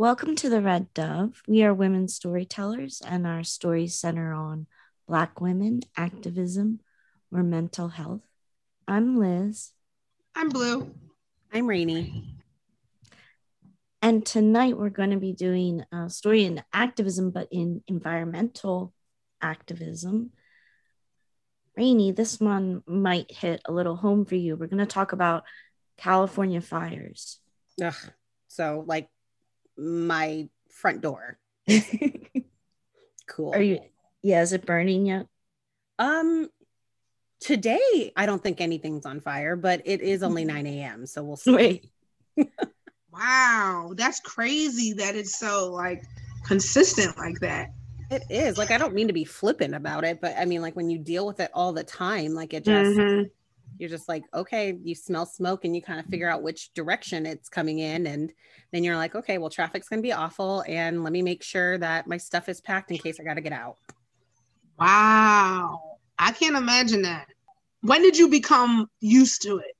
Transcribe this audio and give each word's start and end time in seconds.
Welcome 0.00 0.36
to 0.36 0.48
the 0.48 0.62
Red 0.62 0.94
Dove. 0.94 1.42
We 1.48 1.64
are 1.64 1.74
women 1.74 2.06
storytellers, 2.06 3.02
and 3.04 3.26
our 3.26 3.42
stories 3.42 3.96
center 3.96 4.32
on 4.32 4.68
Black 5.08 5.40
women, 5.40 5.80
activism, 5.96 6.78
or 7.32 7.42
mental 7.42 7.88
health. 7.88 8.20
I'm 8.86 9.18
Liz. 9.18 9.72
I'm 10.36 10.50
Blue. 10.50 10.94
I'm 11.52 11.66
Rainy. 11.66 12.36
And 14.00 14.24
tonight 14.24 14.78
we're 14.78 14.88
going 14.88 15.10
to 15.10 15.16
be 15.16 15.32
doing 15.32 15.82
a 15.90 16.08
story 16.08 16.44
in 16.44 16.62
activism, 16.72 17.32
but 17.32 17.48
in 17.50 17.82
environmental 17.88 18.94
activism. 19.42 20.30
Rainy, 21.76 22.12
this 22.12 22.38
one 22.38 22.84
might 22.86 23.32
hit 23.32 23.62
a 23.64 23.72
little 23.72 23.96
home 23.96 24.26
for 24.26 24.36
you. 24.36 24.54
We're 24.54 24.68
going 24.68 24.78
to 24.78 24.86
talk 24.86 25.10
about 25.10 25.42
California 25.96 26.60
fires. 26.60 27.40
Ugh. 27.82 27.96
So, 28.46 28.84
like 28.86 29.08
my 29.78 30.48
front 30.70 31.00
door. 31.00 31.38
cool. 33.26 33.54
Are 33.54 33.62
you, 33.62 33.80
yeah, 34.22 34.42
is 34.42 34.52
it 34.52 34.66
burning 34.66 35.06
yet? 35.06 35.26
Um, 35.98 36.48
today 37.40 38.12
I 38.16 38.26
don't 38.26 38.42
think 38.42 38.60
anything's 38.60 39.06
on 39.06 39.20
fire, 39.20 39.56
but 39.56 39.82
it 39.84 40.00
is 40.00 40.22
only 40.22 40.44
9 40.44 40.66
a.m. 40.66 41.06
So 41.06 41.22
we'll 41.22 41.36
see. 41.36 41.54
Wait. 41.54 41.90
wow, 43.12 43.92
that's 43.96 44.20
crazy 44.20 44.94
that 44.94 45.14
it's 45.14 45.38
so 45.38 45.72
like 45.72 46.02
consistent 46.44 47.16
like 47.18 47.38
that. 47.40 47.70
It 48.10 48.22
is 48.30 48.56
like 48.56 48.70
I 48.70 48.78
don't 48.78 48.94
mean 48.94 49.08
to 49.08 49.12
be 49.12 49.24
flippant 49.24 49.74
about 49.74 50.04
it, 50.04 50.20
but 50.20 50.34
I 50.38 50.46
mean 50.46 50.62
like 50.62 50.76
when 50.76 50.88
you 50.88 50.98
deal 50.98 51.26
with 51.26 51.40
it 51.40 51.50
all 51.52 51.72
the 51.72 51.84
time, 51.84 52.32
like 52.32 52.54
it 52.54 52.64
just 52.64 52.98
mm-hmm. 52.98 53.24
You're 53.78 53.88
just 53.88 54.08
like, 54.08 54.24
okay, 54.34 54.76
you 54.82 54.94
smell 54.94 55.24
smoke 55.24 55.64
and 55.64 55.74
you 55.74 55.82
kind 55.82 55.98
of 55.98 56.04
mm-hmm. 56.04 56.12
figure 56.12 56.28
out 56.28 56.42
which 56.42 56.72
direction 56.74 57.26
it's 57.26 57.48
coming 57.48 57.78
in, 57.78 58.06
and 58.06 58.32
then 58.72 58.84
you're 58.84 58.96
like, 58.96 59.14
okay, 59.14 59.38
well, 59.38 59.50
traffic's 59.50 59.88
gonna 59.88 60.02
be 60.02 60.12
awful, 60.12 60.64
and 60.66 61.04
let 61.04 61.12
me 61.12 61.22
make 61.22 61.42
sure 61.42 61.78
that 61.78 62.06
my 62.06 62.16
stuff 62.16 62.48
is 62.48 62.60
packed 62.60 62.90
in 62.90 62.98
case 62.98 63.18
I 63.20 63.24
gotta 63.24 63.40
get 63.40 63.52
out. 63.52 63.76
Wow. 64.78 65.98
I 66.18 66.32
can't 66.32 66.56
imagine 66.56 67.02
that. 67.02 67.28
When 67.82 68.02
did 68.02 68.16
you 68.16 68.28
become 68.28 68.88
used 69.00 69.42
to 69.42 69.58
it? 69.58 69.76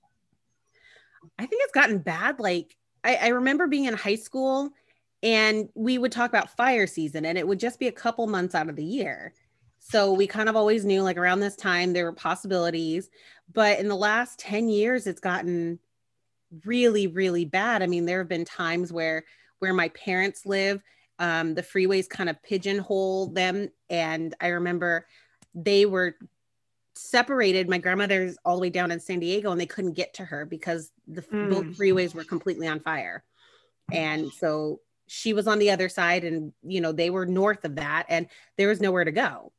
I 1.38 1.46
think 1.46 1.62
it's 1.64 1.72
gotten 1.72 1.98
bad. 1.98 2.38
Like 2.40 2.76
I, 3.04 3.16
I 3.16 3.28
remember 3.28 3.66
being 3.66 3.84
in 3.84 3.94
high 3.94 4.16
school 4.16 4.70
and 5.22 5.68
we 5.74 5.98
would 5.98 6.12
talk 6.12 6.30
about 6.30 6.56
fire 6.56 6.86
season 6.86 7.24
and 7.24 7.36
it 7.36 7.46
would 7.46 7.60
just 7.60 7.78
be 7.78 7.88
a 7.88 7.92
couple 7.92 8.26
months 8.26 8.54
out 8.54 8.68
of 8.68 8.76
the 8.76 8.84
year. 8.84 9.34
So 9.90 10.12
we 10.12 10.26
kind 10.26 10.48
of 10.48 10.56
always 10.56 10.84
knew 10.84 11.02
like 11.02 11.16
around 11.16 11.40
this 11.40 11.56
time 11.56 11.92
there 11.92 12.04
were 12.04 12.12
possibilities. 12.12 13.08
But 13.52 13.78
in 13.78 13.88
the 13.88 13.96
last 13.96 14.38
10 14.38 14.68
years, 14.68 15.06
it's 15.06 15.20
gotten 15.20 15.78
really, 16.64 17.06
really 17.06 17.44
bad. 17.44 17.82
I 17.82 17.86
mean, 17.86 18.04
there 18.04 18.18
have 18.18 18.28
been 18.28 18.44
times 18.44 18.92
where 18.92 19.24
where 19.60 19.74
my 19.74 19.88
parents 19.88 20.46
live, 20.46 20.80
um, 21.18 21.54
the 21.54 21.62
freeways 21.62 22.08
kind 22.08 22.28
of 22.30 22.40
pigeonhole 22.42 23.28
them. 23.28 23.68
And 23.90 24.34
I 24.40 24.48
remember 24.48 25.06
they 25.54 25.84
were 25.84 26.16
separated. 26.94 27.68
My 27.68 27.78
grandmother's 27.78 28.36
all 28.44 28.56
the 28.56 28.62
way 28.62 28.70
down 28.70 28.90
in 28.90 29.00
San 29.00 29.20
Diego, 29.20 29.50
and 29.50 29.60
they 29.60 29.66
couldn't 29.66 29.94
get 29.94 30.14
to 30.14 30.24
her 30.24 30.44
because 30.44 30.90
the 31.06 31.22
mm. 31.22 31.50
both 31.50 31.78
freeways 31.78 32.14
were 32.14 32.24
completely 32.24 32.68
on 32.68 32.80
fire. 32.80 33.24
And 33.90 34.30
so 34.30 34.80
she 35.08 35.32
was 35.32 35.48
on 35.48 35.58
the 35.58 35.70
other 35.70 35.88
side, 35.88 36.24
and 36.24 36.52
you 36.62 36.80
know 36.80 36.92
they 36.92 37.10
were 37.10 37.26
north 37.26 37.64
of 37.64 37.76
that, 37.76 38.06
and 38.08 38.26
there 38.56 38.68
was 38.68 38.80
nowhere 38.80 39.04
to 39.04 39.12
go. 39.12 39.52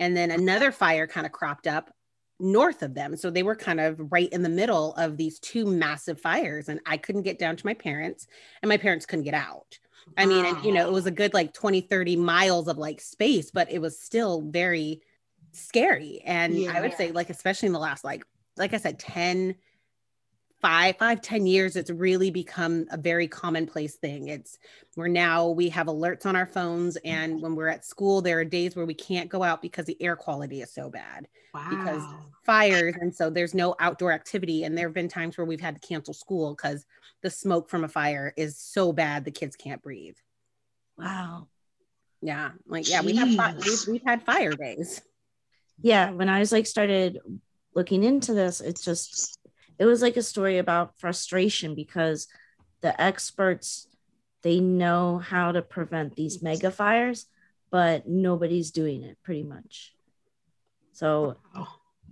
And 0.00 0.16
then 0.16 0.32
another 0.32 0.72
fire 0.72 1.06
kind 1.06 1.26
of 1.26 1.32
cropped 1.32 1.68
up 1.68 1.94
north 2.40 2.82
of 2.82 2.94
them. 2.94 3.16
So 3.16 3.30
they 3.30 3.42
were 3.42 3.54
kind 3.54 3.78
of 3.78 4.10
right 4.10 4.30
in 4.30 4.42
the 4.42 4.48
middle 4.48 4.94
of 4.94 5.16
these 5.16 5.38
two 5.38 5.66
massive 5.66 6.20
fires. 6.20 6.68
And 6.68 6.80
I 6.86 6.96
couldn't 6.96 7.22
get 7.22 7.38
down 7.38 7.54
to 7.54 7.66
my 7.66 7.74
parents, 7.74 8.26
and 8.62 8.68
my 8.68 8.78
parents 8.78 9.06
couldn't 9.06 9.26
get 9.26 9.34
out. 9.34 9.78
I 10.16 10.26
mean, 10.26 10.46
and, 10.46 10.64
you 10.64 10.72
know, 10.72 10.86
it 10.88 10.92
was 10.92 11.06
a 11.06 11.10
good 11.10 11.34
like 11.34 11.52
20, 11.52 11.82
30 11.82 12.16
miles 12.16 12.66
of 12.66 12.78
like 12.78 13.00
space, 13.00 13.50
but 13.50 13.70
it 13.70 13.78
was 13.78 14.00
still 14.00 14.40
very 14.40 15.02
scary. 15.52 16.22
And 16.24 16.58
yeah. 16.58 16.72
I 16.74 16.80
would 16.80 16.94
say, 16.94 17.12
like, 17.12 17.30
especially 17.30 17.66
in 17.66 17.74
the 17.74 17.78
last, 17.78 18.02
like, 18.02 18.24
like 18.56 18.72
I 18.72 18.78
said, 18.78 18.98
10, 18.98 19.54
five, 20.60 20.96
five 20.98 21.20
ten 21.20 21.46
years, 21.46 21.76
it's 21.76 21.90
really 21.90 22.30
become 22.30 22.86
a 22.90 22.96
very 22.96 23.28
commonplace 23.28 23.96
thing. 23.96 24.28
It's 24.28 24.58
we're 24.96 25.08
now 25.08 25.48
we 25.48 25.68
have 25.70 25.86
alerts 25.86 26.26
on 26.26 26.36
our 26.36 26.46
phones. 26.46 26.96
And 27.04 27.34
mm-hmm. 27.34 27.42
when 27.42 27.54
we're 27.54 27.68
at 27.68 27.84
school, 27.84 28.20
there 28.20 28.38
are 28.38 28.44
days 28.44 28.76
where 28.76 28.86
we 28.86 28.94
can't 28.94 29.28
go 29.28 29.42
out 29.42 29.62
because 29.62 29.86
the 29.86 30.00
air 30.02 30.16
quality 30.16 30.62
is 30.62 30.72
so 30.72 30.90
bad 30.90 31.28
wow. 31.54 31.68
because 31.70 32.02
fires. 32.44 32.94
And 33.00 33.14
so 33.14 33.30
there's 33.30 33.54
no 33.54 33.74
outdoor 33.78 34.12
activity. 34.12 34.64
And 34.64 34.76
there 34.76 34.88
have 34.88 34.94
been 34.94 35.08
times 35.08 35.38
where 35.38 35.46
we've 35.46 35.60
had 35.60 35.80
to 35.80 35.86
cancel 35.86 36.14
school 36.14 36.54
because 36.54 36.86
the 37.22 37.30
smoke 37.30 37.68
from 37.68 37.84
a 37.84 37.88
fire 37.88 38.32
is 38.36 38.58
so 38.58 38.92
bad 38.92 39.24
the 39.24 39.30
kids 39.30 39.56
can't 39.56 39.82
breathe. 39.82 40.16
Wow. 40.96 41.48
Yeah. 42.22 42.50
Like, 42.66 42.88
yeah, 42.88 43.02
we 43.02 43.16
have, 43.16 43.56
we've, 43.56 43.88
we've 43.88 44.04
had 44.04 44.22
fire 44.24 44.52
days 44.52 45.00
yeah, 45.82 46.10
when 46.10 46.28
I 46.28 46.40
was 46.40 46.52
like 46.52 46.66
started 46.66 47.18
looking 47.74 48.04
into 48.04 48.34
this, 48.34 48.60
it's 48.60 48.84
just 48.84 49.38
it 49.80 49.86
was 49.86 50.02
like 50.02 50.18
a 50.18 50.22
story 50.22 50.58
about 50.58 51.00
frustration 51.00 51.74
because 51.74 52.28
the 52.82 53.00
experts 53.00 53.88
they 54.42 54.60
know 54.60 55.18
how 55.18 55.52
to 55.52 55.62
prevent 55.62 56.16
these 56.16 56.42
mega 56.42 56.70
fires, 56.70 57.26
but 57.70 58.06
nobody's 58.06 58.70
doing 58.70 59.02
it 59.02 59.16
pretty 59.22 59.42
much. 59.42 59.94
So 60.92 61.36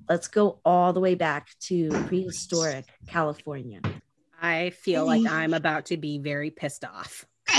let's 0.09 0.29
go 0.29 0.61
all 0.65 0.95
the 0.95 1.01
way 1.01 1.15
back 1.15 1.49
to 1.61 1.89
prehistoric 2.07 2.87
California. 3.07 3.81
I 4.41 4.71
feel 4.71 5.05
like 5.05 5.27
I'm 5.27 5.53
about 5.53 5.87
to 5.87 5.97
be 5.99 6.19
very 6.19 6.51
pissed 6.51 6.85
off. 6.85 7.27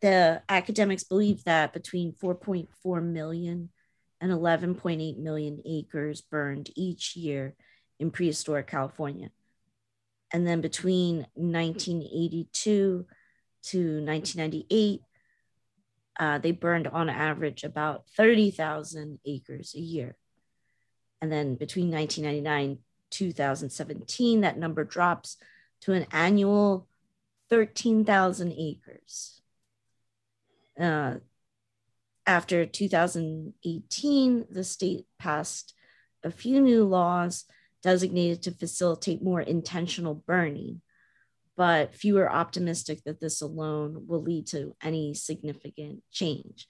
the 0.00 0.42
academics 0.48 1.04
believe 1.04 1.44
that 1.44 1.74
between 1.74 2.12
4.4 2.12 3.02
million 3.02 3.68
and 4.20 4.30
11.8 4.30 5.18
million 5.18 5.62
acres 5.64 6.20
burned 6.20 6.70
each 6.76 7.16
year 7.16 7.54
in 7.98 8.10
prehistoric 8.10 8.66
California. 8.66 9.30
And 10.32 10.46
then 10.46 10.60
between 10.60 11.26
1982 11.34 13.06
to 13.62 14.04
1998, 14.04 15.02
uh, 16.18 16.38
they 16.38 16.52
burned 16.52 16.86
on 16.86 17.08
average 17.08 17.64
about 17.64 18.04
30,000 18.16 19.18
acres 19.24 19.74
a 19.74 19.80
year. 19.80 20.16
And 21.20 21.32
then 21.32 21.54
between 21.54 21.90
1999 21.90 22.78
2017, 23.10 24.42
that 24.42 24.58
number 24.58 24.84
drops 24.84 25.36
to 25.82 25.92
an 25.92 26.06
annual 26.12 26.86
13,000 27.48 28.52
acres. 28.52 29.42
Uh, 30.78 31.16
after 32.30 32.64
2018, 32.64 34.44
the 34.48 34.62
state 34.62 35.04
passed 35.18 35.74
a 36.22 36.30
few 36.30 36.60
new 36.60 36.84
laws 36.84 37.44
designated 37.82 38.40
to 38.42 38.52
facilitate 38.52 39.20
more 39.20 39.40
intentional 39.40 40.14
burning, 40.14 40.80
but 41.56 41.92
few 41.92 42.16
are 42.18 42.30
optimistic 42.30 43.02
that 43.04 43.20
this 43.20 43.40
alone 43.40 44.04
will 44.06 44.22
lead 44.22 44.46
to 44.46 44.76
any 44.80 45.12
significant 45.12 46.04
change. 46.12 46.68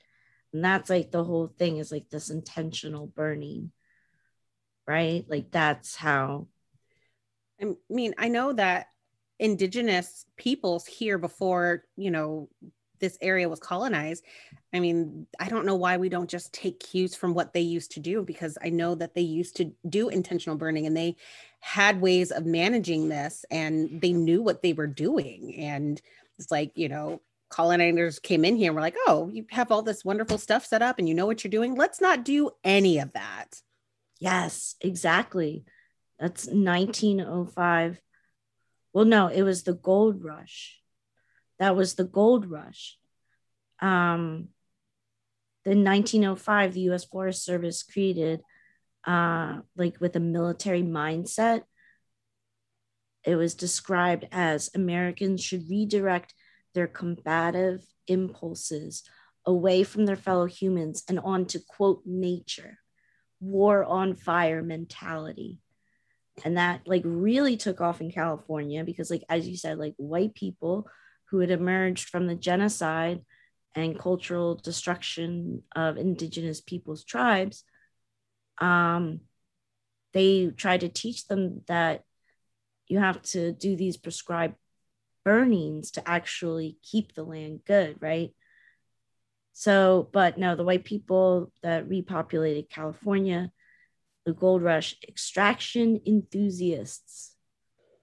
And 0.55 0.65
that's 0.65 0.89
like 0.89 1.11
the 1.11 1.25
whole 1.25 1.53
thing 1.59 1.77
is 1.77 1.93
like 1.93 2.09
this 2.09 2.31
intentional 2.31 3.07
burning, 3.07 3.71
right? 4.87 5.27
Like 5.29 5.51
that's 5.51 5.95
how. 5.95 6.49
I 7.61 7.75
mean, 7.91 8.15
I 8.17 8.29
know 8.29 8.55
that 8.55 8.87
indigenous 9.39 10.25
peoples 10.39 10.87
here 10.87 11.19
before, 11.19 11.85
you 11.99 12.11
know, 12.11 12.49
this 13.01 13.19
area 13.21 13.49
was 13.49 13.61
colonized 13.61 14.25
i 14.73 14.81
mean 14.81 15.27
i 15.39 15.49
don't 15.49 15.67
know 15.67 15.75
why 15.75 15.97
we 15.97 16.09
don't 16.09 16.31
just 16.31 16.53
take 16.53 16.81
cues 16.81 17.15
from 17.15 17.35
what 17.35 17.53
they 17.53 17.61
used 17.61 17.93
to 17.93 18.01
do 18.01 18.23
because 18.23 18.57
i 18.63 18.69
know 18.69 18.95
that 18.95 19.15
they 19.15 19.21
used 19.21 19.57
to 19.57 19.73
do 19.89 20.09
intentional 20.09 20.57
burning 20.57 20.87
and 20.87 20.97
they 20.97 21.17
had 21.61 22.01
ways 22.01 22.31
of 22.31 22.47
managing 22.47 23.09
this 23.09 23.45
and 23.51 24.01
they 24.01 24.13
knew 24.13 24.43
what 24.43 24.63
they 24.63 24.73
were 24.73 24.87
doing. 24.87 25.55
And 25.57 26.01
it's 26.39 26.51
like 26.51 26.73
you 26.75 26.89
know 26.89 27.21
colonizers 27.51 28.19
came 28.19 28.45
in 28.45 28.57
here 28.57 28.69
and 28.69 28.75
were 28.75 28.81
like 28.81 28.97
oh 29.07 29.29
you 29.33 29.45
have 29.51 29.71
all 29.71 29.83
this 29.83 30.05
wonderful 30.05 30.39
stuff 30.39 30.65
set 30.65 30.83
up 30.83 30.99
and 30.99 31.09
you 31.09 31.15
know 31.15 31.27
what 31.27 31.45
you're 31.45 31.51
doing. 31.51 31.75
Let's 31.75 32.01
not 32.01 32.25
do 32.25 32.51
any 32.65 32.99
of 32.99 33.13
that. 33.13 33.61
Yes 34.19 34.75
exactly. 34.81 35.65
That's 36.19 36.47
1905 36.47 38.01
well 38.93 39.05
no 39.05 39.29
it 39.29 39.43
was 39.43 39.63
the 39.63 39.73
gold 39.73 40.23
rush 40.23 40.79
that 41.61 41.77
was 41.77 41.95
the 41.95 42.05
gold 42.05 42.51
rush. 42.51 42.99
Um, 43.81 44.49
in 45.67 45.85
1905, 45.85 46.73
the 46.73 46.81
U.S. 46.81 47.05
Forest 47.05 47.45
Service 47.45 47.83
created, 47.83 48.41
uh, 49.07 49.61
like 49.77 50.01
with 50.01 50.17
a 50.17 50.21
military 50.21 50.83
mindset, 50.83 51.63
it 53.25 53.37
was 53.37 53.55
described 53.55 54.27
as 54.33 54.71
Americans 54.75 55.45
should 55.45 55.69
redirect 55.69 56.35
their 56.75 56.87
combative 56.87 57.85
impulses 58.09 59.03
away 59.45 59.83
from 59.83 60.07
their 60.07 60.17
fellow 60.17 60.47
humans 60.47 61.05
and 61.09 61.21
onto 61.21 61.59
quote 61.69 62.03
nature, 62.07 62.79
war 63.39 63.85
on 63.85 64.15
fire 64.15 64.63
mentality. 64.63 65.59
and 66.43 66.57
that 66.57 66.81
like 66.87 67.03
really 67.05 67.59
took 67.59 67.83
off 67.83 68.01
in 68.01 68.11
California 68.11 68.83
because 68.83 69.11
like 69.11 69.25
as 69.29 69.47
you 69.47 69.59
said 69.59 69.77
like 69.77 69.95
white 69.99 70.35
people 70.35 70.89
who 71.31 71.39
had 71.39 71.51
emerged 71.51 72.09
from 72.09 72.27
the 72.27 72.35
genocide 72.35 73.21
and 73.75 73.99
cultural 73.99 74.57
destruction 74.57 75.63
of 75.75 75.97
indigenous 75.97 76.61
peoples 76.61 77.05
tribes 77.05 77.65
um 78.59 79.21
they 80.13 80.49
tried 80.49 80.81
to 80.81 80.89
teach 80.89 81.27
them 81.29 81.63
that 81.69 82.03
you 82.89 82.99
have 82.99 83.23
to 83.23 83.53
do 83.53 83.77
these 83.77 83.97
prescribed 83.97 84.57
burnings 85.25 85.93
to 85.93 86.09
actually 86.09 86.79
keep 86.83 87.15
the 87.15 87.23
land 87.23 87.61
good 87.67 87.97
right 88.01 88.35
so 89.53 90.09
but 90.13 90.37
no 90.37 90.57
the 90.57 90.65
white 90.65 90.85
people 90.85 91.53
that 91.63 91.89
repopulated 91.89 92.69
california 92.69 93.53
the 94.25 94.33
gold 94.33 94.63
rush 94.63 94.97
extraction 95.09 96.01
enthusiasts. 96.07 97.35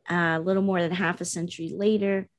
Uh, 0.10 0.38
a 0.38 0.40
little 0.40 0.64
more 0.64 0.82
than 0.82 0.92
half 0.92 1.20
a 1.20 1.26
century 1.26 1.74
later, 1.76 2.30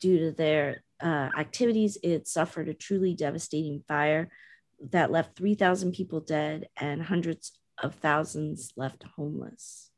due 0.00 0.18
to 0.18 0.32
their 0.32 0.82
uh, 1.02 1.30
activities, 1.38 1.98
it 2.02 2.26
suffered 2.26 2.68
a 2.68 2.74
truly 2.74 3.14
devastating 3.14 3.82
fire 3.86 4.30
that 4.90 5.10
left 5.10 5.36
3,000 5.36 5.92
people 5.92 6.20
dead 6.20 6.68
and 6.76 7.02
hundreds 7.02 7.52
of 7.82 7.94
thousands 7.96 8.72
left 8.76 9.04
homeless. 9.16 9.90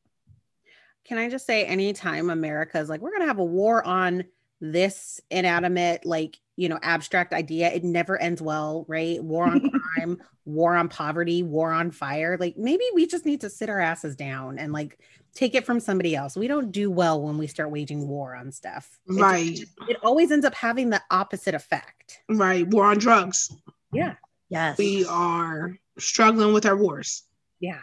Can 1.05 1.19
I 1.19 1.29
just 1.29 1.47
say, 1.47 1.65
anytime 1.65 2.31
America 2.31 2.79
is 2.79 2.89
like, 2.89 3.01
we're 3.01 3.11
going 3.11 3.23
to 3.23 3.27
have 3.27 3.39
a 3.39 3.45
war 3.45 3.85
on 3.85 4.25
this 4.61 5.21
inanimate, 5.31 6.07
like, 6.07 6.39
you 6.57 6.69
know, 6.69 6.79
abstract 6.83 7.33
idea, 7.33 7.73
it 7.73 7.83
never 7.83 8.21
ends 8.21 8.41
well, 8.41 8.85
right? 8.89 9.23
War 9.23 9.47
on 9.47 9.71
crime, 9.97 10.19
war 10.45 10.77
on 10.77 10.89
poverty, 10.89 11.43
war 11.43 11.73
on 11.73 11.91
fire. 11.91 12.37
Like, 12.39 12.57
maybe 12.57 12.85
we 12.95 13.07
just 13.07 13.27
need 13.27 13.41
to 13.41 13.51
sit 13.51 13.69
our 13.69 13.81
asses 13.81 14.15
down 14.15 14.59
and 14.59 14.73
like 14.73 14.99
take 15.35 15.55
it 15.55 15.65
from 15.65 15.81
somebody 15.81 16.15
else. 16.15 16.37
We 16.37 16.49
don't 16.49 16.73
do 16.73 16.91
well 16.91 17.23
when 17.23 17.39
we 17.39 17.47
start 17.47 17.71
waging 17.71 18.07
war 18.07 18.35
on 18.35 18.53
stuff. 18.53 18.99
Right. 19.09 19.59
It, 19.59 19.69
it 19.89 19.97
always 20.03 20.31
ends 20.31 20.45
up 20.45 20.55
having 20.55 20.91
the 20.91 21.03
opposite 21.11 21.55
effect. 21.55 22.21
Right. 22.29 22.67
War 22.67 22.87
on 22.87 22.99
drugs. 22.99 23.55
Yeah. 23.93 24.15
Yes. 24.49 24.77
We 24.79 25.07
are 25.07 25.77
struggling 25.99 26.53
with 26.53 26.67
our 26.67 26.77
wars. 26.77 27.23
Yeah. 27.61 27.81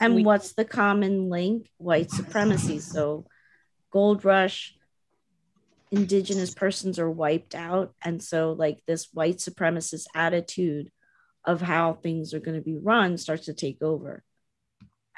And 0.00 0.14
we, 0.14 0.24
what's 0.24 0.52
the 0.52 0.64
common 0.64 1.30
link? 1.30 1.70
White 1.78 2.10
supremacy. 2.10 2.78
So, 2.78 3.26
gold 3.90 4.24
rush, 4.24 4.76
indigenous 5.90 6.54
persons 6.54 6.98
are 6.98 7.10
wiped 7.10 7.54
out 7.54 7.92
and 8.04 8.22
so 8.22 8.52
like 8.52 8.80
this 8.86 9.08
white 9.12 9.38
supremacist 9.38 10.06
attitude 10.14 10.88
of 11.44 11.60
how 11.60 11.94
things 11.94 12.32
are 12.32 12.38
going 12.38 12.56
to 12.56 12.62
be 12.62 12.76
run 12.76 13.18
starts 13.18 13.46
to 13.46 13.54
take 13.54 13.82
over 13.82 14.22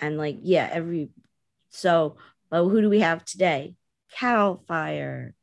and 0.00 0.16
like 0.16 0.38
yeah 0.40 0.66
every 0.72 1.10
so 1.72 2.16
but 2.50 2.64
who 2.64 2.80
do 2.80 2.88
we 2.88 3.00
have 3.00 3.24
today 3.24 3.74
cal 4.12 4.62
fire 4.68 5.34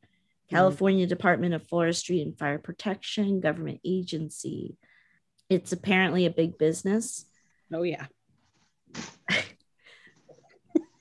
california 0.48 1.04
mm-hmm. 1.04 1.10
department 1.10 1.54
of 1.54 1.66
forestry 1.68 2.22
and 2.22 2.38
fire 2.38 2.58
protection 2.58 3.40
government 3.40 3.80
agency 3.84 4.76
it's 5.48 5.72
apparently 5.72 6.26
a 6.26 6.30
big 6.30 6.56
business 6.56 7.26
oh 7.72 7.82
yeah 7.82 8.06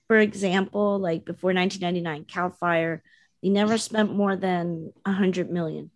for 0.07 0.17
example 0.17 0.99
like 0.99 1.23
before 1.25 1.53
1999 1.53 2.25
cal 2.25 2.49
fire 2.49 3.01
they 3.41 3.49
never 3.49 3.77
spent 3.77 4.13
more 4.13 4.35
than 4.35 4.91
100 5.05 5.49
million. 5.49 5.91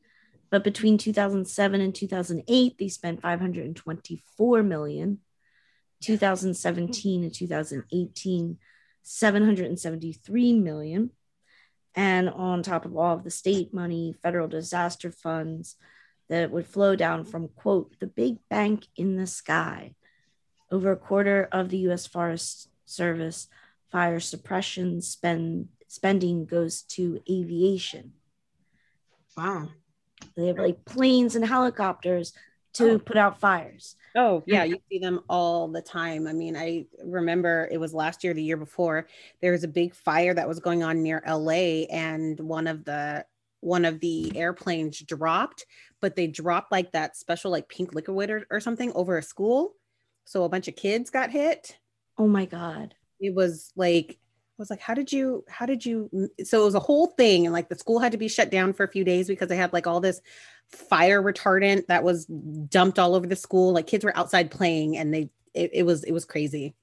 But 0.49 0.63
between 0.63 0.97
2007 0.97 1.81
and 1.81 1.93
2008, 1.93 2.77
they 2.77 2.87
spent 2.87 3.21
524 3.21 4.63
million. 4.63 5.19
2017 6.01 7.23
and 7.23 7.33
2018, 7.33 8.57
773 9.03 10.53
million. 10.53 11.11
And 11.95 12.29
on 12.29 12.63
top 12.63 12.85
of 12.85 12.97
all 12.97 13.15
of 13.15 13.23
the 13.23 13.29
state 13.29 13.73
money, 13.73 14.15
federal 14.23 14.47
disaster 14.47 15.11
funds 15.11 15.75
that 16.29 16.49
would 16.51 16.65
flow 16.65 16.95
down 16.95 17.23
from, 17.23 17.49
quote, 17.49 17.95
the 17.99 18.07
big 18.07 18.37
bank 18.49 18.87
in 18.95 19.17
the 19.17 19.27
sky. 19.27 19.93
Over 20.71 20.91
a 20.91 20.97
quarter 20.97 21.47
of 21.51 21.69
the 21.69 21.89
US 21.89 22.07
Forest 22.07 22.69
Service 22.85 23.47
fire 23.91 24.19
suppression 24.19 25.01
spend 25.01 25.67
spending 25.87 26.45
goes 26.45 26.81
to 26.81 27.21
aviation. 27.29 28.13
Wow. 29.37 29.69
They 30.35 30.47
have 30.47 30.57
like 30.57 30.83
planes 30.85 31.35
and 31.35 31.45
helicopters 31.45 32.33
to 32.73 32.91
oh. 32.91 32.99
put 32.99 33.17
out 33.17 33.39
fires. 33.39 33.95
Oh, 34.15 34.43
yeah, 34.45 34.63
you 34.63 34.77
see 34.89 34.99
them 34.99 35.21
all 35.27 35.67
the 35.67 35.81
time. 35.81 36.27
I 36.27 36.33
mean, 36.33 36.55
I 36.55 36.85
remember 37.03 37.67
it 37.71 37.79
was 37.79 37.93
last 37.93 38.23
year, 38.23 38.33
the 38.33 38.43
year 38.43 38.57
before, 38.57 39.07
there 39.41 39.51
was 39.51 39.63
a 39.63 39.67
big 39.67 39.95
fire 39.95 40.33
that 40.33 40.47
was 40.47 40.59
going 40.59 40.83
on 40.83 41.01
near 41.01 41.23
LA 41.27 41.85
and 41.89 42.39
one 42.39 42.67
of 42.67 42.85
the 42.85 43.25
one 43.61 43.85
of 43.85 43.99
the 44.01 44.37
airplanes 44.37 44.99
dropped, 44.99 45.65
but 46.01 46.15
they 46.15 46.27
dropped 46.27 46.71
like 46.71 46.91
that 46.91 47.15
special 47.15 47.49
like 47.49 47.69
pink 47.69 47.95
liquid 47.95 48.29
or, 48.29 48.45
or 48.51 48.59
something 48.59 48.91
over 48.93 49.17
a 49.17 49.23
school. 49.23 49.73
So 50.25 50.43
a 50.43 50.49
bunch 50.49 50.67
of 50.67 50.75
kids 50.75 51.09
got 51.09 51.31
hit. 51.31 51.77
Oh 52.17 52.27
my 52.27 52.45
god. 52.45 52.93
It 53.19 53.33
was 53.33 53.71
like 53.75 54.19
was 54.57 54.69
like, 54.69 54.79
how 54.79 54.93
did 54.93 55.11
you, 55.11 55.43
how 55.47 55.65
did 55.65 55.85
you? 55.85 56.29
So 56.43 56.61
it 56.61 56.65
was 56.65 56.75
a 56.75 56.79
whole 56.79 57.07
thing. 57.07 57.45
And 57.45 57.53
like 57.53 57.69
the 57.69 57.75
school 57.75 57.99
had 57.99 58.11
to 58.11 58.17
be 58.17 58.27
shut 58.27 58.51
down 58.51 58.73
for 58.73 58.83
a 58.83 58.91
few 58.91 59.03
days 59.03 59.27
because 59.27 59.47
they 59.47 59.55
had 59.55 59.73
like 59.73 59.87
all 59.87 59.99
this 59.99 60.21
fire 60.69 61.21
retardant 61.21 61.87
that 61.87 62.03
was 62.03 62.25
dumped 62.25 62.99
all 62.99 63.15
over 63.15 63.27
the 63.27 63.35
school. 63.35 63.73
Like 63.73 63.87
kids 63.87 64.05
were 64.05 64.15
outside 64.17 64.51
playing 64.51 64.97
and 64.97 65.13
they, 65.13 65.29
it, 65.53 65.71
it 65.73 65.83
was, 65.83 66.03
it 66.03 66.11
was 66.11 66.25
crazy. 66.25 66.75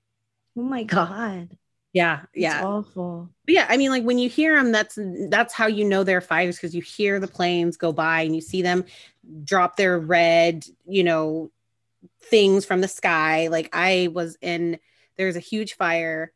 Oh 0.56 0.62
my 0.62 0.82
God. 0.82 1.56
Yeah. 1.92 2.22
Yeah. 2.34 2.58
It's 2.58 2.64
awful. 2.64 3.30
But 3.46 3.54
yeah. 3.54 3.66
I 3.68 3.76
mean, 3.76 3.90
like 3.90 4.04
when 4.04 4.18
you 4.18 4.28
hear 4.28 4.56
them, 4.56 4.72
that's, 4.72 4.98
that's 5.28 5.54
how 5.54 5.66
you 5.66 5.84
know 5.84 6.04
they're 6.04 6.20
fires 6.20 6.56
because 6.56 6.74
you 6.74 6.82
hear 6.82 7.18
the 7.18 7.28
planes 7.28 7.76
go 7.76 7.92
by 7.92 8.22
and 8.22 8.34
you 8.34 8.40
see 8.40 8.62
them 8.62 8.84
drop 9.44 9.76
their 9.76 9.98
red, 9.98 10.64
you 10.86 11.04
know, 11.04 11.50
things 12.24 12.64
from 12.64 12.80
the 12.80 12.88
sky. 12.88 13.48
Like 13.48 13.70
I 13.72 14.08
was 14.12 14.36
in, 14.40 14.78
there's 15.16 15.36
a 15.36 15.40
huge 15.40 15.74
fire 15.74 16.32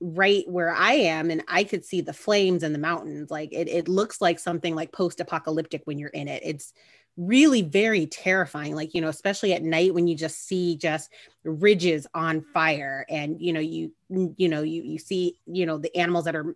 right 0.00 0.44
where 0.48 0.72
I 0.72 0.92
am 0.92 1.30
and 1.30 1.42
I 1.48 1.64
could 1.64 1.84
see 1.84 2.00
the 2.00 2.12
flames 2.12 2.62
and 2.62 2.74
the 2.74 2.78
mountains. 2.78 3.30
Like 3.30 3.52
it, 3.52 3.68
it 3.68 3.88
looks 3.88 4.20
like 4.20 4.38
something 4.38 4.74
like 4.74 4.92
post 4.92 5.20
apocalyptic 5.20 5.82
when 5.84 5.98
you're 5.98 6.10
in 6.10 6.28
it. 6.28 6.42
It's 6.44 6.72
really 7.16 7.62
very 7.62 8.06
terrifying. 8.06 8.74
Like, 8.74 8.94
you 8.94 9.00
know, 9.00 9.08
especially 9.08 9.54
at 9.54 9.62
night 9.62 9.94
when 9.94 10.06
you 10.06 10.14
just 10.14 10.46
see 10.46 10.76
just 10.76 11.10
ridges 11.44 12.06
on 12.14 12.42
fire 12.42 13.06
and, 13.08 13.40
you 13.40 13.52
know, 13.52 13.60
you, 13.60 13.92
you 14.08 14.48
know, 14.48 14.62
you, 14.62 14.82
you 14.82 14.98
see, 14.98 15.38
you 15.46 15.64
know, 15.64 15.78
the 15.78 15.96
animals 15.96 16.26
that 16.26 16.36
are 16.36 16.54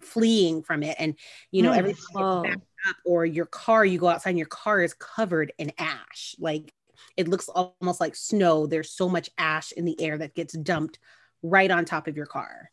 fleeing 0.00 0.62
from 0.62 0.82
it 0.82 0.96
and, 0.98 1.16
you 1.50 1.62
know, 1.62 1.72
mm, 1.72 1.78
everything 1.78 2.04
oh. 2.14 2.44
up 2.46 2.96
or 3.04 3.26
your 3.26 3.46
car, 3.46 3.84
you 3.84 3.98
go 3.98 4.08
outside 4.08 4.30
and 4.30 4.38
your 4.38 4.46
car 4.46 4.82
is 4.82 4.94
covered 4.94 5.52
in 5.58 5.72
ash. 5.78 6.36
Like 6.38 6.72
it 7.16 7.26
looks 7.26 7.48
almost 7.48 8.00
like 8.00 8.14
snow. 8.14 8.66
There's 8.66 8.90
so 8.90 9.08
much 9.08 9.30
ash 9.36 9.72
in 9.72 9.84
the 9.84 10.00
air 10.00 10.16
that 10.18 10.34
gets 10.34 10.56
dumped 10.56 11.00
right 11.50 11.70
on 11.70 11.84
top 11.84 12.06
of 12.06 12.16
your 12.16 12.26
car. 12.26 12.68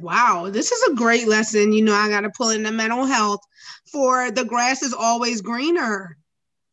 Wow, 0.00 0.50
this 0.50 0.72
is 0.72 0.82
a 0.90 0.94
great 0.94 1.28
lesson. 1.28 1.72
You 1.72 1.84
know, 1.84 1.94
I 1.94 2.08
got 2.08 2.22
to 2.22 2.30
pull 2.30 2.50
in 2.50 2.62
the 2.64 2.72
mental 2.72 3.04
health 3.04 3.40
for 3.90 4.30
the 4.30 4.44
grass 4.44 4.82
is 4.82 4.92
always 4.92 5.40
greener. 5.40 6.16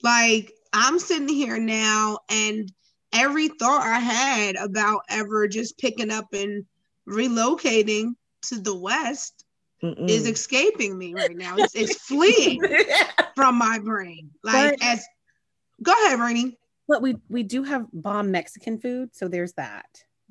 Like, 0.01 0.51
I'm 0.73 0.97
sitting 0.97 1.27
here 1.27 1.59
now, 1.59 2.19
and 2.29 2.71
every 3.13 3.47
thought 3.47 3.85
I 3.85 3.99
had 3.99 4.55
about 4.55 5.01
ever 5.09 5.47
just 5.47 5.77
picking 5.77 6.09
up 6.09 6.33
and 6.33 6.65
relocating 7.07 8.15
to 8.43 8.59
the 8.59 8.75
West 8.75 9.45
Mm-mm. 9.83 10.09
is 10.09 10.27
escaping 10.27 10.97
me 10.97 11.13
right 11.13 11.35
now. 11.35 11.55
It's, 11.57 11.75
it's 11.75 12.01
fleeing 12.01 12.59
from 13.35 13.55
my 13.55 13.77
brain. 13.79 14.31
Like, 14.43 14.79
but, 14.79 14.83
as 14.83 15.05
go 15.83 15.91
ahead, 15.91 16.19
Rainy. 16.19 16.57
But 16.87 17.03
we 17.03 17.17
we 17.29 17.43
do 17.43 17.63
have 17.63 17.85
bomb 17.93 18.31
Mexican 18.31 18.79
food, 18.79 19.15
so 19.15 19.27
there's 19.27 19.53
that 19.53 19.85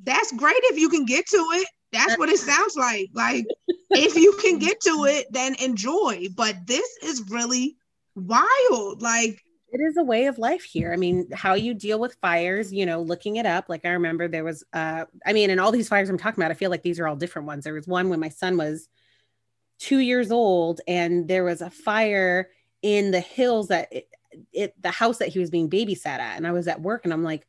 that's 0.05 0.33
great 0.33 0.61
if 0.65 0.79
you 0.79 0.89
can 0.89 1.05
get 1.05 1.27
to 1.27 1.45
it. 1.55 1.69
That's 1.93 2.17
what 2.19 2.29
it 2.29 2.39
sounds 2.39 2.77
like. 2.77 3.11
Like 3.15 3.45
if 3.91 4.15
you 4.17 4.33
can 4.41 4.59
get 4.59 4.81
to 4.83 5.05
it, 5.07 5.27
then 5.31 5.55
enjoy. 5.57 6.29
But 6.37 6.67
this 6.67 6.89
is 7.03 7.29
really 7.31 7.77
wild. 8.15 9.03
Like 9.03 9.43
it 9.73 9.81
is 9.81 9.97
a 9.97 10.03
way 10.03 10.27
of 10.27 10.39
life 10.39 10.63
here. 10.63 10.93
I 10.93 10.97
mean, 10.97 11.29
how 11.33 11.55
you 11.55 11.75
deal 11.75 11.99
with 11.99 12.17
fires, 12.21 12.73
you 12.73 12.87
know, 12.87 13.03
looking 13.03 13.37
it 13.37 13.47
up. 13.47 13.69
Like 13.69 13.85
I 13.85 13.91
remember 13.91 14.29
there 14.29 14.45
was 14.45 14.65
uh 14.73 15.05
I 15.27 15.33
mean, 15.33 15.51
and 15.51 15.61
all 15.61 15.73
these 15.73 15.89
fires 15.89 16.09
I'm 16.09 16.19
talking 16.19 16.43
about, 16.43 16.51
I 16.51 16.55
feel 16.55 16.71
like 16.71 16.83
these 16.83 17.01
are 17.01 17.09
all 17.09 17.17
different 17.17 17.47
ones. 17.47 17.65
There 17.65 17.75
was 17.75 17.89
one 17.89 18.09
when 18.09 18.21
my 18.21 18.29
son 18.29 18.57
was 18.57 18.89
two 19.79 19.99
years 19.99 20.31
old 20.31 20.81
and 20.87 21.27
there 21.27 21.45
was 21.45 21.63
a 21.63 21.71
fire 21.71 22.51
in 22.83 23.11
the 23.11 23.21
hills 23.21 23.69
that 23.69 23.89
it, 23.93 24.09
it 24.53 24.75
the 24.81 24.91
house 24.91 25.19
that 25.19 25.29
he 25.29 25.39
was 25.39 25.51
being 25.51 25.71
babysat 25.71 26.07
at. 26.07 26.37
And 26.37 26.47
I 26.47 26.53
was 26.53 26.69
at 26.69 26.81
work 26.81 27.05
and 27.05 27.13
I'm 27.13 27.25
like, 27.25 27.47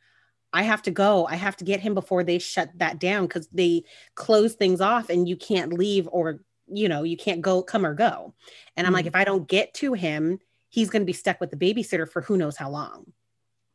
I 0.53 0.63
have 0.63 0.81
to 0.83 0.91
go. 0.91 1.27
I 1.27 1.35
have 1.35 1.55
to 1.57 1.63
get 1.63 1.79
him 1.79 1.93
before 1.93 2.23
they 2.23 2.39
shut 2.39 2.69
that 2.75 2.99
down 2.99 3.27
because 3.27 3.47
they 3.47 3.83
close 4.15 4.53
things 4.53 4.81
off 4.81 5.09
and 5.09 5.27
you 5.27 5.35
can't 5.35 5.73
leave 5.73 6.07
or, 6.11 6.41
you 6.67 6.89
know, 6.89 7.03
you 7.03 7.17
can't 7.17 7.41
go, 7.41 7.61
come 7.61 7.85
or 7.85 7.93
go. 7.93 8.33
And 8.75 8.85
I'm 8.85 8.93
mm 8.93 8.97
like, 8.97 9.05
if 9.05 9.15
I 9.15 9.23
don't 9.23 9.47
get 9.47 9.73
to 9.75 9.93
him, 9.93 10.39
he's 10.69 10.89
going 10.89 11.01
to 11.01 11.05
be 11.05 11.13
stuck 11.13 11.39
with 11.39 11.51
the 11.51 11.57
babysitter 11.57 12.09
for 12.09 12.21
who 12.21 12.37
knows 12.37 12.57
how 12.57 12.69
long. 12.69 13.11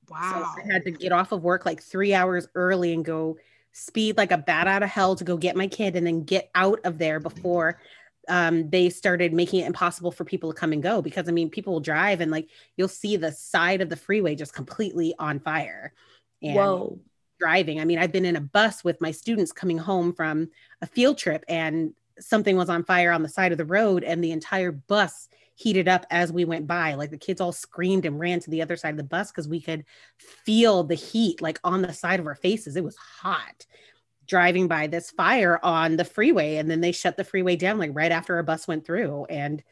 Wow. 0.09 0.55
So 0.55 0.63
I 0.63 0.73
had 0.73 0.85
to 0.85 0.91
get 0.91 1.13
off 1.13 1.33
of 1.33 1.43
work 1.43 1.67
like 1.67 1.83
three 1.83 2.15
hours 2.15 2.47
early 2.55 2.93
and 2.93 3.05
go 3.05 3.39
speed 3.73 4.17
like 4.17 4.31
a 4.31 4.39
bat 4.39 4.67
out 4.67 4.83
of 4.83 4.89
hell 4.89 5.17
to 5.17 5.25
go 5.25 5.37
get 5.37 5.57
my 5.57 5.67
kid 5.67 5.97
and 5.97 6.07
then 6.07 6.25
get 6.25 6.51
out 6.55 6.81
of 6.85 6.99
there 6.99 7.21
before 7.21 7.79
um, 8.29 8.69
they 8.71 8.91
started 8.91 9.33
making 9.33 9.61
it 9.61 9.67
impossible 9.67 10.11
for 10.11 10.25
people 10.25 10.53
to 10.53 10.59
come 10.59 10.73
and 10.73 10.83
go 10.83 11.01
because 11.01 11.29
I 11.29 11.33
mean, 11.33 11.51
people 11.51 11.75
will 11.75 11.81
drive 11.81 12.21
and 12.21 12.31
like 12.31 12.49
you'll 12.77 12.89
see 12.89 13.17
the 13.17 13.33
side 13.33 13.81
of 13.81 13.89
the 13.89 13.97
freeway 13.97 14.35
just 14.35 14.55
completely 14.55 15.15
on 15.19 15.39
fire. 15.39 15.93
And 16.43 16.55
Whoa. 16.55 17.01
driving. 17.39 17.81
I 17.81 17.85
mean, 17.85 17.99
I've 17.99 18.13
been 18.13 18.25
in 18.25 18.37
a 18.37 18.41
bus 18.41 18.85
with 18.85 19.01
my 19.01 19.11
students 19.11 19.53
coming 19.53 19.79
home 19.79 20.13
from 20.13 20.51
a 20.83 20.87
field 20.87 21.19
trip 21.19 21.45
and 21.49 21.95
something 22.19 22.57
was 22.57 22.69
on 22.69 22.85
fire 22.85 23.13
on 23.13 23.23
the 23.23 23.29
side 23.29 23.53
of 23.53 23.59
the 23.59 23.65
road 23.65 24.05
and 24.05 24.23
the 24.23 24.33
entire 24.33 24.73
bus 24.73 25.29
heated 25.55 25.89
up 25.89 26.07
as 26.11 26.33
we 26.33 26.45
went 26.45 26.67
by. 26.67 26.95
Like 26.95 27.11
the 27.11 27.19
kids 27.19 27.41
all 27.41 27.53
screamed 27.53 28.05
and 28.05 28.21
ran 28.21 28.41
to 28.41 28.51
the 28.51 28.63
other 28.63 28.77
side 28.77 28.91
of 28.91 28.97
the 28.99 29.05
bus 29.05 29.31
because 29.31 29.49
we 29.49 29.61
could 29.61 29.85
feel 30.19 30.85
the 30.85 30.95
heat 30.95 31.41
like 31.41 31.59
on 31.65 31.83
the 31.83 31.93
side 31.93 32.21
of 32.21 32.27
our 32.27 32.35
faces. 32.35 32.77
It 32.77 32.85
was 32.85 32.97
hot 32.97 33.67
driving 34.27 34.69
by 34.69 34.87
this 34.87 35.11
fire 35.11 35.59
on 35.63 35.97
the 35.97 36.05
freeway 36.05 36.57
and 36.57 36.71
then 36.71 36.81
they 36.81 36.93
shut 36.93 37.17
the 37.17 37.25
freeway 37.25 37.57
down 37.57 37.79
like 37.79 37.93
right 37.95 38.13
after 38.13 38.39
a 38.39 38.45
bus 38.45 38.67
went 38.67 38.85
through 38.85 39.25
and 39.27 39.63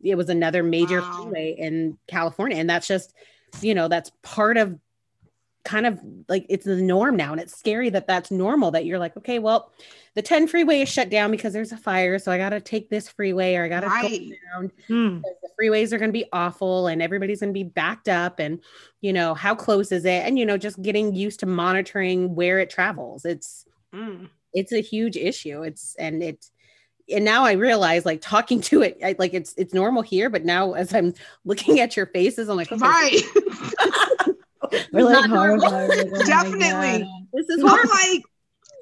it 0.00 0.14
was 0.14 0.30
another 0.30 0.62
major 0.62 1.00
wow. 1.00 1.22
freeway 1.22 1.54
in 1.58 1.98
California 2.06 2.56
and 2.56 2.70
that's 2.70 2.86
just 2.86 3.12
you 3.60 3.74
know 3.74 3.88
that's 3.88 4.10
part 4.22 4.56
of 4.56 4.78
kind 5.64 5.86
of 5.86 6.00
like 6.28 6.46
it's 6.48 6.64
the 6.64 6.76
norm 6.76 7.16
now 7.16 7.32
and 7.32 7.40
it's 7.40 7.58
scary 7.58 7.90
that 7.90 8.06
that's 8.06 8.30
normal 8.30 8.70
that 8.70 8.86
you're 8.86 8.98
like 8.98 9.16
okay 9.16 9.38
well 9.38 9.70
the 10.14 10.22
10 10.22 10.46
freeway 10.46 10.80
is 10.80 10.88
shut 10.88 11.10
down 11.10 11.30
because 11.30 11.52
there's 11.52 11.72
a 11.72 11.76
fire 11.76 12.18
so 12.18 12.32
i 12.32 12.38
got 12.38 12.50
to 12.50 12.60
take 12.60 12.88
this 12.88 13.08
freeway 13.08 13.54
or 13.54 13.64
i 13.64 13.68
got 13.68 13.80
to 13.80 13.86
right. 13.88 14.30
go 14.30 14.36
down 14.52 14.72
hmm. 14.86 15.20
the 15.20 15.50
freeways 15.60 15.92
are 15.92 15.98
going 15.98 16.08
to 16.08 16.12
be 16.12 16.24
awful 16.32 16.86
and 16.86 17.02
everybody's 17.02 17.40
going 17.40 17.52
to 17.52 17.58
be 17.58 17.64
backed 17.64 18.08
up 18.08 18.38
and 18.38 18.60
you 19.02 19.12
know 19.12 19.34
how 19.34 19.54
close 19.54 19.92
is 19.92 20.04
it 20.04 20.24
and 20.24 20.38
you 20.38 20.46
know 20.46 20.56
just 20.56 20.80
getting 20.80 21.14
used 21.14 21.40
to 21.40 21.46
monitoring 21.46 22.34
where 22.34 22.58
it 22.58 22.70
travels 22.70 23.24
it's 23.24 23.66
Mm. 23.94 24.28
It's 24.54 24.72
a 24.72 24.80
huge 24.80 25.16
issue. 25.16 25.62
It's 25.62 25.94
and 25.98 26.22
it's 26.22 26.50
and 27.10 27.24
now 27.24 27.44
I 27.44 27.52
realize 27.52 28.04
like 28.04 28.20
talking 28.20 28.60
to 28.62 28.82
it, 28.82 28.98
I, 29.02 29.14
like 29.18 29.32
it's 29.34 29.54
it's 29.56 29.72
normal 29.72 30.02
here, 30.02 30.28
but 30.28 30.44
now 30.44 30.72
as 30.72 30.94
I'm 30.94 31.14
looking 31.44 31.80
at 31.80 31.96
your 31.96 32.06
faces, 32.06 32.48
I'm 32.48 32.56
like, 32.56 32.72
okay, 32.72 32.82
right. 32.82 33.20
We're 34.92 35.04
like 35.04 35.30
horrified. 35.30 35.90
Oh 35.90 36.24
Definitely. 36.24 37.08
This 37.32 37.48
is 37.48 37.62
more 37.62 37.76
like 37.76 38.22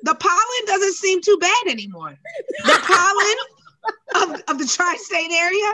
the 0.02 0.14
pollen 0.14 0.66
doesn't 0.66 0.94
seem 0.94 1.20
too 1.22 1.38
bad 1.40 1.66
anymore. 1.68 2.16
The 2.64 2.78
pollen 4.14 4.34
of, 4.34 4.42
of 4.48 4.58
the 4.58 4.66
tri-state 4.66 5.32
area. 5.32 5.72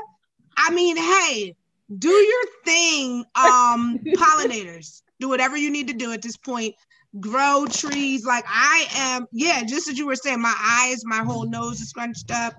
I 0.57 0.71
mean, 0.73 0.97
hey, 0.97 1.57
do 1.99 2.09
your 2.09 2.45
thing, 2.65 3.25
um, 3.35 3.99
pollinators. 3.99 5.03
Do 5.21 5.29
whatever 5.29 5.57
you 5.57 5.71
need 5.71 5.89
to 5.89 5.95
do 5.95 6.13
at 6.13 6.23
this 6.23 6.37
point 6.37 6.75
grow 7.21 7.67
trees. 7.67 8.25
Like 8.25 8.45
I 8.49 8.87
am, 8.95 9.27
yeah, 9.33 9.63
just 9.65 9.89
as 9.89 9.99
you 9.99 10.07
were 10.07 10.17
saying, 10.17 10.41
my 10.41 10.55
eyes, 10.59 11.05
my 11.05 11.19
whole 11.19 11.45
nose 11.45 11.81
is 11.81 11.91
scrunched 11.91 12.31
up, 12.31 12.55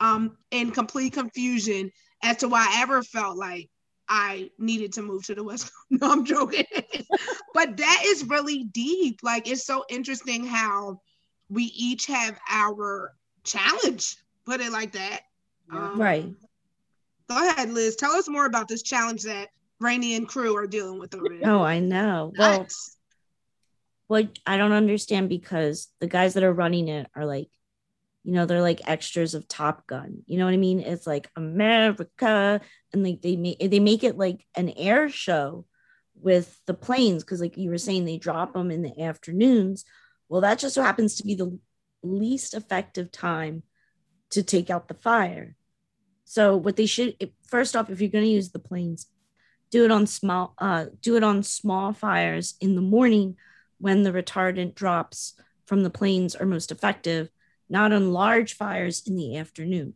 um, 0.00 0.36
in 0.50 0.70
complete 0.70 1.12
confusion 1.12 1.90
as 2.22 2.38
to 2.38 2.48
why 2.48 2.66
I 2.68 2.82
ever 2.82 3.02
felt 3.02 3.36
like 3.36 3.68
I 4.08 4.50
needed 4.58 4.92
to 4.94 5.02
move 5.02 5.24
to 5.26 5.34
the 5.34 5.42
West. 5.42 5.70
no, 5.90 6.10
I'm 6.10 6.24
joking. 6.24 6.64
but 7.54 7.76
that 7.76 8.02
is 8.06 8.24
really 8.24 8.64
deep. 8.64 9.20
Like 9.22 9.48
it's 9.48 9.64
so 9.64 9.84
interesting 9.88 10.44
how 10.44 11.00
we 11.48 11.64
each 11.64 12.06
have 12.06 12.38
our 12.50 13.12
challenge. 13.44 14.16
Put 14.44 14.60
it 14.60 14.72
like 14.72 14.92
that. 14.92 15.20
Um, 15.70 16.00
right. 16.00 16.30
Go 17.28 17.50
ahead, 17.50 17.70
Liz. 17.70 17.96
Tell 17.96 18.12
us 18.12 18.28
more 18.28 18.46
about 18.46 18.68
this 18.68 18.82
challenge 18.82 19.22
that 19.22 19.48
Rainy 19.80 20.14
and 20.14 20.28
crew 20.28 20.56
are 20.56 20.66
dealing 20.66 20.98
with 20.98 21.14
over 21.14 21.28
there. 21.28 21.50
Oh, 21.50 21.62
I 21.62 21.78
know. 21.78 22.32
Well, 22.36 22.66
what 24.08 24.38
I 24.46 24.56
don't 24.56 24.72
understand 24.72 25.28
because 25.28 25.88
the 26.00 26.06
guys 26.06 26.34
that 26.34 26.42
are 26.42 26.52
running 26.52 26.88
it 26.88 27.06
are 27.14 27.24
like, 27.24 27.48
you 28.24 28.32
know, 28.32 28.46
they're 28.46 28.62
like 28.62 28.88
extras 28.88 29.34
of 29.34 29.46
Top 29.46 29.86
Gun. 29.86 30.22
You 30.26 30.38
know 30.38 30.46
what 30.46 30.54
I 30.54 30.58
mean? 30.58 30.80
It's 30.80 31.06
like 31.06 31.30
America, 31.36 32.60
and 32.92 33.04
like 33.04 33.20
they 33.20 33.36
make 33.36 33.58
they 33.58 33.80
make 33.80 34.02
it 34.02 34.16
like 34.16 34.44
an 34.56 34.70
air 34.70 35.08
show 35.10 35.66
with 36.14 36.58
the 36.66 36.74
planes 36.74 37.22
because, 37.22 37.40
like 37.40 37.58
you 37.58 37.70
were 37.70 37.78
saying, 37.78 38.04
they 38.04 38.16
drop 38.16 38.54
them 38.54 38.70
in 38.70 38.82
the 38.82 39.02
afternoons. 39.02 39.84
Well, 40.28 40.40
that 40.40 40.58
just 40.58 40.74
so 40.74 40.82
happens 40.82 41.16
to 41.16 41.24
be 41.24 41.34
the 41.34 41.58
least 42.02 42.54
effective 42.54 43.12
time 43.12 43.62
to 44.30 44.42
take 44.42 44.70
out 44.70 44.88
the 44.88 44.94
fire. 44.94 45.54
So 46.24 46.56
what 46.56 46.76
they 46.76 46.86
should 46.86 47.16
first 47.46 47.76
off, 47.76 47.90
if 47.90 48.00
you're 48.00 48.10
going 48.10 48.24
to 48.24 48.30
use 48.30 48.50
the 48.50 48.58
planes, 48.58 49.06
do 49.70 49.84
it 49.84 49.90
on 49.90 50.06
small 50.06 50.54
uh, 50.58 50.86
do 51.02 51.16
it 51.16 51.24
on 51.24 51.42
small 51.42 51.92
fires 51.92 52.54
in 52.60 52.74
the 52.74 52.80
morning 52.80 53.36
when 53.78 54.02
the 54.02 54.12
retardant 54.12 54.74
drops 54.74 55.34
from 55.66 55.82
the 55.82 55.90
planes 55.90 56.34
are 56.34 56.46
most 56.46 56.72
effective, 56.72 57.28
not 57.68 57.92
on 57.92 58.12
large 58.12 58.54
fires 58.54 59.02
in 59.06 59.16
the 59.16 59.36
afternoon. 59.36 59.94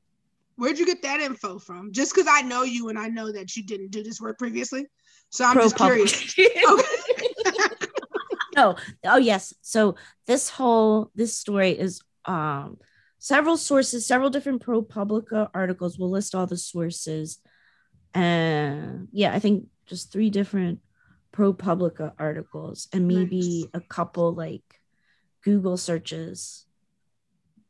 Where'd 0.56 0.78
you 0.78 0.86
get 0.86 1.02
that 1.02 1.20
info 1.20 1.58
from? 1.58 1.92
Just 1.92 2.14
because 2.14 2.26
I 2.28 2.42
know 2.42 2.62
you 2.64 2.88
and 2.88 2.98
I 2.98 3.08
know 3.08 3.30
that 3.30 3.56
you 3.56 3.62
didn't 3.64 3.90
do 3.90 4.02
this 4.02 4.20
work 4.20 4.38
previously. 4.38 4.86
So 5.30 5.44
I'm 5.44 5.54
Pro 5.54 5.62
just 5.64 5.76
curious. 5.76 6.34
oh, 8.56 8.74
oh 9.04 9.16
yes. 9.18 9.54
So 9.62 9.96
this 10.26 10.48
whole 10.48 11.10
this 11.14 11.36
story 11.36 11.78
is 11.78 12.00
um 12.24 12.78
several 13.18 13.56
sources, 13.56 14.06
several 14.06 14.30
different 14.30 14.62
ProPublica 14.64 15.50
articles. 15.54 15.98
We'll 15.98 16.10
list 16.10 16.34
all 16.34 16.46
the 16.46 16.56
sources. 16.56 17.38
And 18.14 19.02
uh, 19.02 19.06
yeah, 19.12 19.32
I 19.32 19.38
think 19.38 19.66
just 19.86 20.12
three 20.12 20.30
different 20.30 20.80
ProPublica 21.32 22.12
articles 22.18 22.88
and 22.92 23.06
maybe 23.06 23.68
nice. 23.72 23.82
a 23.82 23.86
couple 23.86 24.32
like 24.32 24.62
Google 25.44 25.76
searches 25.76 26.64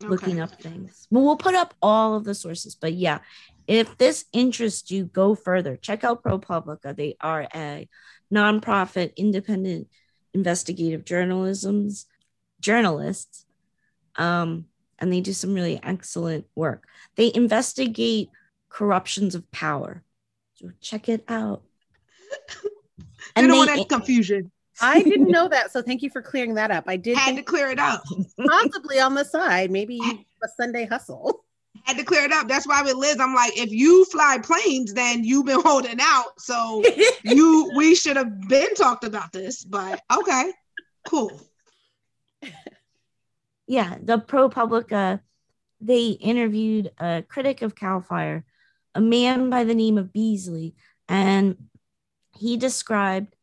okay. 0.02 0.11
looking 0.11 0.40
up 0.40 0.61
things. 0.61 1.07
Well, 1.11 1.25
we'll 1.25 1.37
put 1.37 1.55
up 1.55 1.75
all 1.83 2.14
of 2.14 2.25
the 2.25 2.35
sources, 2.35 2.75
but 2.75 2.95
yeah, 2.95 3.19
if 3.67 3.99
this 3.99 4.25
interests 4.33 4.90
you, 4.90 5.05
go 5.05 5.35
further. 5.35 5.76
Check 5.76 6.02
out 6.02 6.23
ProPublica. 6.23 6.97
They 6.97 7.17
are 7.21 7.47
a 7.55 7.88
nonprofit, 8.33 9.14
independent 9.17 9.88
investigative 10.35 11.05
journalism's 11.05 12.07
journalists, 12.61 13.45
um, 14.17 14.67
and 14.99 15.12
they 15.12 15.21
do 15.21 15.33
some 15.33 15.55
really 15.55 15.81
excellent 15.83 16.47
work. 16.55 16.87
They 17.17 17.31
investigate 17.35 18.31
corruptions 18.69 19.35
of 19.35 19.50
power. 19.50 20.02
So 20.55 20.71
check 20.81 21.09
it 21.09 21.25
out. 21.28 21.62
and 23.37 23.45
they 23.45 23.49
don't 23.49 23.59
want 23.59 23.71
any 23.71 23.85
confusion. 23.85 24.50
I 24.81 25.03
didn't 25.03 25.29
know 25.29 25.49
that, 25.49 25.73
so 25.73 25.83
thank 25.83 26.03
you 26.03 26.11
for 26.11 26.23
clearing 26.23 26.55
that 26.55 26.71
up. 26.71 26.85
I 26.87 26.97
did 26.97 27.17
had 27.17 27.37
to 27.37 27.43
clear 27.43 27.71
it 27.71 27.79
up, 27.79 28.03
possibly 28.47 29.01
on 29.01 29.15
the 29.15 29.25
side, 29.25 29.71
maybe 29.71 30.01
a 30.43 30.49
Sunday 30.57 30.87
hustle. 30.87 31.45
Had 31.85 31.97
to 31.97 32.05
clear 32.05 32.25
it 32.25 32.33
up. 32.33 32.49
That's 32.49 32.67
why 32.67 32.83
with 32.83 32.95
Liz, 32.95 33.19
I'm 33.21 33.35
like, 33.35 33.57
if 33.57 33.71
you 33.71 34.05
fly 34.07 34.39
planes, 34.43 34.93
then 34.93 35.25
you've 35.25 35.47
been 35.47 35.61
holding 35.61 35.99
out. 36.01 36.39
So 36.39 36.83
you, 37.23 37.73
we 37.77 37.95
should 37.95 38.17
have 38.17 38.49
been 38.49 38.75
talked 38.75 39.05
about 39.05 39.33
this. 39.33 39.65
But 39.65 40.01
okay, 40.13 40.53
cool. 41.07 41.41
Yeah, 43.67 43.97
the 44.03 44.19
ProPublica, 44.19 45.21
they 45.81 46.09
interviewed 46.09 46.91
a 46.99 47.23
critic 47.27 47.63
of 47.63 47.77
Cal 47.77 48.01
Fire, 48.01 48.45
a 48.95 49.01
man 49.01 49.51
by 49.51 49.65
the 49.65 49.75
name 49.75 49.99
of 49.99 50.13
Beasley, 50.13 50.75
and 51.09 51.57
he 52.37 52.57
described 52.57 53.35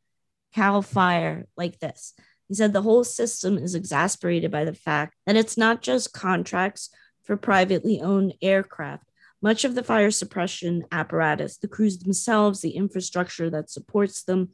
Cal 0.56 0.82
Fire 0.82 1.48
like 1.58 1.80
this. 1.80 2.14
He 2.48 2.54
said 2.54 2.72
the 2.72 2.82
whole 2.82 3.04
system 3.04 3.58
is 3.58 3.76
exasperated 3.76 4.52
by 4.52 4.64
the 4.64 4.74
fact 4.74 5.16
that 5.26 5.36
it's 5.36 5.58
not 5.58 5.82
just 5.82 6.14
contracts 6.14 6.90
for 7.24 7.36
privately 7.36 8.00
owned 8.00 8.36
aircraft. 8.42 9.04
Much 9.42 9.66
of 9.66 9.76
the 9.76 9.84
fire 9.84 10.12
suppression 10.12 10.86
apparatus, 10.94 11.58
the 11.58 11.68
crews 11.68 12.00
themselves, 12.00 12.62
the 12.62 12.72
infrastructure 12.72 13.50
that 13.50 13.70
supports 13.70 14.24
them, 14.24 14.52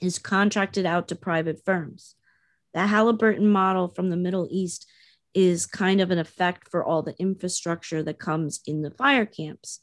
is 0.00 0.18
contracted 0.18 0.84
out 0.84 1.06
to 1.06 1.14
private 1.14 1.64
firms. 1.64 2.16
The 2.74 2.88
Halliburton 2.88 3.48
model 3.48 3.86
from 3.86 4.10
the 4.10 4.16
Middle 4.16 4.48
East 4.50 4.90
is 5.34 5.66
kind 5.66 6.00
of 6.00 6.10
an 6.10 6.18
effect 6.18 6.68
for 6.68 6.82
all 6.82 7.02
the 7.02 7.14
infrastructure 7.20 8.02
that 8.02 8.18
comes 8.18 8.60
in 8.66 8.82
the 8.82 8.90
fire 8.90 9.26
camps 9.26 9.80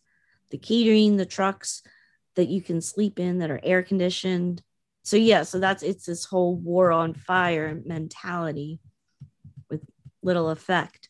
the 0.51 0.57
catering, 0.59 1.17
the 1.17 1.25
trucks, 1.25 1.81
that 2.35 2.50
you 2.50 2.62
can 2.62 2.81
sleep 2.81 3.19
in 3.19 3.39
that 3.39 3.50
are 3.50 3.59
air 3.63 3.81
conditioned. 3.81 4.62
So 5.05 5.17
yeah, 5.17 5.43
so 5.43 5.59
that's 5.59 5.83
it's 5.83 6.07
this 6.07 6.25
whole 6.25 6.55
war 6.55 6.91
on 6.91 7.13
fire 7.13 7.79
mentality 7.85 8.79
with 9.69 9.81
little 10.24 10.50
effect. 10.50 11.09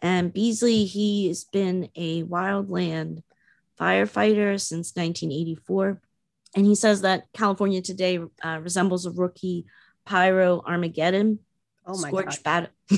And 0.00 0.32
Beasley, 0.32 0.86
he 0.86 1.28
has 1.28 1.44
been 1.44 1.90
a 1.94 2.22
wildland 2.22 3.22
firefighter 3.78 4.58
since 4.58 4.96
1984. 4.96 6.00
And 6.56 6.64
he 6.64 6.74
says 6.74 7.02
that 7.02 7.24
California 7.34 7.82
today 7.82 8.18
uh, 8.42 8.60
resembles 8.62 9.04
a 9.04 9.10
rookie 9.10 9.66
pyro 10.06 10.62
Armageddon. 10.66 11.40
Oh 11.86 11.98
my 11.98 12.08
scorched 12.08 12.42
battle, 12.42 12.70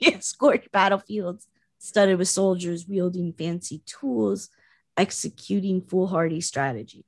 yeah, 0.00 0.18
scorched 0.20 0.70
battlefields 0.72 1.48
studded 1.78 2.18
with 2.18 2.28
soldiers 2.28 2.86
wielding 2.86 3.32
fancy 3.32 3.80
tools 3.86 4.50
executing 4.98 5.80
foolhardy 5.80 6.42
strategy. 6.42 7.06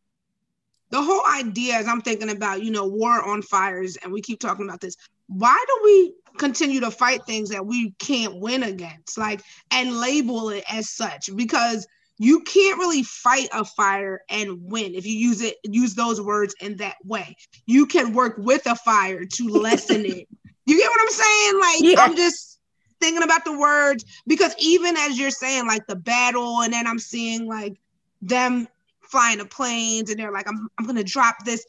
The 0.91 1.03
whole 1.03 1.23
idea, 1.27 1.75
as 1.75 1.87
I'm 1.87 2.01
thinking 2.01 2.31
about, 2.31 2.63
you 2.63 2.71
know, 2.71 2.87
war 2.87 3.23
on 3.23 3.43
fires, 3.43 3.97
and 4.03 4.13
we 4.13 4.21
keep 4.21 4.41
talking 4.41 4.67
about 4.67 4.81
this. 4.81 4.97
Why 5.27 5.63
do 5.67 5.81
we 5.85 6.15
continue 6.39 6.81
to 6.81 6.91
fight 6.91 7.25
things 7.27 7.51
that 7.51 7.67
we 7.67 7.91
can't 7.99 8.41
win 8.41 8.63
against? 8.63 9.19
Like 9.19 9.43
and 9.71 10.01
label 10.01 10.51
it 10.51 10.65
as 10.71 10.91
such 10.91 11.29
because 11.37 11.87
you 12.19 12.41
can't 12.41 12.79
really 12.79 13.03
fight 13.03 13.49
a 13.53 13.65
fire 13.65 14.23
and 14.29 14.59
win 14.63 14.95
if 14.95 15.07
you 15.07 15.15
use 15.15 15.41
it 15.41 15.57
use 15.65 15.95
those 15.95 16.21
words 16.21 16.55
in 16.61 16.77
that 16.79 16.97
way. 17.05 17.37
You 17.67 17.87
can 17.87 18.13
work 18.13 18.35
with 18.39 18.67
a 18.67 18.75
fire 18.75 19.25
to 19.25 19.49
lessen 19.49 20.05
it. 20.05 20.29
You 20.67 20.77
get 20.77 20.91
what 20.91 21.01
i'm 21.01 21.09
saying? 21.09 21.61
Like 21.61 21.97
yeah. 21.97 22.03
i'm 22.03 22.15
just 22.15 22.61
thinking 23.01 23.23
about 23.23 23.43
the 23.47 23.59
words 23.59 24.05
because 24.27 24.55
even 24.59 24.99
as 24.99 25.19
you're 25.19 25.31
saying 25.31 25.67
like 25.67 25.87
the 25.87 25.97
battle 25.97 26.61
and 26.61 26.75
then 26.75 26.87
i'm 26.87 26.99
seeing 26.99 27.47
like 27.47 27.81
them 28.21 28.69
flying 29.11 29.39
the 29.39 29.45
planes 29.45 30.11
and 30.11 30.19
they're 30.19 30.33
like 30.33 30.49
i'm, 30.49 30.69
I'm 30.79 30.87
gonna 30.87 31.05
drop 31.05 31.37
this 31.45 31.65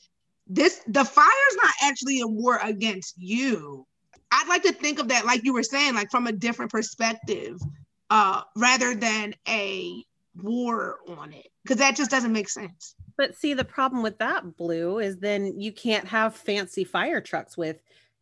this 0.48 0.82
the 0.88 1.06
fire's 1.06 1.56
not 1.62 1.74
actually 1.84 2.22
a 2.22 2.28
war 2.28 2.60
against 2.62 3.16
you 3.18 3.86
i'd 4.32 4.48
like 4.48 4.64
to 4.64 4.74
think 4.74 5.00
of 5.00 5.10
that 5.10 5.26
like 5.26 5.44
you 5.44 5.54
were 5.54 5.64
saying 5.64 5.96
like 5.96 6.12
from 6.12 6.28
a 6.28 6.32
different 6.32 6.72
perspective 6.72 7.60
uh 8.10 8.42
rather 8.56 8.96
than 8.96 9.34
a 9.48 10.04
war 10.42 11.00
on 11.08 11.34
it 11.34 11.48
because 11.64 11.78
that 11.78 11.96
just 11.96 12.10
doesn't 12.10 12.34
make 12.34 12.50
sense. 12.50 12.96
But 13.16 13.36
see, 13.36 13.54
the 13.54 13.64
problem 13.64 14.02
with 14.02 14.18
that 14.18 14.58
blue 14.58 14.98
is 14.98 15.18
then 15.18 15.60
you 15.60 15.72
can't 15.72 16.08
have 16.08 16.36
fancy 16.36 16.84
fire 16.84 17.22
trucks 17.22 17.56
with 17.56 17.78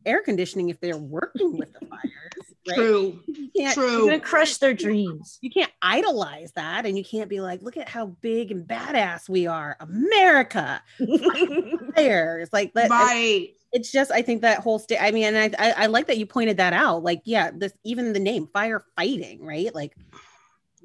air 0.05 0.21
conditioning 0.21 0.69
if 0.69 0.81
they're 0.81 0.97
working 0.97 1.57
with 1.57 1.71
the 1.73 1.85
fires. 1.85 2.26
Right? 2.67 2.75
True. 2.75 3.19
You 3.55 3.73
True. 3.73 3.91
You're 3.91 4.05
gonna 4.07 4.19
crush 4.19 4.57
their 4.57 4.73
dreams. 4.73 5.39
You 5.41 5.49
can't 5.49 5.71
idolize 5.81 6.51
that, 6.53 6.85
and 6.85 6.97
you 6.97 7.03
can't 7.03 7.29
be 7.29 7.41
like, 7.41 7.61
"Look 7.61 7.77
at 7.77 7.89
how 7.89 8.07
big 8.21 8.51
and 8.51 8.67
badass 8.67 9.29
we 9.29 9.47
are, 9.47 9.77
America." 9.79 10.81
There, 11.95 12.39
it's 12.39 12.53
like 12.53 12.73
that. 12.73 12.91
Right. 12.91 13.49
It's 13.73 13.91
just, 13.91 14.11
I 14.11 14.21
think 14.21 14.41
that 14.41 14.59
whole 14.59 14.77
state. 14.77 15.01
I 15.01 15.09
mean, 15.11 15.35
and 15.35 15.37
I, 15.37 15.69
I, 15.69 15.83
I 15.83 15.85
like 15.87 16.07
that 16.07 16.17
you 16.17 16.27
pointed 16.27 16.57
that 16.57 16.73
out. 16.73 17.03
Like, 17.03 17.21
yeah, 17.25 17.49
this 17.51 17.73
even 17.83 18.13
the 18.13 18.19
name 18.19 18.47
firefighting, 18.53 19.41
right? 19.41 19.73
Like 19.73 19.95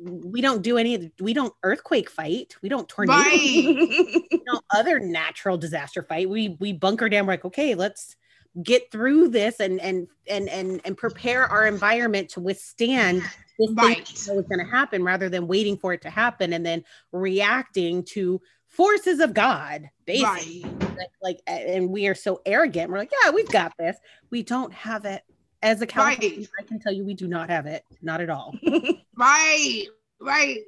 we 0.03 0.41
don't 0.41 0.63
do 0.63 0.79
any 0.79 1.13
we 1.21 1.33
don't 1.33 1.55
earthquake 1.63 2.11
fight 2.11 2.57
we 2.63 2.69
don't 2.69 2.89
tornado 2.89 3.19
right. 3.19 4.23
know, 4.47 4.61
other 4.75 4.99
natural 4.99 5.57
disaster 5.57 6.03
fight 6.03 6.29
we 6.29 6.57
we 6.61 6.73
bunker 6.73 7.09
down 7.09 7.27
we're 7.27 7.35
like 7.35 7.45
okay 7.45 7.75
let's 7.75 8.17
get 8.63 8.91
through 8.91 9.29
this 9.29 9.61
and 9.61 9.81
and 9.81 10.09
and 10.29 10.49
and 10.49 10.81
and 10.85 10.97
prepare 10.97 11.47
our 11.47 11.67
environment 11.67 12.29
to 12.29 12.41
withstand 12.41 13.23
this 13.59 13.71
right. 13.73 14.07
thing 14.07 14.27
that 14.27 14.35
was 14.35 14.47
going 14.47 14.59
to 14.59 14.71
happen 14.71 15.03
rather 15.03 15.29
than 15.29 15.47
waiting 15.47 15.77
for 15.77 15.93
it 15.93 16.03
to 16.03 16.11
happen 16.11 16.53
and 16.53 16.67
then 16.67 16.85
reacting 17.13 18.03
to 18.03 18.41
forces 18.67 19.21
of 19.21 19.33
god 19.33 19.89
basically 20.07 20.65
right. 20.65 20.99
like, 20.99 21.11
like 21.23 21.41
and 21.47 21.89
we 21.89 22.07
are 22.09 22.15
so 22.15 22.41
arrogant 22.45 22.91
we're 22.91 22.99
like 22.99 23.13
yeah 23.25 23.31
we've 23.31 23.51
got 23.51 23.73
this 23.79 23.97
we 24.31 24.43
don't 24.43 24.73
have 24.73 25.05
it 25.05 25.23
as 25.63 25.81
a 25.81 25.87
Californian, 25.87 26.41
right. 26.41 26.49
I 26.61 26.63
can 26.65 26.81
tell 26.81 26.93
you 26.93 27.05
we 27.05 27.15
do 27.15 27.29
not 27.29 27.49
have 27.49 27.67
it. 27.67 27.85
Not 28.03 28.21
at 28.21 28.31
all. 28.31 28.55
right. 29.17 29.85
Right. 30.21 30.59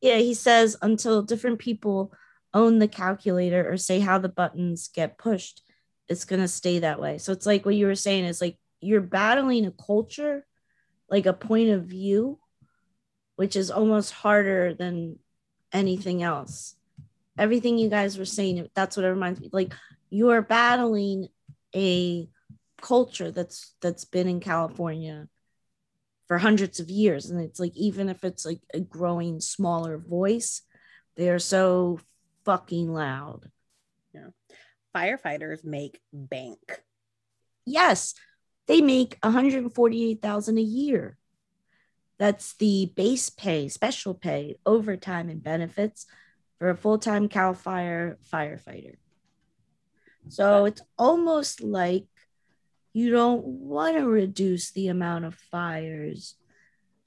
Yeah, 0.00 0.18
he 0.18 0.34
says 0.34 0.76
until 0.82 1.22
different 1.22 1.58
people 1.58 2.12
own 2.54 2.78
the 2.78 2.88
calculator 2.88 3.70
or 3.70 3.76
say 3.76 4.00
how 4.00 4.18
the 4.18 4.28
buttons 4.28 4.88
get 4.88 5.18
pushed, 5.18 5.62
it's 6.08 6.24
going 6.24 6.40
to 6.40 6.48
stay 6.48 6.80
that 6.80 7.00
way. 7.00 7.18
So 7.18 7.32
it's 7.32 7.46
like 7.46 7.64
what 7.64 7.74
you 7.74 7.86
were 7.86 7.94
saying 7.94 8.24
is 8.24 8.40
like 8.40 8.56
you're 8.80 9.00
battling 9.00 9.66
a 9.66 9.70
culture, 9.70 10.46
like 11.10 11.26
a 11.26 11.32
point 11.32 11.70
of 11.70 11.84
view, 11.84 12.38
which 13.36 13.56
is 13.56 13.70
almost 13.70 14.12
harder 14.12 14.74
than 14.74 15.18
anything 15.72 16.22
else. 16.22 16.74
Everything 17.38 17.78
you 17.78 17.88
guys 17.88 18.18
were 18.18 18.24
saying, 18.24 18.68
that's 18.74 18.96
what 18.96 19.04
it 19.04 19.10
reminds 19.10 19.40
me. 19.40 19.50
Like 19.52 19.74
you 20.10 20.30
are 20.30 20.42
battling 20.42 21.28
a 21.74 22.28
culture 22.80 23.30
that's 23.30 23.74
that's 23.80 24.04
been 24.04 24.28
in 24.28 24.40
California 24.40 25.28
for 26.26 26.38
hundreds 26.38 26.78
of 26.78 26.90
years 26.90 27.30
and 27.30 27.40
it's 27.40 27.58
like 27.58 27.74
even 27.74 28.08
if 28.08 28.22
it's 28.22 28.44
like 28.44 28.60
a 28.72 28.80
growing 28.80 29.40
smaller 29.40 29.98
voice 29.98 30.62
they're 31.16 31.38
so 31.38 31.98
fucking 32.44 32.92
loud 32.92 33.50
firefighters 34.98 35.64
make 35.64 36.00
bank 36.12 36.82
yes 37.64 38.14
they 38.66 38.80
make 38.80 39.18
148000 39.22 40.58
a 40.58 40.60
year 40.60 41.16
that's 42.18 42.54
the 42.54 42.92
base 42.96 43.30
pay 43.30 43.68
special 43.68 44.14
pay 44.14 44.56
overtime 44.66 45.28
and 45.28 45.42
benefits 45.42 46.06
for 46.58 46.70
a 46.70 46.76
full-time 46.76 47.28
cal 47.28 47.54
fire 47.54 48.18
firefighter 48.32 48.96
so 50.28 50.66
it's 50.66 50.82
almost 50.98 51.62
like 51.62 52.04
you 52.92 53.10
don't 53.10 53.44
want 53.44 53.96
to 53.96 54.06
reduce 54.06 54.70
the 54.72 54.88
amount 54.88 55.24
of 55.24 55.34
fires. 55.34 56.34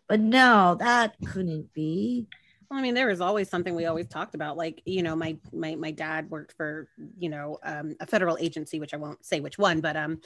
But 0.08 0.20
no, 0.20 0.76
that 0.80 1.16
couldn't 1.26 1.74
be. 1.74 2.28
Well, 2.72 2.80
I 2.80 2.84
mean, 2.84 2.94
there 2.94 3.08
was 3.08 3.20
always 3.20 3.50
something 3.50 3.76
we 3.76 3.86
always 3.86 4.08
talked 4.08 4.34
about. 4.34 4.56
Like, 4.56 4.82
you 4.86 5.04
know, 5.04 5.14
my 5.14 5.36
my 5.52 5.76
my 5.76 5.92
dad 5.92 6.30
worked 6.30 6.54
for, 6.54 6.88
you 7.18 7.28
know, 7.28 7.60
um, 7.64 7.98
a 8.00 8.08
federal 8.08 8.38
agency, 8.38 8.80
which 8.80 8.94
I 8.94 8.98
won't 8.98 9.26
say 9.26 9.42
which 9.42 9.58
one, 9.58 9.82
but 9.82 9.98
um, 9.98 10.22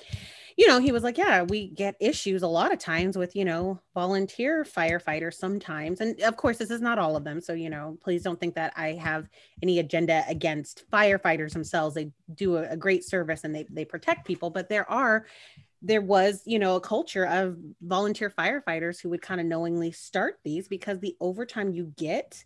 you 0.55 0.67
know, 0.67 0.79
he 0.79 0.91
was 0.91 1.01
like, 1.01 1.17
yeah, 1.17 1.41
we 1.41 1.69
get 1.69 1.95
issues 1.99 2.43
a 2.43 2.47
lot 2.47 2.71
of 2.71 2.77
times 2.77 3.17
with, 3.17 3.35
you 3.35 3.45
know, 3.45 3.81
volunteer 3.95 4.63
firefighters 4.63 5.33
sometimes, 5.33 6.01
and 6.01 6.21
of 6.21 6.37
course, 6.37 6.59
this 6.59 6.69
is 6.69 6.81
not 6.81 6.99
all 6.99 7.15
of 7.15 7.23
them. 7.23 7.41
So, 7.41 7.53
you 7.53 7.71
know, 7.71 7.97
please 8.03 8.21
don't 8.21 8.39
think 8.39 8.53
that 8.53 8.73
I 8.75 8.89
have 8.93 9.27
any 9.63 9.79
agenda 9.79 10.23
against 10.29 10.83
firefighters 10.93 11.53
themselves. 11.53 11.95
They 11.95 12.11
do 12.35 12.57
a, 12.57 12.69
a 12.69 12.77
great 12.77 13.03
service 13.03 13.43
and 13.43 13.55
they 13.55 13.65
they 13.71 13.85
protect 13.85 14.23
people, 14.23 14.51
but 14.51 14.69
there 14.69 14.87
are 14.87 15.25
there 15.81 16.01
was, 16.01 16.41
you 16.45 16.59
know, 16.59 16.75
a 16.75 16.81
culture 16.81 17.25
of 17.25 17.57
volunteer 17.81 18.29
firefighters 18.29 18.99
who 18.99 19.09
would 19.09 19.21
kind 19.21 19.39
of 19.39 19.47
knowingly 19.47 19.91
start 19.91 20.39
these 20.43 20.67
because 20.67 20.99
the 20.99 21.15
overtime 21.19 21.73
you 21.73 21.93
get 21.97 22.43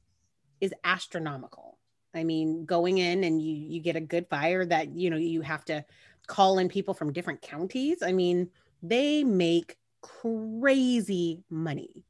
is 0.60 0.74
astronomical. 0.84 1.78
I 2.14 2.24
mean, 2.24 2.66
going 2.66 2.98
in 2.98 3.24
and 3.24 3.42
you 3.42 3.56
you 3.56 3.82
get 3.82 3.96
a 3.96 4.02
good 4.02 4.28
fire 4.30 4.66
that, 4.66 4.90
you 4.90 5.10
know, 5.10 5.18
you 5.18 5.42
have 5.42 5.64
to 5.66 5.86
call 6.28 6.60
in 6.60 6.70
people 6.70 6.94
from 6.94 7.14
different 7.14 7.42
counties. 7.42 8.02
I 8.02 8.12
mean, 8.12 8.50
they 8.82 9.24
make 9.24 9.76
crazy 10.02 11.44
money. 11.50 12.04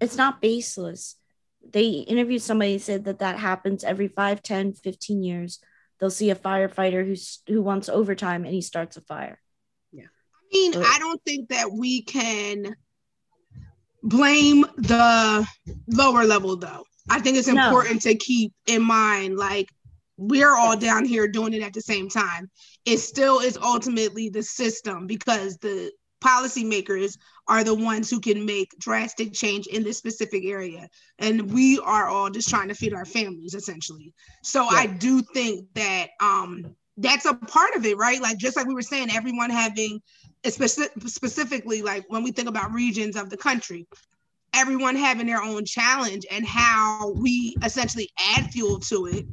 It's 0.00 0.16
not 0.16 0.40
baseless. 0.40 1.16
They 1.66 1.88
interviewed 1.88 2.42
somebody 2.42 2.78
said 2.78 3.04
that 3.04 3.20
that 3.20 3.38
happens 3.38 3.84
every 3.84 4.08
5, 4.08 4.42
10, 4.42 4.72
15 4.72 5.22
years. 5.22 5.60
They'll 5.98 6.10
see 6.10 6.30
a 6.30 6.36
firefighter 6.36 7.06
who's 7.06 7.40
who 7.46 7.62
wants 7.62 7.88
overtime 7.88 8.44
and 8.44 8.52
he 8.52 8.62
starts 8.62 8.96
a 8.96 9.00
fire 9.00 9.40
mean, 10.54 10.74
I 10.76 10.96
don't 10.98 11.22
think 11.24 11.48
that 11.50 11.70
we 11.70 12.02
can 12.02 12.76
blame 14.02 14.64
the 14.76 15.46
lower 15.88 16.24
level 16.24 16.56
though. 16.56 16.84
I 17.10 17.20
think 17.20 17.36
it's 17.36 17.48
important 17.48 18.04
no. 18.04 18.12
to 18.12 18.16
keep 18.16 18.52
in 18.66 18.82
mind 18.82 19.36
like 19.36 19.68
we're 20.16 20.54
all 20.56 20.76
down 20.76 21.04
here 21.04 21.26
doing 21.26 21.52
it 21.54 21.62
at 21.62 21.72
the 21.72 21.80
same 21.80 22.08
time. 22.08 22.50
It 22.86 22.98
still 22.98 23.40
is 23.40 23.58
ultimately 23.58 24.28
the 24.28 24.42
system 24.42 25.06
because 25.06 25.58
the 25.58 25.90
policymakers 26.22 27.18
are 27.48 27.64
the 27.64 27.74
ones 27.74 28.08
who 28.08 28.20
can 28.20 28.46
make 28.46 28.70
drastic 28.78 29.34
change 29.34 29.66
in 29.66 29.82
this 29.82 29.98
specific 29.98 30.44
area. 30.44 30.88
And 31.18 31.52
we 31.52 31.78
are 31.80 32.08
all 32.08 32.30
just 32.30 32.48
trying 32.48 32.68
to 32.68 32.74
feed 32.74 32.94
our 32.94 33.04
families 33.04 33.54
essentially. 33.54 34.14
So 34.42 34.62
yeah. 34.62 34.78
I 34.78 34.86
do 34.86 35.20
think 35.20 35.66
that 35.74 36.08
um 36.20 36.74
that's 36.96 37.26
a 37.26 37.34
part 37.34 37.74
of 37.74 37.84
it, 37.84 37.96
right? 37.96 38.20
Like 38.20 38.38
just 38.38 38.56
like 38.56 38.66
we 38.66 38.74
were 38.74 38.82
saying, 38.82 39.08
everyone 39.10 39.50
having 39.50 40.00
especially 40.44 40.86
specifically 41.06 41.82
like 41.82 42.04
when 42.08 42.22
we 42.22 42.30
think 42.30 42.48
about 42.48 42.72
regions 42.72 43.16
of 43.16 43.30
the 43.30 43.36
country 43.36 43.86
everyone 44.54 44.94
having 44.94 45.26
their 45.26 45.42
own 45.42 45.64
challenge 45.64 46.24
and 46.30 46.46
how 46.46 47.12
we 47.16 47.56
essentially 47.64 48.08
add 48.36 48.50
fuel 48.50 48.78
to 48.78 49.06
it 49.06 49.24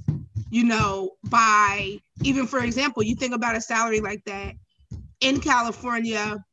you 0.49 0.63
know 0.63 1.11
by 1.29 1.97
even 2.23 2.47
for 2.47 2.59
example 2.59 3.03
you 3.03 3.15
think 3.15 3.35
about 3.35 3.55
a 3.55 3.61
salary 3.61 3.99
like 3.99 4.23
that 4.25 4.53
in 5.19 5.39
california 5.39 6.43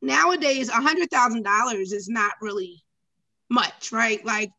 nowadays 0.00 0.68
a 0.68 0.72
hundred 0.72 1.10
thousand 1.10 1.42
dollars 1.42 1.92
is 1.92 2.08
not 2.08 2.32
really 2.40 2.82
much 3.50 3.92
right 3.92 4.24
like 4.24 4.50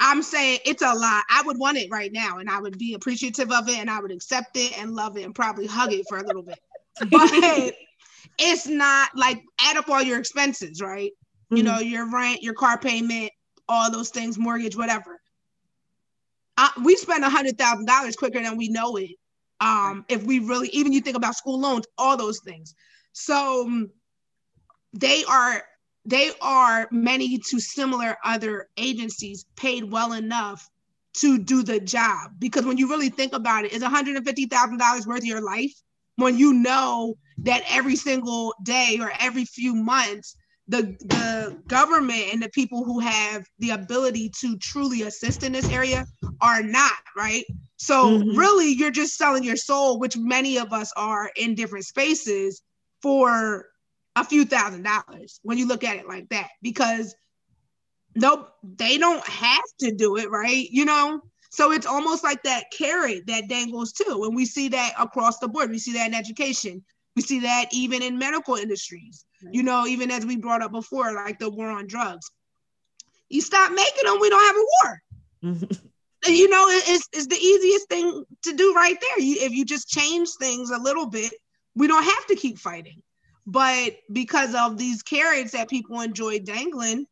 i'm 0.00 0.22
saying 0.22 0.58
it's 0.64 0.82
a 0.82 0.94
lot 0.94 1.24
i 1.30 1.42
would 1.44 1.58
want 1.58 1.78
it 1.78 1.88
right 1.90 2.12
now 2.12 2.38
and 2.38 2.50
i 2.50 2.60
would 2.60 2.78
be 2.78 2.94
appreciative 2.94 3.50
of 3.50 3.68
it 3.68 3.78
and 3.78 3.90
i 3.90 4.00
would 4.00 4.12
accept 4.12 4.56
it 4.56 4.78
and 4.78 4.94
love 4.94 5.16
it 5.16 5.22
and 5.22 5.34
probably 5.34 5.66
hug 5.66 5.92
it 5.92 6.04
for 6.08 6.18
a 6.18 6.26
little 6.26 6.42
bit 6.42 6.58
but 7.10 7.74
it's 8.38 8.66
not 8.66 9.10
like 9.14 9.42
add 9.60 9.76
up 9.76 9.88
all 9.88 10.02
your 10.02 10.18
expenses, 10.18 10.80
right? 10.80 11.12
Mm-hmm. 11.12 11.56
You 11.56 11.62
know, 11.62 11.78
your 11.78 12.10
rent, 12.10 12.42
your 12.42 12.54
car 12.54 12.78
payment, 12.78 13.30
all 13.68 13.90
those 13.90 14.10
things, 14.10 14.38
mortgage, 14.38 14.76
whatever. 14.76 15.20
Uh, 16.58 16.68
we 16.84 16.96
spend 16.96 17.24
a 17.24 17.28
hundred 17.28 17.58
thousand 17.58 17.86
dollars 17.86 18.16
quicker 18.16 18.42
than 18.42 18.56
we 18.56 18.68
know 18.68 18.96
it. 18.96 19.10
Um, 19.60 20.04
if 20.08 20.22
we 20.24 20.38
really, 20.38 20.68
even 20.68 20.92
you 20.92 21.00
think 21.00 21.16
about 21.16 21.34
school 21.34 21.58
loans, 21.58 21.86
all 21.98 22.16
those 22.16 22.40
things. 22.40 22.74
So 23.12 23.64
um, 23.66 23.90
they 24.92 25.24
are 25.24 25.62
they 26.06 26.30
are 26.40 26.88
many 26.90 27.38
to 27.38 27.60
similar 27.60 28.16
other 28.24 28.68
agencies 28.76 29.44
paid 29.56 29.90
well 29.90 30.12
enough 30.12 30.68
to 31.14 31.38
do 31.38 31.62
the 31.62 31.80
job 31.80 32.30
because 32.38 32.64
when 32.64 32.78
you 32.78 32.88
really 32.88 33.08
think 33.08 33.32
about 33.32 33.64
it, 33.64 33.72
is 33.72 33.82
$150,000 33.82 35.06
worth 35.06 35.18
of 35.18 35.24
your 35.24 35.42
life? 35.42 35.72
when 36.16 36.36
you 36.36 36.52
know 36.52 37.14
that 37.38 37.62
every 37.68 37.96
single 37.96 38.54
day 38.62 38.98
or 39.00 39.12
every 39.20 39.44
few 39.44 39.74
months 39.74 40.36
the 40.68 40.82
the 41.00 41.56
government 41.68 42.32
and 42.32 42.42
the 42.42 42.48
people 42.48 42.84
who 42.84 42.98
have 42.98 43.46
the 43.60 43.70
ability 43.70 44.28
to 44.40 44.58
truly 44.58 45.02
assist 45.02 45.44
in 45.44 45.52
this 45.52 45.70
area 45.70 46.04
are 46.40 46.62
not 46.62 46.96
right 47.16 47.44
so 47.76 48.18
mm-hmm. 48.18 48.36
really 48.36 48.72
you're 48.72 48.90
just 48.90 49.16
selling 49.16 49.44
your 49.44 49.56
soul 49.56 50.00
which 50.00 50.16
many 50.16 50.58
of 50.58 50.72
us 50.72 50.92
are 50.96 51.30
in 51.36 51.54
different 51.54 51.84
spaces 51.84 52.62
for 53.00 53.66
a 54.16 54.24
few 54.24 54.44
thousand 54.46 54.82
dollars 54.82 55.38
when 55.42 55.58
you 55.58 55.68
look 55.68 55.84
at 55.84 55.96
it 55.96 56.08
like 56.08 56.28
that 56.30 56.48
because 56.62 57.14
no 58.16 58.48
they 58.62 58.96
don't 58.96 59.24
have 59.28 59.64
to 59.78 59.92
do 59.92 60.16
it 60.16 60.30
right? 60.30 60.66
You 60.70 60.86
know? 60.86 61.20
So 61.50 61.70
it's 61.72 61.86
almost 61.86 62.24
like 62.24 62.42
that 62.42 62.64
carrot 62.76 63.26
that 63.28 63.48
dangles 63.48 63.92
too. 63.92 64.24
And 64.24 64.34
we 64.34 64.44
see 64.44 64.68
that 64.68 64.92
across 64.98 65.38
the 65.38 65.48
board. 65.48 65.70
We 65.70 65.78
see 65.78 65.92
that 65.94 66.08
in 66.08 66.14
education. 66.14 66.84
We 67.14 67.22
see 67.22 67.40
that 67.40 67.66
even 67.72 68.02
in 68.02 68.18
medical 68.18 68.56
industries. 68.56 69.24
Right. 69.44 69.54
you 69.54 69.62
know 69.62 69.86
even 69.86 70.10
as 70.10 70.24
we 70.24 70.36
brought 70.36 70.62
up 70.62 70.72
before 70.72 71.12
like 71.12 71.38
the 71.38 71.50
war 71.50 71.68
on 71.68 71.86
drugs. 71.86 72.30
You 73.28 73.42
stop 73.42 73.70
making 73.72 74.04
them 74.04 74.18
we 74.20 74.30
don't 74.30 74.46
have 74.46 74.56
a 74.56 74.66
war. 74.82 75.68
You 76.26 76.48
know 76.48 76.66
it's, 76.68 77.08
it's 77.12 77.28
the 77.28 77.36
easiest 77.36 77.88
thing 77.88 78.24
to 78.42 78.52
do 78.54 78.74
right 78.74 78.96
there. 79.00 79.20
You, 79.20 79.36
if 79.42 79.52
you 79.52 79.64
just 79.64 79.88
change 79.88 80.28
things 80.40 80.70
a 80.70 80.78
little 80.78 81.06
bit 81.06 81.32
we 81.76 81.86
don't 81.86 82.02
have 82.02 82.26
to 82.26 82.34
keep 82.34 82.58
fighting 82.58 83.02
but 83.46 83.96
because 84.12 84.54
of 84.54 84.76
these 84.76 85.02
carrots 85.02 85.52
that 85.52 85.68
people 85.70 86.00
enjoy 86.00 86.40
dangling, 86.40 87.06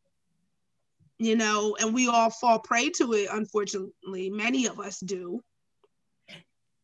you 1.17 1.37
know, 1.37 1.77
and 1.79 1.93
we 1.93 2.09
all 2.09 2.29
fall 2.29 2.59
prey 2.59 2.89
to 2.89 3.13
it, 3.13 3.29
unfortunately, 3.31 4.29
many 4.29 4.65
of 4.65 4.79
us 4.79 4.99
do. 4.99 5.41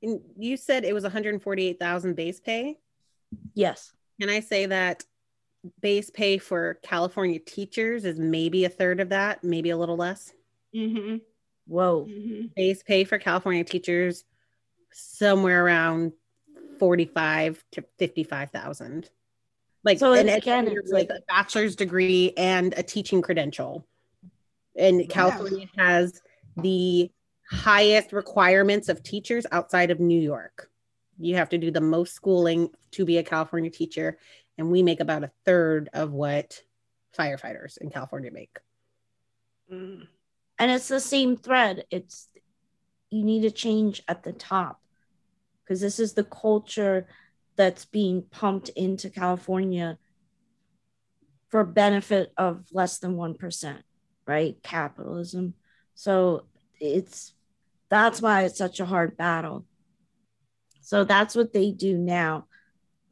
And 0.02 0.22
you 0.38 0.56
said 0.56 0.86
it 0.86 0.94
was 0.94 1.04
148,000 1.04 2.16
base 2.16 2.40
pay? 2.40 2.78
Yes. 3.54 3.92
Can 4.20 4.30
I 4.30 4.40
say 4.40 4.68
that 4.68 5.04
base 5.82 6.10
pay 6.10 6.38
for 6.38 6.80
California 6.82 7.40
teachers 7.40 8.06
is 8.06 8.20
maybe 8.20 8.66
a 8.66 8.70
third 8.70 9.00
of 9.00 9.10
that, 9.10 9.44
maybe 9.44 9.70
a 9.70 9.78
little 9.78 9.98
less? 9.98 10.34
Mm-hmm. 10.74 11.18
Whoa. 11.68 12.06
Mm-hmm. 12.06 12.48
Base 12.56 12.84
pay 12.84 13.04
for 13.04 13.20
California 13.20 13.64
teachers 13.64 14.24
somewhere 14.92 15.64
around 15.64 16.14
45 16.80 17.64
to 17.74 17.84
55,000 18.00 19.10
like 19.84 20.00
so 20.00 20.14
an 20.14 20.30
again, 20.30 20.68
it's 20.68 20.92
like 20.92 21.10
a 21.10 21.22
bachelor's 21.28 21.76
degree 21.76 22.34
and 22.38 22.74
a 22.78 22.84
teaching 22.84 23.22
credential. 23.22 23.86
And 24.78 25.08
California 25.10 25.68
yeah. 25.76 25.84
has 25.84 26.22
the 26.58 27.12
highest 27.50 28.14
requirements 28.14 28.90
of 28.90 29.04
teachers 29.04 29.46
outside 29.52 29.92
of 29.92 30.00
New 30.00 30.20
York. 30.20 30.70
You 31.20 31.36
have 31.36 31.50
to 31.50 31.58
do 31.58 31.72
the 31.72 31.82
most 31.82 32.14
schooling 32.14 32.70
to 32.92 33.06
be 33.06 33.18
a 33.18 33.24
California 33.24 33.70
teacher, 33.70 34.18
and 34.58 34.72
we 34.72 34.84
make 34.84 35.00
about 35.00 35.24
a 35.24 35.32
third 35.46 35.90
of 35.94 36.12
what 36.12 36.62
firefighters 37.18 37.78
in 37.80 37.90
California 37.90 38.32
make. 38.32 38.58
Mm. 39.72 40.08
And 40.58 40.72
it's 40.72 40.88
the 40.88 41.00
same 41.00 41.38
thread. 41.38 41.86
It's 41.90 42.28
you 43.10 43.24
need 43.24 43.42
to 43.42 43.52
change 43.52 44.02
at 44.08 44.24
the 44.24 44.32
top 44.32 44.82
because 45.64 45.82
this 45.82 46.00
is 46.00 46.14
the 46.14 46.24
culture 46.24 47.08
that's 47.62 47.86
being 47.86 48.24
pumped 48.24 48.70
into 48.70 49.08
California 49.08 50.00
for 51.50 51.64
benefit 51.64 52.34
of 52.36 52.66
less 52.72 52.98
than 52.98 53.16
1%, 53.16 53.78
right? 54.26 54.56
Capitalism. 54.64 55.54
So 55.94 56.48
it's 56.80 57.36
that's 57.88 58.20
why 58.20 58.46
it's 58.46 58.58
such 58.58 58.80
a 58.80 58.86
hard 58.88 59.16
battle. 59.16 59.68
So 60.82 61.04
that's 61.04 61.36
what 61.36 61.54
they 61.54 61.70
do 61.70 62.00
now. 62.00 62.48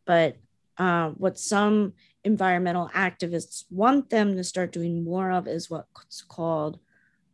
But 0.07 0.37
uh, 0.79 1.09
what 1.09 1.37
some 1.37 1.93
environmental 2.23 2.89
activists 2.95 3.65
want 3.69 4.09
them 4.09 4.35
to 4.35 4.43
start 4.43 4.71
doing 4.71 5.03
more 5.03 5.29
of 5.29 5.47
is 5.47 5.69
what's 5.69 6.23
called 6.23 6.79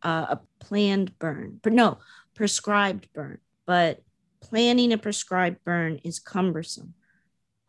uh, 0.02 0.26
a 0.36 0.40
planned 0.60 1.18
burn, 1.18 1.60
but 1.62 1.72
no, 1.72 1.96
prescribed 2.34 3.08
burn. 3.14 3.38
But 3.64 4.02
planning 4.42 4.92
a 4.92 4.98
prescribed 4.98 5.64
burn 5.64 5.98
is 6.04 6.18
cumbersome 6.18 6.92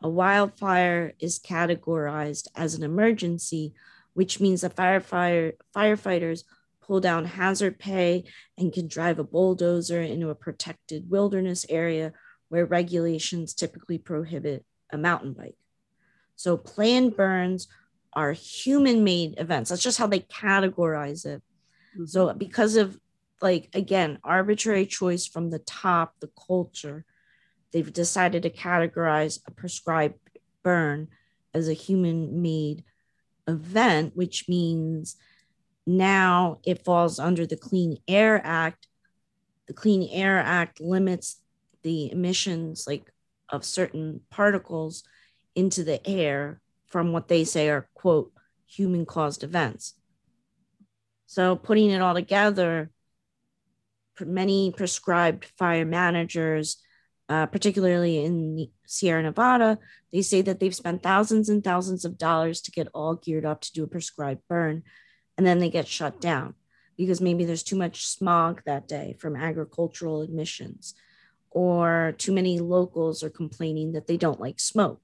a 0.01 0.09
wildfire 0.09 1.13
is 1.19 1.39
categorized 1.39 2.47
as 2.55 2.75
an 2.75 2.83
emergency, 2.83 3.73
which 4.13 4.39
means 4.39 4.61
that 4.61 4.75
firefighter, 4.75 5.53
firefighters 5.75 6.43
pull 6.81 6.99
down 6.99 7.25
hazard 7.25 7.77
pay 7.79 8.23
and 8.57 8.71
can 8.71 8.87
drive 8.87 9.19
a 9.19 9.23
bulldozer 9.23 10.01
into 10.01 10.29
a 10.29 10.35
protected 10.35 11.09
wilderness 11.09 11.65
area 11.69 12.13
where 12.49 12.65
regulations 12.65 13.53
typically 13.53 13.97
prohibit 13.97 14.63
a 14.91 14.97
mountain 14.97 15.33
bike. 15.33 15.57
So 16.35 16.55
planned 16.55 17.17
burns 17.17 17.67
are 18.13 18.31
human 18.31 19.03
made 19.03 19.39
events. 19.39 19.69
That's 19.69 19.83
just 19.83 19.97
how 19.97 20.07
they 20.07 20.21
categorize 20.21 21.25
it. 21.25 21.41
Mm-hmm. 21.93 22.05
So 22.05 22.33
because 22.33 22.75
of 22.75 22.97
like 23.41 23.69
again 23.73 24.17
arbitrary 24.23 24.85
choice 24.85 25.27
from 25.27 25.49
the 25.49 25.59
top, 25.59 26.15
the 26.19 26.29
culture, 26.47 27.05
they've 27.71 27.93
decided 27.93 28.43
to 28.43 28.49
categorize 28.49 29.39
a 29.47 29.51
prescribed 29.51 30.15
burn 30.63 31.07
as 31.53 31.67
a 31.67 31.73
human 31.73 32.41
made 32.41 32.83
event, 33.47 34.15
which 34.15 34.47
means 34.47 35.15
now 35.85 36.59
it 36.65 36.83
falls 36.83 37.19
under 37.19 37.45
the 37.45 37.57
Clean 37.57 37.97
Air 38.07 38.41
Act. 38.43 38.87
The 39.67 39.73
Clean 39.73 40.07
Air 40.11 40.37
Act 40.39 40.81
limits 40.81 41.41
the 41.83 42.11
emissions 42.11 42.85
like 42.87 43.11
of 43.49 43.63
certain 43.63 44.21
particles 44.29 45.03
into 45.55 45.83
the 45.83 46.05
air 46.07 46.61
from 46.87 47.13
what 47.13 47.27
they 47.27 47.43
say 47.43 47.69
are 47.69 47.89
quote 47.93 48.31
human 48.65 49.05
caused 49.05 49.43
events. 49.43 49.93
So 51.25 51.55
putting 51.55 51.89
it 51.91 52.01
all 52.01 52.13
together, 52.13 52.89
many 54.19 54.73
prescribed 54.75 55.45
fire 55.57 55.85
managers 55.85 56.77
uh, 57.29 57.45
particularly 57.45 58.23
in 58.23 58.69
Sierra 58.85 59.21
Nevada, 59.21 59.79
they 60.11 60.21
say 60.21 60.41
that 60.41 60.59
they've 60.59 60.75
spent 60.75 61.03
thousands 61.03 61.49
and 61.49 61.63
thousands 61.63 62.05
of 62.05 62.17
dollars 62.17 62.61
to 62.61 62.71
get 62.71 62.87
all 62.93 63.15
geared 63.15 63.45
up 63.45 63.61
to 63.61 63.73
do 63.73 63.83
a 63.83 63.87
prescribed 63.87 64.41
burn, 64.47 64.83
and 65.37 65.45
then 65.45 65.59
they 65.59 65.69
get 65.69 65.87
shut 65.87 66.21
down 66.21 66.55
because 66.97 67.21
maybe 67.21 67.45
there's 67.45 67.63
too 67.63 67.75
much 67.75 68.07
smog 68.07 68.61
that 68.65 68.87
day 68.87 69.15
from 69.19 69.35
agricultural 69.35 70.23
emissions, 70.23 70.95
or 71.51 72.15
too 72.17 72.31
many 72.31 72.59
locals 72.59 73.23
are 73.23 73.29
complaining 73.29 73.91
that 73.91 74.07
they 74.07 74.17
don't 74.17 74.39
like 74.39 74.59
smoke. 74.59 75.01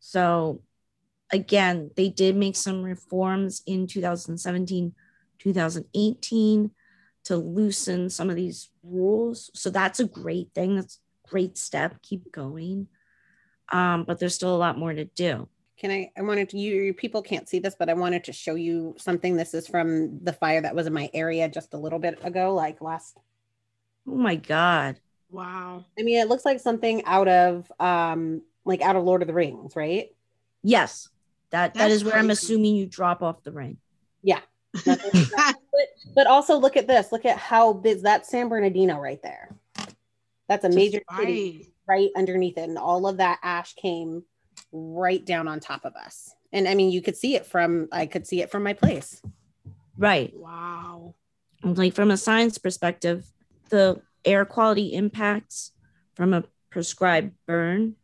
So, 0.00 0.62
again, 1.30 1.90
they 1.96 2.08
did 2.08 2.36
make 2.36 2.56
some 2.56 2.82
reforms 2.82 3.62
in 3.66 3.86
2017, 3.86 4.94
2018 5.38 6.70
to 7.24 7.36
loosen 7.36 8.10
some 8.10 8.30
of 8.30 8.36
these 8.36 8.70
rules. 8.82 9.50
So 9.54 9.70
that's 9.70 10.00
a 10.00 10.06
great 10.06 10.50
thing. 10.54 10.76
That's 10.76 10.98
great 11.32 11.56
step. 11.56 12.00
Keep 12.02 12.30
going. 12.30 12.88
Um, 13.72 14.04
but 14.04 14.18
there's 14.18 14.34
still 14.34 14.54
a 14.54 14.58
lot 14.58 14.78
more 14.78 14.92
to 14.92 15.06
do. 15.06 15.48
Can 15.78 15.90
I? 15.90 16.10
I 16.16 16.22
wanted 16.22 16.50
to. 16.50 16.58
You 16.58 16.92
people 16.92 17.22
can't 17.22 17.48
see 17.48 17.58
this, 17.58 17.74
but 17.76 17.88
I 17.88 17.94
wanted 17.94 18.24
to 18.24 18.32
show 18.32 18.54
you 18.54 18.94
something. 18.98 19.34
This 19.34 19.54
is 19.54 19.66
from 19.66 20.22
the 20.22 20.34
fire 20.34 20.60
that 20.60 20.74
was 20.74 20.86
in 20.86 20.92
my 20.92 21.10
area 21.14 21.48
just 21.48 21.72
a 21.72 21.78
little 21.78 21.98
bit 21.98 22.18
ago, 22.22 22.54
like 22.54 22.82
last. 22.82 23.18
Oh 24.06 24.14
my 24.14 24.36
god! 24.36 25.00
Wow. 25.30 25.86
I 25.98 26.02
mean, 26.02 26.20
it 26.20 26.28
looks 26.28 26.44
like 26.44 26.60
something 26.60 27.02
out 27.06 27.26
of 27.26 27.72
um, 27.80 28.42
like 28.64 28.82
out 28.82 28.96
of 28.96 29.04
Lord 29.04 29.22
of 29.22 29.28
the 29.28 29.34
Rings, 29.34 29.74
right? 29.74 30.10
Yes, 30.62 31.08
that 31.50 31.74
That's 31.74 31.78
that 31.78 31.90
is 31.90 32.04
where 32.04 32.12
crazy. 32.12 32.24
I'm 32.24 32.30
assuming 32.30 32.76
you 32.76 32.86
drop 32.86 33.22
off 33.22 33.42
the 33.42 33.52
ring. 33.52 33.78
Yeah, 34.22 34.40
but, 34.84 35.00
but 36.14 36.26
also 36.26 36.58
look 36.58 36.76
at 36.76 36.86
this. 36.86 37.10
Look 37.10 37.24
at 37.24 37.38
how 37.38 37.72
big 37.72 38.02
that 38.02 38.26
San 38.26 38.48
Bernardino 38.48 38.98
right 38.98 39.20
there. 39.22 39.56
That's 40.52 40.64
a 40.64 40.68
Just 40.68 40.76
major 40.76 41.02
right. 41.10 41.20
city 41.20 41.72
right 41.88 42.10
underneath 42.14 42.58
it. 42.58 42.68
And 42.68 42.76
all 42.76 43.06
of 43.06 43.16
that 43.16 43.38
ash 43.42 43.74
came 43.74 44.22
right 44.70 45.24
down 45.24 45.48
on 45.48 45.60
top 45.60 45.86
of 45.86 45.94
us. 45.94 46.34
And 46.52 46.68
I 46.68 46.74
mean, 46.74 46.90
you 46.90 47.00
could 47.00 47.16
see 47.16 47.34
it 47.34 47.46
from, 47.46 47.88
I 47.90 48.04
could 48.04 48.26
see 48.26 48.42
it 48.42 48.50
from 48.50 48.62
my 48.62 48.74
place. 48.74 49.22
Right. 49.96 50.32
Wow. 50.36 51.14
Like 51.64 51.94
from 51.94 52.10
a 52.10 52.18
science 52.18 52.58
perspective, 52.58 53.24
the 53.70 54.02
air 54.26 54.44
quality 54.44 54.92
impacts 54.92 55.72
from 56.14 56.34
a 56.34 56.44
prescribed 56.68 57.32
burn 57.46 57.96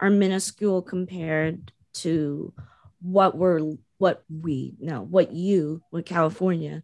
are 0.00 0.10
minuscule 0.10 0.82
compared 0.82 1.70
to 1.94 2.52
what 3.00 3.36
we're 3.36 3.76
what 3.98 4.24
we 4.28 4.74
know, 4.80 5.02
what 5.02 5.32
you, 5.32 5.80
what 5.90 6.04
California 6.04 6.82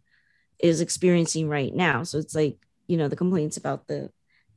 is 0.57 0.79
experiencing 0.79 1.49
right 1.49 1.75
now. 1.75 2.03
So 2.03 2.17
it's 2.17 2.33
like, 2.33 2.57
you 2.87 2.95
know, 2.95 3.09
the 3.09 3.17
complaints 3.17 3.57
about 3.57 3.87
the 3.87 4.09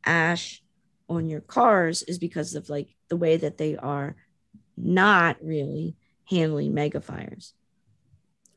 ash 0.04 0.62
on 1.08 1.28
your 1.28 1.40
cars 1.40 2.02
is 2.02 2.18
because 2.18 2.54
of 2.54 2.68
like 2.68 2.94
the 3.08 3.16
way 3.16 3.36
that 3.36 3.58
they 3.58 3.76
are 3.76 4.16
not 4.76 5.36
really 5.42 5.96
handling 6.30 6.74
mega 6.74 7.00
fires. 7.00 7.52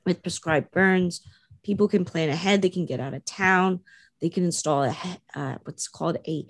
With 0.05 0.21
prescribed 0.21 0.71
burns, 0.71 1.21
people 1.63 1.88
can 1.88 2.05
plan 2.05 2.29
ahead, 2.29 2.62
they 2.62 2.69
can 2.69 2.86
get 2.86 2.99
out 2.99 3.13
of 3.13 3.25
town, 3.25 3.81
they 4.21 4.29
can 4.29 4.45
install 4.45 4.84
a 4.84 4.95
uh, 5.36 5.55
what's 5.63 5.88
called 5.88 6.17
a 6.27 6.45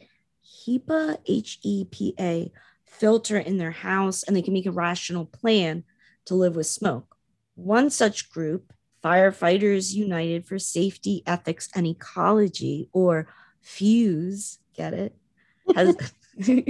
HEPA, 0.68 1.18
H 1.26 1.60
E 1.64 1.86
P 1.90 2.14
A 2.20 2.52
filter 2.86 3.38
in 3.38 3.58
their 3.58 3.72
house 3.72 4.24
and 4.24 4.36
they 4.36 4.42
can 4.42 4.54
make 4.54 4.66
a 4.66 4.72
rational 4.72 5.26
plan 5.26 5.84
to 6.26 6.36
live 6.36 6.56
with 6.56 6.68
smoke. 6.68 7.16
One 7.56 7.90
such 7.90 8.30
group, 8.30 8.74
Firefighters 9.04 9.94
United 9.94 10.46
for 10.46 10.60
Safety, 10.60 11.24
Ethics, 11.26 11.70
and 11.76 11.86
Ecology, 11.86 12.90
or 12.92 13.28
FUSE, 13.62 14.60
get 14.76 14.94
it? 14.94 15.16
Has, 15.76 15.96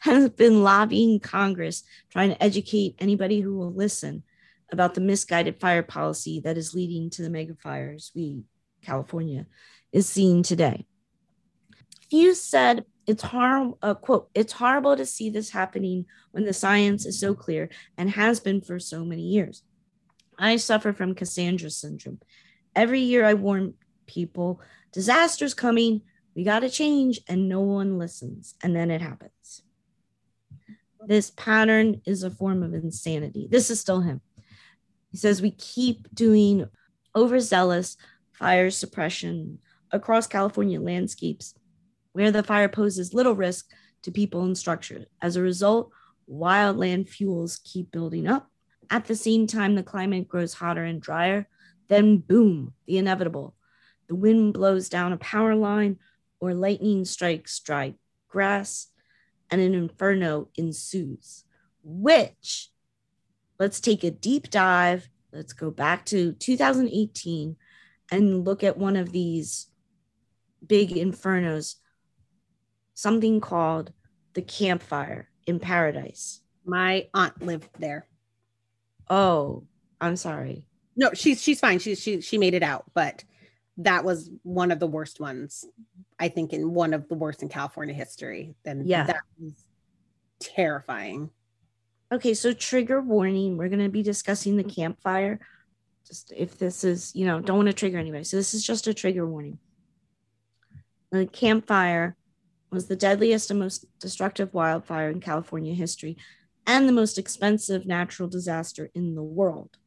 has 0.00 0.30
been 0.30 0.62
lobbying 0.62 1.20
Congress, 1.20 1.84
trying 2.10 2.30
to 2.30 2.42
educate 2.42 2.96
anybody 2.98 3.40
who 3.40 3.56
will 3.56 3.72
listen 3.72 4.22
about 4.70 4.94
the 4.94 5.00
misguided 5.00 5.60
fire 5.60 5.82
policy 5.82 6.40
that 6.40 6.56
is 6.56 6.74
leading 6.74 7.10
to 7.10 7.22
the 7.22 7.30
mega 7.30 7.54
fires 7.54 8.10
we, 8.14 8.42
California, 8.82 9.46
is 9.92 10.08
seeing 10.08 10.42
today. 10.42 10.86
FUSE 12.10 12.42
said 12.42 12.84
it's 13.06 13.22
horrible, 13.22 13.78
uh, 13.82 13.94
quote, 13.94 14.30
it's 14.34 14.52
horrible 14.52 14.96
to 14.96 15.06
see 15.06 15.30
this 15.30 15.50
happening 15.50 16.06
when 16.30 16.44
the 16.44 16.52
science 16.52 17.04
is 17.04 17.18
so 17.18 17.34
clear 17.34 17.68
and 17.98 18.10
has 18.10 18.40
been 18.40 18.60
for 18.60 18.78
so 18.78 19.04
many 19.04 19.22
years. 19.22 19.62
I 20.38 20.56
suffer 20.56 20.92
from 20.92 21.14
Cassandra 21.14 21.70
syndrome. 21.70 22.20
Every 22.74 23.00
year 23.00 23.24
I 23.24 23.34
warn 23.34 23.74
people, 24.06 24.60
disaster's 24.92 25.54
coming, 25.54 26.02
we 26.34 26.44
got 26.44 26.60
to 26.60 26.70
change, 26.70 27.20
and 27.28 27.48
no 27.48 27.60
one 27.60 27.98
listens. 27.98 28.54
And 28.62 28.74
then 28.74 28.90
it 28.90 29.00
happens. 29.00 29.62
This 31.06 31.30
pattern 31.30 32.00
is 32.06 32.22
a 32.22 32.30
form 32.30 32.62
of 32.62 32.74
insanity. 32.74 33.48
This 33.50 33.70
is 33.70 33.80
still 33.80 34.00
him. 34.00 34.20
He 35.10 35.18
says 35.18 35.42
we 35.42 35.50
keep 35.50 36.12
doing 36.14 36.68
overzealous 37.14 37.96
fire 38.32 38.70
suppression 38.70 39.58
across 39.90 40.26
California 40.26 40.80
landscapes 40.80 41.54
where 42.12 42.30
the 42.30 42.42
fire 42.42 42.68
poses 42.68 43.14
little 43.14 43.34
risk 43.34 43.70
to 44.02 44.10
people 44.10 44.44
and 44.44 44.56
structures. 44.56 45.06
As 45.20 45.36
a 45.36 45.42
result, 45.42 45.90
wildland 46.30 47.08
fuels 47.08 47.60
keep 47.64 47.90
building 47.90 48.26
up. 48.26 48.48
At 48.90 49.06
the 49.06 49.16
same 49.16 49.46
time, 49.46 49.74
the 49.74 49.82
climate 49.82 50.28
grows 50.28 50.54
hotter 50.54 50.84
and 50.84 51.00
drier. 51.00 51.48
Then, 51.88 52.18
boom, 52.18 52.74
the 52.86 52.98
inevitable. 52.98 53.54
The 54.08 54.14
wind 54.14 54.54
blows 54.54 54.88
down 54.88 55.12
a 55.12 55.18
power 55.18 55.54
line, 55.54 55.98
or 56.42 56.54
lightning 56.54 57.04
strikes 57.04 57.60
dry 57.60 57.94
grass, 58.28 58.88
and 59.48 59.60
an 59.60 59.74
inferno 59.74 60.48
ensues. 60.56 61.44
Which, 61.84 62.68
let's 63.60 63.80
take 63.80 64.02
a 64.02 64.10
deep 64.10 64.50
dive. 64.50 65.08
Let's 65.32 65.52
go 65.52 65.70
back 65.70 66.04
to 66.06 66.32
2018 66.32 67.56
and 68.10 68.44
look 68.44 68.64
at 68.64 68.76
one 68.76 68.96
of 68.96 69.12
these 69.12 69.68
big 70.66 70.90
infernos 70.90 71.76
something 72.94 73.40
called 73.40 73.92
the 74.34 74.42
Camp 74.42 74.82
Fire 74.82 75.28
in 75.46 75.60
Paradise. 75.60 76.40
My 76.64 77.08
aunt 77.14 77.40
lived 77.40 77.68
there. 77.78 78.08
Oh, 79.08 79.64
I'm 80.00 80.16
sorry. 80.16 80.64
No, 80.96 81.10
she's 81.14 81.40
she's 81.40 81.60
fine. 81.60 81.78
She 81.78 81.94
she 81.94 82.20
she 82.20 82.36
made 82.36 82.54
it 82.54 82.64
out, 82.64 82.84
but 82.94 83.22
that 83.78 84.04
was 84.04 84.30
one 84.42 84.70
of 84.70 84.78
the 84.78 84.86
worst 84.86 85.20
ones. 85.20 85.64
I 86.18 86.28
think 86.28 86.52
in 86.52 86.74
one 86.74 86.94
of 86.94 87.08
the 87.08 87.14
worst 87.14 87.42
in 87.42 87.48
California 87.48 87.94
history. 87.94 88.54
Then 88.64 88.82
yeah, 88.86 89.04
that 89.04 89.22
was 89.40 89.64
terrifying. 90.40 91.30
Okay, 92.12 92.34
so 92.34 92.52
trigger 92.52 93.00
warning. 93.00 93.56
We're 93.56 93.70
going 93.70 93.82
to 93.82 93.88
be 93.88 94.02
discussing 94.02 94.56
the 94.56 94.64
Camp 94.64 95.00
Fire. 95.00 95.40
Just 96.06 96.32
if 96.36 96.58
this 96.58 96.84
is, 96.84 97.12
you 97.14 97.24
know, 97.24 97.40
don't 97.40 97.56
want 97.56 97.68
to 97.68 97.72
trigger 97.72 97.98
anybody. 97.98 98.24
So 98.24 98.36
this 98.36 98.52
is 98.52 98.64
just 98.64 98.86
a 98.86 98.94
trigger 98.94 99.26
warning. 99.26 99.58
The 101.10 101.26
Camp 101.26 101.66
Fire 101.66 102.16
was 102.70 102.86
the 102.86 102.96
deadliest 102.96 103.50
and 103.50 103.60
most 103.60 103.86
destructive 103.98 104.52
wildfire 104.52 105.10
in 105.10 105.20
California 105.20 105.74
history 105.74 106.16
and 106.66 106.86
the 106.88 106.92
most 106.92 107.18
expensive 107.18 107.86
natural 107.86 108.28
disaster 108.28 108.90
in 108.94 109.14
the 109.14 109.22
world. 109.22 109.78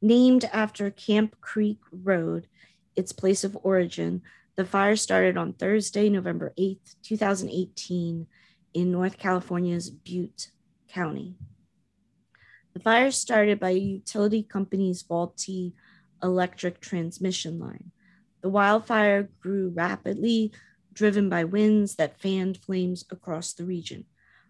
Named 0.00 0.48
after 0.52 0.90
Camp 0.90 1.40
Creek 1.40 1.78
Road, 1.90 2.46
its 2.96 3.12
place 3.12 3.44
of 3.44 3.56
origin, 3.62 4.22
the 4.56 4.64
fire 4.64 4.96
started 4.96 5.36
on 5.36 5.52
Thursday, 5.52 6.08
November 6.08 6.52
8th, 6.58 6.94
2018, 7.02 8.26
in 8.74 8.92
North 8.92 9.18
California's 9.18 9.90
Butte 9.90 10.48
County. 10.88 11.34
The 12.72 12.80
fire 12.80 13.10
started 13.10 13.60
by 13.60 13.70
a 13.70 13.78
utility 13.78 14.42
company's 14.42 15.02
faulty 15.02 15.74
electric 16.22 16.80
transmission 16.80 17.58
line. 17.58 17.92
The 18.42 18.48
wildfire 18.48 19.28
grew 19.40 19.72
rapidly, 19.74 20.52
driven 20.92 21.28
by 21.28 21.44
winds 21.44 21.96
that 21.96 22.20
fanned 22.20 22.58
flames 22.58 23.04
across 23.10 23.52
the 23.52 23.64
region. 23.64 24.04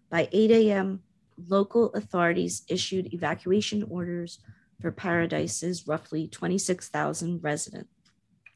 By 0.09 0.29
8 0.31 0.51
a.m., 0.51 1.01
local 1.47 1.91
authorities 1.93 2.63
issued 2.67 3.13
evacuation 3.13 3.83
orders 3.83 4.39
for 4.81 4.91
Paradise's 4.91 5.87
roughly 5.87 6.27
26,000 6.27 7.43
residents. 7.43 7.89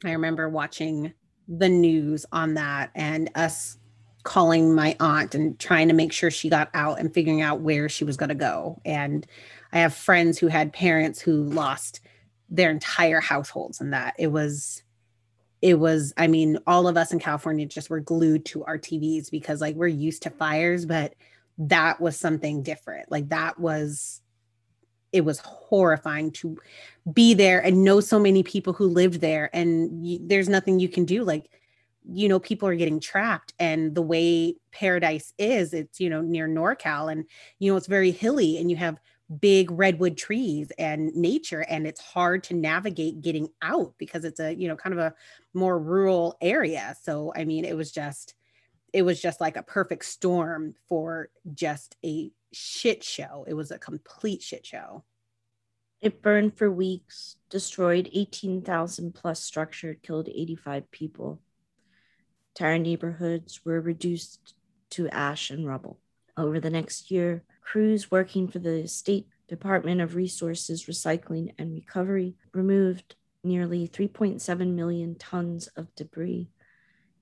I 0.04 0.12
remember 0.12 0.50
watching 0.50 1.14
the 1.48 1.70
news 1.70 2.26
on 2.32 2.54
that 2.56 2.92
and 2.96 3.30
us 3.36 3.78
calling 4.24 4.76
my 4.76 4.96
aunt 5.00 5.34
and 5.34 5.58
trying 5.60 5.88
to 5.88 5.94
make 5.94 6.12
sure 6.12 6.30
she 6.30 6.50
got 6.50 6.70
out 6.74 7.00
and 7.00 7.14
figuring 7.14 7.42
out 7.42 7.62
where 7.62 7.90
she 7.90 8.04
was 8.04 8.18
going 8.18 8.30
to 8.30 8.36
go. 8.36 8.80
And 8.86 9.26
I 9.72 9.80
have 9.80 9.94
friends 9.94 10.38
who 10.38 10.48
had 10.48 10.74
parents 10.74 11.20
who 11.20 11.44
lost 11.44 12.02
their 12.50 12.70
entire 12.70 13.22
households 13.22 13.82
in 13.82 13.92
that. 13.92 14.14
It 14.18 14.28
was 14.28 14.84
it 15.62 15.76
was 15.76 16.14
i 16.18 16.28
mean 16.28 16.58
all 16.68 16.88
of 16.88 16.98
us 16.98 17.12
in 17.12 17.20
california 17.20 17.66
just 17.66 17.90
were 17.90 18.00
glued 18.00 18.46
to 18.46 18.64
our 18.64 18.78
tvs 18.78 19.30
because 19.30 19.62
like 19.62 19.76
we're 19.76 19.88
used 19.88 20.24
to 20.24 20.30
fires 20.30 20.86
but 20.86 21.14
that 21.58 22.00
was 22.00 22.16
something 22.16 22.64
different 22.64 23.12
like 23.12 23.28
that 23.30 23.60
was 23.60 24.22
it 25.12 25.22
was 25.22 25.40
horrifying 25.40 26.32
to 26.32 26.58
be 27.14 27.34
there 27.34 27.60
and 27.64 27.84
know 27.84 28.00
so 28.00 28.20
many 28.20 28.44
people 28.44 28.74
who 28.74 28.88
lived 28.88 29.22
there 29.22 29.50
and 29.54 30.06
you, 30.06 30.20
there's 30.22 30.50
nothing 30.50 30.80
you 30.80 30.90
can 30.90 31.06
do 31.06 31.24
like 31.24 31.50
you 32.12 32.28
know 32.30 32.40
people 32.40 32.68
are 32.68 32.76
getting 32.76 33.00
trapped 33.00 33.54
and 33.60 33.96
the 33.96 34.02
way 34.02 34.56
paradise 34.72 35.34
is 35.38 35.74
it's 35.74 36.00
you 36.00 36.10
know 36.10 36.22
near 36.22 36.48
norcal 36.48 37.12
and 37.12 37.26
you 37.60 37.72
know 37.72 37.78
it's 37.78 37.88
very 37.88 38.12
hilly 38.12 38.58
and 38.58 38.70
you 38.72 38.78
have 38.78 39.00
big 39.40 39.70
redwood 39.70 40.18
trees 40.18 40.72
and 40.80 41.14
nature 41.16 41.62
and 41.70 41.86
it's 41.86 42.02
hard 42.02 42.44
to 42.44 42.56
navigate 42.56 43.22
getting 43.22 43.48
out 43.62 43.94
because 44.00 44.26
it's 44.26 44.40
a 44.40 44.56
you 44.56 44.68
know 44.68 44.76
kind 44.76 44.94
of 44.94 45.00
a 45.00 45.14
more 45.54 45.80
rural 45.80 46.38
area. 46.42 46.96
So 47.02 47.32
i 47.36 47.46
mean 47.46 47.66
it 47.66 47.76
was 47.76 47.92
just 47.92 48.34
it 48.94 49.04
was 49.04 49.22
just 49.22 49.40
like 49.40 49.56
a 49.56 49.64
perfect 49.64 50.06
storm 50.06 50.74
for 50.88 51.30
just 51.54 51.96
a 52.04 52.32
shit 52.52 53.04
show. 53.04 53.46
It 53.48 53.54
was 53.54 53.72
a 53.72 53.80
complete 53.80 54.42
shit 54.42 54.66
show. 54.66 55.04
It 56.02 56.22
burned 56.22 56.58
for 56.58 56.72
weeks 56.72 57.36
destroyed 57.50 58.10
18,000 58.14 59.14
plus 59.14 59.44
structure 59.44 59.96
killed 59.96 60.30
85 60.30 60.90
people. 60.92 61.42
Entire 62.56 62.78
neighborhoods 62.78 63.66
were 63.66 63.82
reduced 63.82 64.54
to 64.92 65.10
ash 65.10 65.50
and 65.50 65.68
rubble. 65.68 66.00
Over 66.38 66.60
the 66.60 66.70
next 66.70 67.10
year 67.12 67.44
crews 67.62 68.10
working 68.10 68.48
for 68.48 68.60
the 68.60 68.88
State 68.88 69.28
Department 69.48 70.00
of 70.00 70.16
Resources 70.16 70.86
Recycling 70.86 71.54
and 71.58 71.74
Recovery 71.74 72.36
removed 72.54 73.16
nearly 73.44 73.88
3.7 73.88 74.74
million 74.74 75.16
tons 75.16 75.68
of 75.76 75.94
debris, 75.96 76.50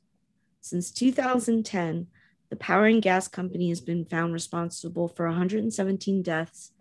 since 0.62 0.92
2010, 0.92 2.06
the 2.52 2.56
power 2.56 2.86
and 2.86 3.02
gas 3.02 3.28
company 3.28 3.70
has 3.70 3.82
been 3.82 4.06
found 4.06 4.32
responsible 4.32 5.08
for 5.08 5.26
117 5.26 6.22
deaths 6.22 6.72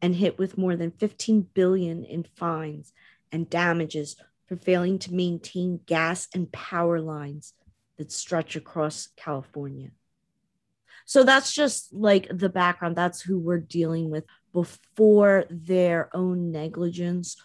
and 0.00 0.14
hit 0.14 0.38
with 0.38 0.56
more 0.56 0.76
than 0.76 0.92
15 0.92 1.48
billion 1.52 2.04
in 2.04 2.24
fines 2.36 2.92
and 3.32 3.50
damages 3.50 4.14
for 4.46 4.54
failing 4.54 5.00
to 5.00 5.12
maintain 5.12 5.80
gas 5.84 6.28
and 6.32 6.52
power 6.52 7.00
lines 7.00 7.52
that 7.98 8.12
stretch 8.12 8.54
across 8.54 9.08
California. 9.16 9.90
So 11.06 11.24
that's 11.24 11.52
just 11.52 11.92
like 11.92 12.28
the 12.30 12.48
background. 12.48 12.94
That's 12.94 13.20
who 13.20 13.36
we're 13.36 13.58
dealing 13.58 14.10
with 14.10 14.24
before 14.52 15.44
their 15.50 16.08
own 16.14 16.52
negligence 16.52 17.36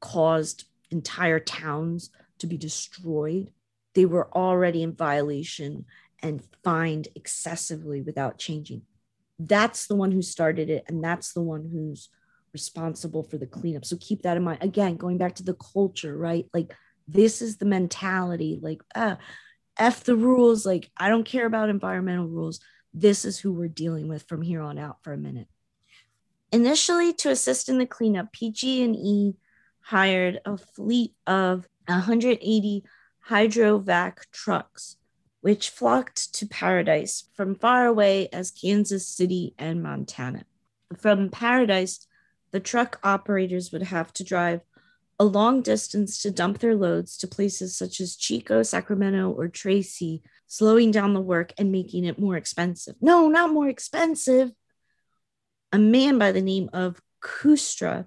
caused 0.00 0.64
entire 0.90 1.40
towns 1.40 2.10
to 2.42 2.46
be 2.46 2.58
destroyed. 2.58 3.50
They 3.94 4.04
were 4.04 4.30
already 4.36 4.82
in 4.82 4.94
violation 4.94 5.86
and 6.22 6.42
fined 6.62 7.08
excessively 7.14 8.02
without 8.02 8.38
changing. 8.38 8.82
That's 9.38 9.86
the 9.86 9.96
one 9.96 10.12
who 10.12 10.22
started 10.22 10.70
it, 10.70 10.84
and 10.86 11.02
that's 11.02 11.32
the 11.32 11.42
one 11.42 11.68
who's 11.72 12.08
responsible 12.52 13.22
for 13.22 13.38
the 13.38 13.46
cleanup. 13.46 13.84
So 13.84 13.96
keep 13.98 14.22
that 14.22 14.36
in 14.36 14.42
mind. 14.42 14.58
Again, 14.62 14.96
going 14.96 15.18
back 15.18 15.36
to 15.36 15.42
the 15.42 15.54
culture, 15.54 16.16
right? 16.16 16.46
Like 16.52 16.72
this 17.08 17.42
is 17.42 17.56
the 17.56 17.64
mentality. 17.64 18.58
Like, 18.60 18.82
ah, 18.94 19.18
f 19.78 20.04
the 20.04 20.16
rules. 20.16 20.66
Like 20.66 20.90
I 20.96 21.08
don't 21.08 21.24
care 21.24 21.46
about 21.46 21.70
environmental 21.70 22.28
rules. 22.28 22.60
This 22.94 23.24
is 23.24 23.38
who 23.38 23.52
we're 23.52 23.68
dealing 23.68 24.08
with 24.08 24.28
from 24.28 24.42
here 24.42 24.60
on 24.60 24.78
out 24.78 24.98
for 25.02 25.12
a 25.12 25.18
minute. 25.18 25.48
Initially, 26.52 27.14
to 27.14 27.30
assist 27.30 27.70
in 27.70 27.78
the 27.78 27.86
cleanup, 27.86 28.30
PG&E 28.32 29.32
hired 29.80 30.40
a 30.44 30.58
fleet 30.58 31.12
of 31.26 31.66
180 31.86 32.84
hydrovac 33.28 34.18
trucks, 34.32 34.96
which 35.40 35.70
flocked 35.70 36.34
to 36.34 36.46
Paradise 36.46 37.24
from 37.34 37.54
far 37.54 37.86
away 37.86 38.28
as 38.32 38.50
Kansas 38.50 39.06
City 39.06 39.54
and 39.58 39.82
Montana. 39.82 40.44
From 40.98 41.30
Paradise, 41.30 42.06
the 42.50 42.60
truck 42.60 42.98
operators 43.02 43.72
would 43.72 43.82
have 43.82 44.12
to 44.14 44.24
drive 44.24 44.60
a 45.18 45.24
long 45.24 45.62
distance 45.62 46.20
to 46.22 46.30
dump 46.30 46.58
their 46.58 46.74
loads 46.74 47.16
to 47.18 47.26
places 47.26 47.76
such 47.76 48.00
as 48.00 48.16
Chico, 48.16 48.62
Sacramento, 48.62 49.30
or 49.30 49.48
Tracy, 49.48 50.22
slowing 50.48 50.90
down 50.90 51.14
the 51.14 51.20
work 51.20 51.52
and 51.56 51.70
making 51.70 52.04
it 52.04 52.18
more 52.18 52.36
expensive. 52.36 52.96
No, 53.00 53.28
not 53.28 53.52
more 53.52 53.68
expensive. 53.68 54.50
A 55.72 55.78
man 55.78 56.18
by 56.18 56.32
the 56.32 56.42
name 56.42 56.68
of 56.72 57.00
Kustra 57.22 58.06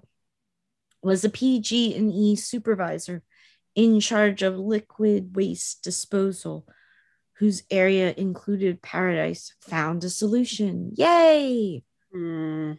was 1.02 1.24
a 1.24 1.30
PG&E 1.30 2.36
supervisor 2.36 3.22
in 3.76 4.00
charge 4.00 4.42
of 4.42 4.58
liquid 4.58 5.36
waste 5.36 5.84
disposal, 5.84 6.66
whose 7.34 7.62
area 7.70 8.12
included 8.16 8.82
Paradise, 8.82 9.54
found 9.60 10.02
a 10.02 10.10
solution. 10.10 10.92
Yay! 10.96 11.84
Mm. 12.12 12.78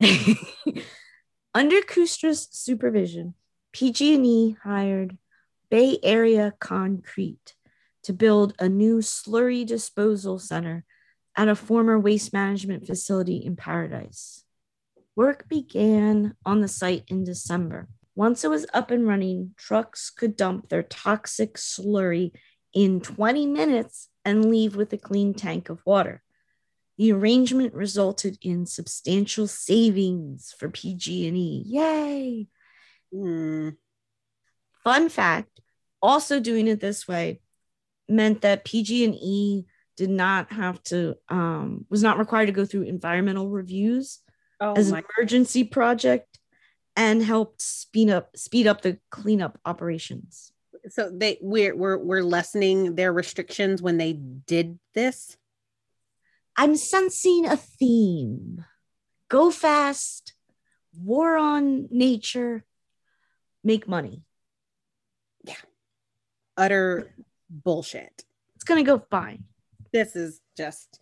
Under 1.54 1.80
Kustra's 1.82 2.48
supervision, 2.50 3.34
PG&E 3.72 4.56
hired 4.64 5.16
Bay 5.70 5.98
Area 6.02 6.52
Concrete 6.58 7.54
to 8.02 8.12
build 8.12 8.54
a 8.58 8.68
new 8.68 8.98
slurry 8.98 9.64
disposal 9.64 10.38
center 10.38 10.84
at 11.36 11.48
a 11.48 11.54
former 11.54 11.98
waste 11.98 12.32
management 12.32 12.86
facility 12.86 13.36
in 13.36 13.56
Paradise. 13.56 14.44
Work 15.16 15.48
began 15.48 16.34
on 16.44 16.60
the 16.60 16.68
site 16.68 17.04
in 17.08 17.22
December. 17.22 17.88
Once 18.14 18.44
it 18.44 18.50
was 18.50 18.66
up 18.72 18.90
and 18.90 19.06
running, 19.06 19.52
trucks 19.56 20.10
could 20.10 20.36
dump 20.36 20.68
their 20.68 20.82
toxic 20.82 21.54
slurry 21.54 22.30
in 22.72 23.00
20 23.00 23.46
minutes 23.46 24.08
and 24.24 24.50
leave 24.50 24.76
with 24.76 24.92
a 24.92 24.98
clean 24.98 25.34
tank 25.34 25.68
of 25.68 25.84
water. 25.84 26.22
The 26.96 27.12
arrangement 27.12 27.74
resulted 27.74 28.38
in 28.40 28.66
substantial 28.66 29.48
savings 29.48 30.54
for 30.58 30.68
PG&E. 30.68 31.64
Yay! 31.66 32.46
Mm. 33.12 33.76
Fun 34.84 35.08
fact, 35.08 35.60
also 36.00 36.38
doing 36.38 36.68
it 36.68 36.80
this 36.80 37.08
way 37.08 37.40
meant 38.08 38.42
that 38.42 38.64
PG&E 38.64 39.64
did 39.96 40.10
not 40.10 40.52
have 40.52 40.82
to 40.84 41.16
um, 41.28 41.86
was 41.88 42.02
not 42.02 42.18
required 42.18 42.46
to 42.46 42.52
go 42.52 42.64
through 42.64 42.82
environmental 42.82 43.48
reviews 43.48 44.18
oh 44.60 44.74
as 44.74 44.90
an 44.90 45.02
emergency 45.18 45.64
project 45.64 46.33
and 46.96 47.22
helped 47.22 47.60
speed 47.60 48.10
up 48.10 48.36
speed 48.36 48.66
up 48.66 48.82
the 48.82 48.98
cleanup 49.10 49.58
operations. 49.64 50.52
So 50.88 51.10
they 51.12 51.38
we're 51.40 51.74
we're, 51.74 51.98
we're 51.98 52.22
lessening 52.22 52.94
their 52.94 53.12
restrictions 53.12 53.82
when 53.82 53.96
they 53.96 54.12
did 54.12 54.78
this. 54.94 55.36
I'm 56.56 56.76
sensing 56.76 57.46
a 57.46 57.56
theme. 57.56 58.64
Go 59.28 59.50
fast, 59.50 60.34
war 60.96 61.36
on 61.36 61.88
nature, 61.90 62.64
make 63.64 63.88
money. 63.88 64.22
Yeah. 65.42 65.54
Utter 66.56 67.14
bullshit. 67.50 68.24
It's 68.54 68.64
going 68.64 68.84
to 68.84 68.88
go 68.88 69.04
fine. 69.10 69.44
This 69.92 70.14
is 70.14 70.40
just. 70.56 71.00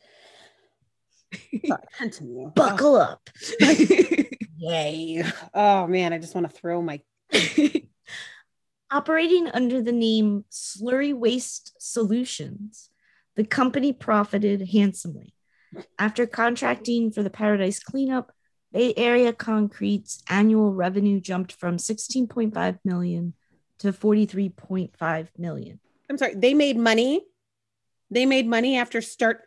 Sorry, 1.67 1.83
continue. 1.99 2.51
Buckle 2.55 2.97
up. 2.97 3.29
Yay. 4.63 5.25
Oh, 5.53 5.89
man. 5.89 6.13
I 6.13 6.19
just 6.19 6.37
want 6.37 6.49
to 6.49 6.57
throw 6.57 6.81
my. 6.81 7.01
Operating 8.93 9.49
under 9.49 9.83
the 9.83 9.91
name 9.91 10.45
Slurry 10.53 11.13
Waste 11.13 11.75
Solutions, 11.79 12.91
the 13.35 13.45
company 13.45 13.93
profited 13.93 14.69
handsomely. 14.69 15.35
After 15.99 16.27
contracting 16.27 17.11
for 17.11 17.25
the 17.25 17.31
Paradise 17.31 17.83
cleanup, 17.83 18.31
Bay 18.71 18.95
Area 18.97 19.33
Concrete's 19.33 20.23
annual 20.29 20.73
revenue 20.73 21.21
jumped 21.21 21.53
from 21.53 21.79
16.5 21.79 22.79
million 22.85 23.35
to 23.79 23.93
43.5 23.93 25.29
million. 25.39 25.81
I'm 26.09 26.19
sorry, 26.19 26.35
they 26.37 26.55
made 26.55 26.77
money. 26.77 27.23
They 28.11 28.27
made 28.27 28.47
money 28.47 28.77
after 28.77 29.01
start 29.01 29.41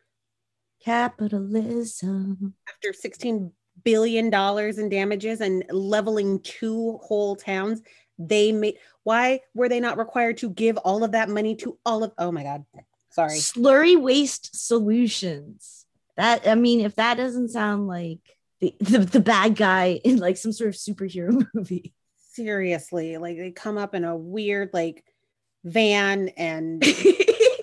capitalism. 0.83 2.55
After 2.67 2.91
16 2.91 3.53
billion 3.83 4.29
dollars 4.29 4.77
in 4.77 4.89
damages 4.89 5.41
and 5.41 5.63
leveling 5.69 6.39
two 6.39 6.99
whole 7.03 7.35
towns, 7.35 7.81
they 8.17 8.51
made 8.51 8.77
why 9.03 9.41
were 9.53 9.69
they 9.69 9.79
not 9.79 9.97
required 9.97 10.37
to 10.37 10.49
give 10.49 10.77
all 10.77 11.03
of 11.03 11.11
that 11.11 11.29
money 11.29 11.55
to 11.57 11.77
all 11.85 12.03
of 12.03 12.11
oh 12.17 12.31
my 12.31 12.43
god. 12.43 12.65
Sorry. 13.11 13.37
Slurry 13.37 13.99
waste 13.99 14.67
solutions. 14.67 15.85
That 16.17 16.47
I 16.47 16.55
mean, 16.55 16.81
if 16.81 16.95
that 16.95 17.15
doesn't 17.15 17.49
sound 17.49 17.87
like 17.87 18.19
the, 18.59 18.75
the, 18.79 18.99
the 18.99 19.19
bad 19.19 19.55
guy 19.55 19.99
in 20.03 20.17
like 20.17 20.37
some 20.37 20.51
sort 20.51 20.69
of 20.69 20.75
superhero 20.75 21.45
movie. 21.53 21.93
Seriously, 22.31 23.17
like 23.17 23.37
they 23.37 23.51
come 23.51 23.77
up 23.77 23.95
in 23.95 24.03
a 24.03 24.15
weird 24.15 24.71
like 24.73 25.03
van 25.63 26.29
and 26.29 26.83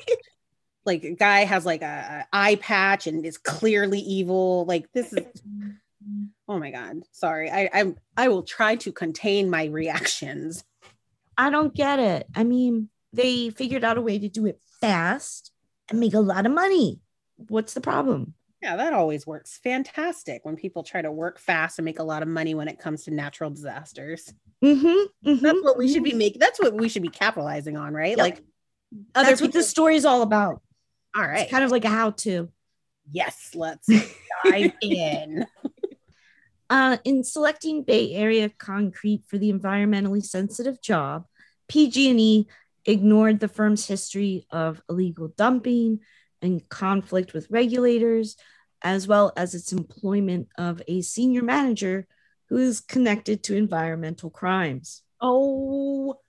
like 0.85 1.05
a 1.05 1.15
guy 1.15 1.41
has 1.41 1.67
like 1.67 1.83
a, 1.83 2.27
a, 2.33 2.37
eye 2.37 2.57
patch 2.57 3.07
and 3.07 3.25
is 3.25 3.39
clearly 3.39 4.01
evil. 4.01 4.65
Like 4.65 4.91
this 4.93 5.13
is 5.13 5.27
oh 6.49 6.59
my 6.59 6.71
god. 6.71 7.03
Sorry. 7.13 7.51
I 7.51 7.69
I 7.73 7.95
I 8.17 8.29
will 8.29 8.43
try 8.43 8.77
to 8.77 8.93
contain 8.93 9.51
my 9.51 9.67
reactions. 9.67 10.65
I 11.37 11.51
don't 11.51 11.75
get 11.75 11.99
it. 11.99 12.27
I 12.35 12.45
mean, 12.45 12.89
they 13.13 13.51
figured 13.51 13.85
out 13.85 13.99
a 13.99 14.03
way 14.03 14.19
to 14.19 14.29
do 14.29 14.47
it 14.47 14.61
fast 14.81 15.53
and 15.89 16.01
make 16.01 16.15
a 16.15 16.21
lot 16.21 16.47
of 16.47 16.53
money. 16.53 17.01
What's 17.49 17.75
the 17.75 17.81
problem? 17.81 18.35
Yeah, 18.63 18.77
that 18.77 18.93
always 18.93 19.27
works 19.27 19.59
fantastic 19.59 20.45
when 20.45 20.55
people 20.55 20.85
try 20.85 21.03
to 21.03 21.11
work 21.11 21.41
fast 21.41 21.79
and 21.79 21.85
make 21.85 21.99
a 21.99 22.05
lot 22.05 22.23
of 22.23 22.29
money 22.29 22.55
when 22.55 22.69
it 22.69 22.79
comes 22.79 23.05
to 23.05 23.11
natural 23.11 23.51
disasters. 23.51 24.33
Mm-hmm, 24.63 24.87
mm-hmm, 25.29 25.45
that's 25.45 25.63
what 25.63 25.77
we 25.77 25.93
should 25.93 26.05
be 26.05 26.11
mm-hmm. 26.11 26.19
making. 26.19 26.39
That's 26.39 26.61
what 26.61 26.75
we 26.75 26.89
should 26.89 27.03
be 27.03 27.09
capitalizing 27.09 27.77
on, 27.77 27.93
right? 27.93 28.17
Yep. 28.17 28.19
Like, 28.19 28.41
that's 29.15 29.31
people- 29.31 29.47
what 29.49 29.53
the 29.55 29.65
story 29.65 29.97
is 29.97 30.05
all 30.05 30.23
about. 30.23 30.63
All 31.17 31.23
right, 31.23 31.41
it's 31.41 31.51
kind 31.51 31.65
of 31.65 31.73
like 31.73 31.85
a 31.85 31.89
how-to. 31.89 32.49
Yes, 33.11 33.51
let's 33.55 33.89
dive 34.45 34.73
in. 34.81 35.45
Uh, 36.73 36.97
in 37.05 37.23
selecting 37.23 37.83
Bay 37.83 38.15
Area 38.15 38.49
concrete 38.49 39.25
for 39.29 39.37
the 39.37 39.53
environmentally 39.53 40.25
sensitive 40.25 40.81
job, 40.81 41.27
PG&E 41.69 42.47
ignored 42.87 43.41
the 43.41 43.49
firm's 43.49 43.87
history 43.87 44.47
of 44.51 44.81
illegal 44.89 45.29
dumping 45.37 46.01
and 46.41 46.67
conflict 46.71 47.35
with 47.35 47.51
regulators 47.51 48.39
as 48.81 49.07
well 49.07 49.35
as 49.37 49.55
its 49.55 49.71
employment 49.73 50.49
of 50.57 50.81
a 50.89 51.03
senior 51.03 51.43
manager 51.43 52.07
who 52.49 52.57
is 52.57 52.81
connected 52.81 53.43
to 53.43 53.55
environmental 53.55 54.31
crimes. 54.31 55.03
Oh, 55.21 56.21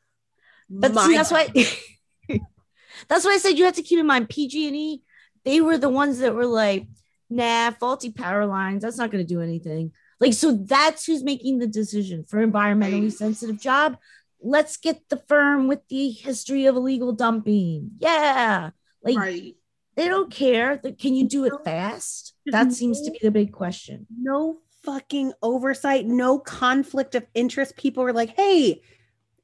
but 0.69 0.93
see, 0.93 1.15
that's 1.15 1.31
why 1.31 1.47
that's 3.07 3.23
why 3.23 3.31
I 3.31 3.37
said 3.37 3.57
you 3.57 3.63
have 3.63 3.75
to 3.75 3.81
keep 3.81 3.97
in 3.97 4.07
mind 4.07 4.27
PG&E. 4.27 5.03
They 5.45 5.61
were 5.61 5.77
the 5.77 5.87
ones 5.87 6.19
that 6.19 6.35
were 6.35 6.45
like, 6.45 6.85
"Nah, 7.29 7.71
faulty 7.71 8.11
power 8.11 8.45
lines. 8.45 8.83
That's 8.83 8.97
not 8.97 9.09
going 9.09 9.25
to 9.25 9.33
do 9.33 9.39
anything." 9.39 9.93
Like, 10.19 10.33
so 10.33 10.53
that's 10.53 11.05
who's 11.05 11.23
making 11.23 11.59
the 11.59 11.67
decision 11.67 12.23
for 12.23 12.45
environmentally 12.45 13.11
sensitive 13.11 13.59
job. 13.59 13.97
let's 14.45 14.77
get 14.77 15.07
the 15.09 15.17
firm 15.17 15.67
with 15.67 15.87
the 15.87 16.11
history 16.11 16.65
of 16.65 16.75
illegal 16.75 17.13
dumping. 17.13 17.91
Yeah. 17.99 18.71
Like 19.01 19.17
right. 19.17 19.55
they 19.95 20.07
don't 20.07 20.31
care. 20.31 20.77
Can 20.77 21.15
you 21.15 21.27
do 21.27 21.45
it 21.45 21.53
fast? 21.63 22.33
That 22.47 22.73
seems 22.73 23.01
to 23.01 23.11
be 23.11 23.19
the 23.21 23.31
big 23.31 23.53
question. 23.53 24.05
No 24.15 24.59
fucking 24.83 25.33
oversight, 25.41 26.05
no 26.05 26.39
conflict 26.39 27.15
of 27.15 27.25
interest. 27.33 27.77
People 27.77 28.03
were 28.03 28.13
like, 28.13 28.35
hey, 28.35 28.81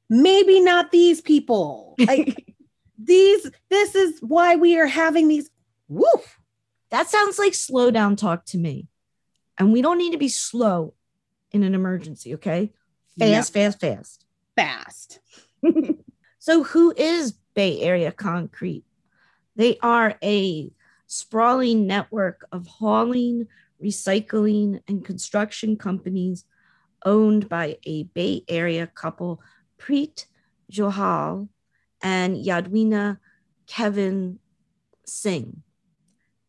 maybe 0.08 0.60
not 0.60 0.90
these 0.90 1.20
people. 1.20 1.94
Like 1.98 2.54
these, 2.98 3.50
this 3.70 3.94
is 3.94 4.18
why 4.20 4.56
we 4.56 4.78
are 4.78 4.86
having 4.86 5.28
these. 5.28 5.50
Woof. 5.88 6.38
That 6.90 7.08
sounds 7.08 7.38
like 7.38 7.54
slow 7.54 7.90
down 7.90 8.16
talk 8.16 8.44
to 8.46 8.58
me. 8.58 8.89
And 9.60 9.72
we 9.72 9.82
don't 9.82 9.98
need 9.98 10.12
to 10.12 10.18
be 10.18 10.28
slow 10.28 10.94
in 11.52 11.62
an 11.64 11.74
emergency, 11.74 12.34
okay? 12.36 12.72
Fast, 13.18 13.54
yep. 13.54 13.74
fast, 13.78 13.80
fast. 13.80 14.26
Fast. 14.56 15.20
so, 16.38 16.64
who 16.64 16.94
is 16.96 17.32
Bay 17.54 17.82
Area 17.82 18.10
Concrete? 18.10 18.84
They 19.56 19.76
are 19.82 20.16
a 20.22 20.72
sprawling 21.06 21.86
network 21.86 22.46
of 22.50 22.66
hauling, 22.66 23.48
recycling, 23.84 24.80
and 24.88 25.04
construction 25.04 25.76
companies 25.76 26.46
owned 27.04 27.46
by 27.50 27.76
a 27.84 28.04
Bay 28.04 28.44
Area 28.48 28.86
couple, 28.86 29.42
Preet 29.78 30.24
Johal 30.72 31.50
and 32.00 32.34
Yadwina 32.34 33.18
Kevin 33.66 34.38
Singh. 35.04 35.62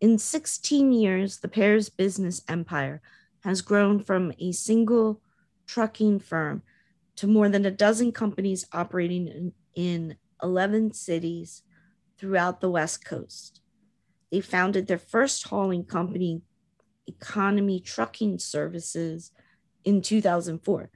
In 0.02 0.18
16 0.18 0.91
years, 0.91 1.38
the 1.38 1.47
pair's 1.47 1.89
business 1.89 2.41
empire 2.47 3.04
has 3.43 3.62
grown 3.62 4.04
from 4.04 4.34
a 4.39 4.52
single 4.52 5.22
trucking 5.68 6.20
firm 6.20 6.64
to 7.18 7.28
more 7.28 7.47
than 7.49 7.66
a 7.68 7.72
dozen 7.72 8.12
companies 8.12 8.66
operating 8.74 9.28
in, 9.28 9.54
in 9.76 10.18
11 10.41 10.93
cities 10.93 11.62
throughout 12.18 12.62
the 12.62 12.70
West 12.72 13.06
Coast. 13.06 13.62
They 14.32 14.41
founded 14.41 14.88
their 14.88 14.97
first 14.97 15.47
hauling 15.47 15.86
company, 15.86 16.41
Economy 17.06 17.80
Trucking 17.80 18.39
Services, 18.39 19.32
in 19.84 20.02
2004. 20.02 20.89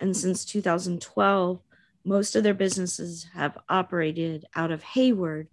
And 0.00 0.16
since 0.16 0.44
2012, 0.44 1.60
most 2.04 2.34
of 2.34 2.42
their 2.42 2.54
businesses 2.54 3.28
have 3.34 3.56
operated 3.68 4.46
out 4.56 4.72
of 4.72 4.82
Hayward, 4.82 5.48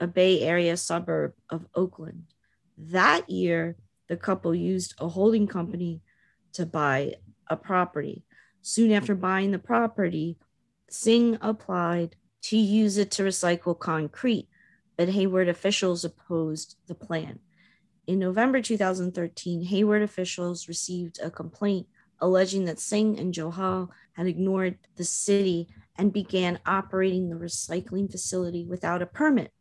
a 0.00 0.06
Bay 0.06 0.40
Area 0.42 0.76
suburb 0.76 1.32
of 1.50 1.66
Oakland. 1.74 2.24
That 2.78 3.28
year, 3.30 3.76
the 4.08 4.16
couple 4.16 4.54
used 4.54 4.94
a 4.98 5.08
holding 5.08 5.46
company 5.46 6.02
to 6.52 6.66
buy 6.66 7.14
a 7.48 7.56
property. 7.56 8.24
Soon 8.62 8.92
after 8.92 9.14
buying 9.14 9.52
the 9.52 9.58
property, 9.58 10.38
Singh 10.88 11.38
applied 11.40 12.16
to 12.42 12.56
use 12.56 12.96
it 12.96 13.10
to 13.12 13.22
recycle 13.22 13.78
concrete, 13.78 14.48
but 14.96 15.08
Hayward 15.08 15.48
officials 15.48 16.04
opposed 16.04 16.76
the 16.86 16.94
plan. 16.94 17.38
In 18.06 18.18
November 18.18 18.62
2013, 18.62 19.62
Hayward 19.64 20.02
officials 20.02 20.68
received 20.68 21.18
a 21.20 21.30
complaint 21.30 21.88
alleging 22.20 22.64
that 22.64 22.78
Singh 22.78 23.18
and 23.18 23.34
Johal 23.34 23.88
had 24.12 24.26
ignored 24.26 24.78
the 24.96 25.04
city 25.04 25.68
and 25.96 26.12
began 26.12 26.60
operating 26.66 27.28
the 27.28 27.36
recycling 27.36 28.10
facility 28.10 28.64
without 28.64 29.02
a 29.02 29.06
permit. 29.06 29.52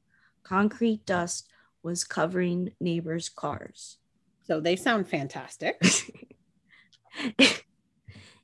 Concrete 0.46 1.06
dust 1.06 1.50
was 1.82 2.04
covering 2.04 2.72
neighbors' 2.80 3.30
cars. 3.30 3.98
So 4.44 4.60
they 4.60 4.76
sound 4.76 5.08
fantastic. 5.08 5.82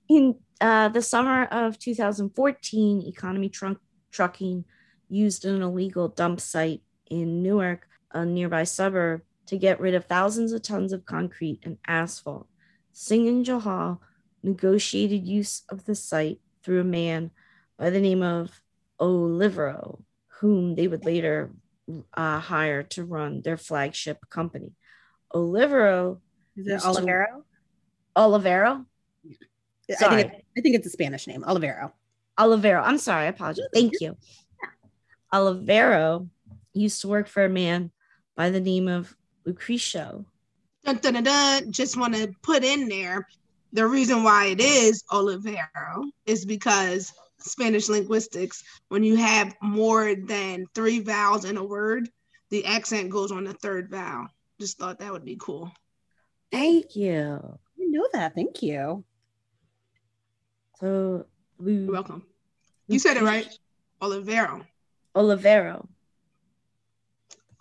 In 0.10 0.36
uh, 0.60 0.90
the 0.90 1.02
summer 1.02 1.46
of 1.46 1.78
2014, 1.78 3.04
Economy 3.08 3.50
Trunk 3.50 3.78
Trucking 4.12 4.66
used 5.10 5.46
an 5.46 5.62
illegal 5.62 6.08
dump 6.08 6.42
site 6.42 6.82
in 7.10 7.44
Newark, 7.44 7.88
a 8.12 8.26
nearby 8.26 8.64
suburb, 8.64 9.22
to 9.46 9.58
get 9.58 9.80
rid 9.80 9.94
of 9.94 10.06
thousands 10.06 10.54
of 10.54 10.64
tons 10.64 10.92
of 10.92 11.06
concrete 11.06 11.60
and 11.64 11.78
asphalt. 11.88 12.48
Singh 12.94 13.28
and 13.28 13.46
Johal 13.46 14.00
negotiated 14.44 15.28
use 15.28 15.64
of 15.70 15.86
the 15.86 15.96
site 15.96 16.40
through 16.64 16.82
a 16.82 16.86
man 16.86 17.32
by 17.78 17.90
the 17.90 18.02
name 18.02 18.24
of 18.24 18.62
Olivero, 19.00 20.02
whom 20.40 20.76
they 20.76 20.88
would 20.88 21.06
later 21.06 21.52
uh, 22.14 22.40
hire 22.40 22.84
to 22.84 23.04
run 23.04 23.42
their 23.42 23.58
flagship 23.58 24.20
company. 24.30 24.72
Olivero. 25.34 26.20
Is 26.56 26.68
it 26.68 26.82
Olivero? 26.82 27.44
Olivero? 28.16 28.86
Sorry. 29.90 30.14
I 30.14 30.24
think, 30.24 30.34
it, 30.34 30.46
I 30.58 30.62
think 30.62 30.76
it's 30.76 30.88
a 30.88 30.90
Spanish 30.90 31.28
name, 31.28 31.44
Olivero. 31.44 31.92
Olivero. 32.40 32.82
I'm 32.84 32.98
sorry. 32.98 33.26
I 33.26 33.30
apologize. 33.30 33.66
Thank 33.74 33.94
you. 34.00 34.18
Olivero 35.34 36.28
used 36.74 37.02
to 37.02 37.08
work 37.08 37.28
for 37.28 37.46
a 37.46 37.50
man 37.50 37.92
by 38.36 38.50
the 38.50 38.60
name 38.60 38.88
of 38.88 39.16
Lucrecio. 39.48 40.26
Dun, 40.84 40.98
dun, 40.98 41.24
dun, 41.24 41.72
Just 41.72 41.98
want 41.98 42.16
to 42.16 42.32
put 42.42 42.64
in 42.64 42.88
there 42.88 43.28
the 43.74 43.88
reason 43.88 44.24
why 44.24 44.48
it 44.48 44.60
is 44.60 45.04
Olivero 45.12 46.12
is 46.26 46.46
because 46.46 47.14
Spanish 47.44 47.90
linguistics, 47.90 48.64
when 48.90 49.04
you 49.04 49.16
have 49.16 49.56
more 49.62 50.16
than 50.16 50.66
three 50.74 51.00
vowels 51.00 51.46
in 51.46 51.58
a 51.58 51.64
word, 51.64 52.10
the 52.50 52.66
accent 52.66 53.10
goes 53.10 53.32
on 53.32 53.46
the 53.46 53.54
third 53.54 53.90
vowel. 53.90 54.28
Just 54.60 54.78
thought 54.78 55.00
that 55.00 55.12
would 55.12 55.26
be 55.26 55.38
cool. 55.40 55.72
Thank 56.52 56.96
you. 56.96 57.40
I 57.80 57.86
know 57.86 58.08
that. 58.14 58.36
Thank 58.36 58.62
you. 58.62 59.04
So 60.80 61.26
we, 61.58 61.76
You're 61.76 61.92
welcome. 61.92 62.24
You 62.88 63.00
said 63.00 63.18
it 63.18 63.24
right. 63.24 63.48
Olivero. 64.02 64.66
Olivero. 65.16 65.88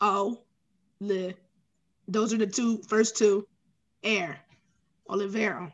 Oh, 0.01 0.43
the 1.01 1.35
those 2.09 2.33
are 2.33 2.39
the 2.39 2.47
two 2.47 2.83
first 2.89 3.17
two. 3.17 3.47
Air. 4.03 4.39
Olivero. 5.09 5.71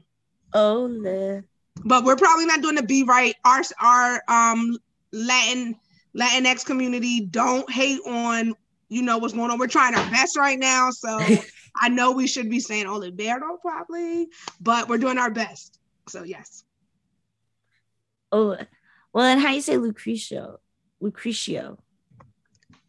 Ole. 0.52 1.42
But 1.84 2.04
we're 2.04 2.16
probably 2.16 2.46
not 2.46 2.62
doing 2.62 2.74
the 2.74 2.82
be 2.82 3.04
right. 3.04 3.34
Our 3.44 3.62
our 3.80 4.22
um 4.28 4.76
Latin 5.12 5.76
Latinx 6.16 6.64
community 6.64 7.20
don't 7.20 7.70
hate 7.70 8.00
on 8.06 8.54
you 8.88 9.02
know 9.02 9.18
what's 9.18 9.34
going 9.34 9.50
on. 9.50 9.58
We're 9.58 9.66
trying 9.66 9.94
our 9.94 10.10
best 10.10 10.36
right 10.36 10.58
now, 10.58 10.90
so 10.90 11.18
I 11.76 11.88
know 11.88 12.12
we 12.12 12.26
should 12.26 12.48
be 12.48 12.60
saying 12.60 12.86
Oliveiro 12.86 13.60
probably, 13.60 14.28
but 14.60 14.88
we're 14.88 14.98
doing 14.98 15.18
our 15.18 15.30
best. 15.30 15.78
So 16.08 16.22
yes. 16.22 16.64
Oh, 18.32 18.56
well, 19.12 19.24
then 19.24 19.38
how 19.38 19.52
you 19.52 19.60
say 19.60 19.76
Lucrecio? 19.76 20.56
Lucrecio. 21.02 21.78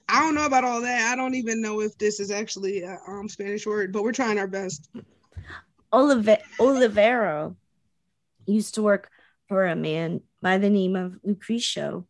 I 0.10 0.22
don't 0.22 0.36
know 0.36 0.46
about 0.46 0.64
all 0.64 0.82
that. 0.82 1.12
I 1.12 1.16
don't 1.16 1.36
even 1.36 1.62
know 1.62 1.82
if 1.82 1.98
this 1.98 2.20
is 2.20 2.32
actually 2.32 2.82
a 2.82 2.98
um, 3.08 3.28
Spanish 3.28 3.66
word, 3.66 3.92
but 3.92 4.04
we're 4.04 4.14
trying 4.14 4.40
our 4.40 4.48
best. 4.48 4.90
Olive- 5.92 6.42
Olivero 6.60 7.56
used 8.48 8.76
to 8.76 8.82
work 8.82 9.10
for 9.48 9.66
a 9.66 9.76
man 9.76 10.22
by 10.42 10.58
the 10.58 10.70
name 10.70 10.96
of 10.96 11.20
Lucrecio, 11.26 12.06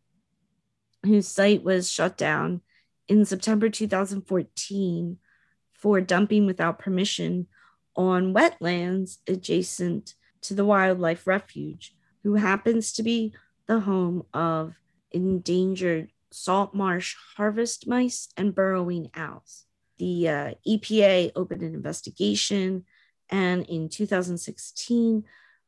whose 1.04 1.28
site 1.28 1.64
was 1.64 1.90
shut 1.90 2.18
down 2.18 2.62
in 3.08 3.26
September 3.26 3.70
2014 3.70 5.18
for 5.74 6.02
dumping 6.02 6.46
without 6.46 6.80
permission 6.80 7.48
on 7.96 8.34
wetlands 8.34 9.18
adjacent 9.28 10.14
to 10.42 10.54
the 10.54 10.66
wildlife 10.66 11.26
refuge, 11.26 11.96
who 12.24 12.36
happens 12.36 12.94
to 12.94 13.04
be 13.04 13.34
the 13.68 13.82
home 13.82 14.24
of 14.34 14.76
endangered 15.12 16.12
salt 16.32 16.74
marsh 16.74 17.16
harvest 17.38 17.88
mice 17.88 18.30
and 18.38 18.54
burrowing 18.54 19.10
owls. 19.16 19.66
The 19.98 20.30
uh, 20.30 20.52
EPA 20.68 21.32
opened 21.36 21.64
an 21.64 21.74
investigation, 21.74 22.86
and 23.30 23.66
in 23.66 23.90
2016, 23.90 25.24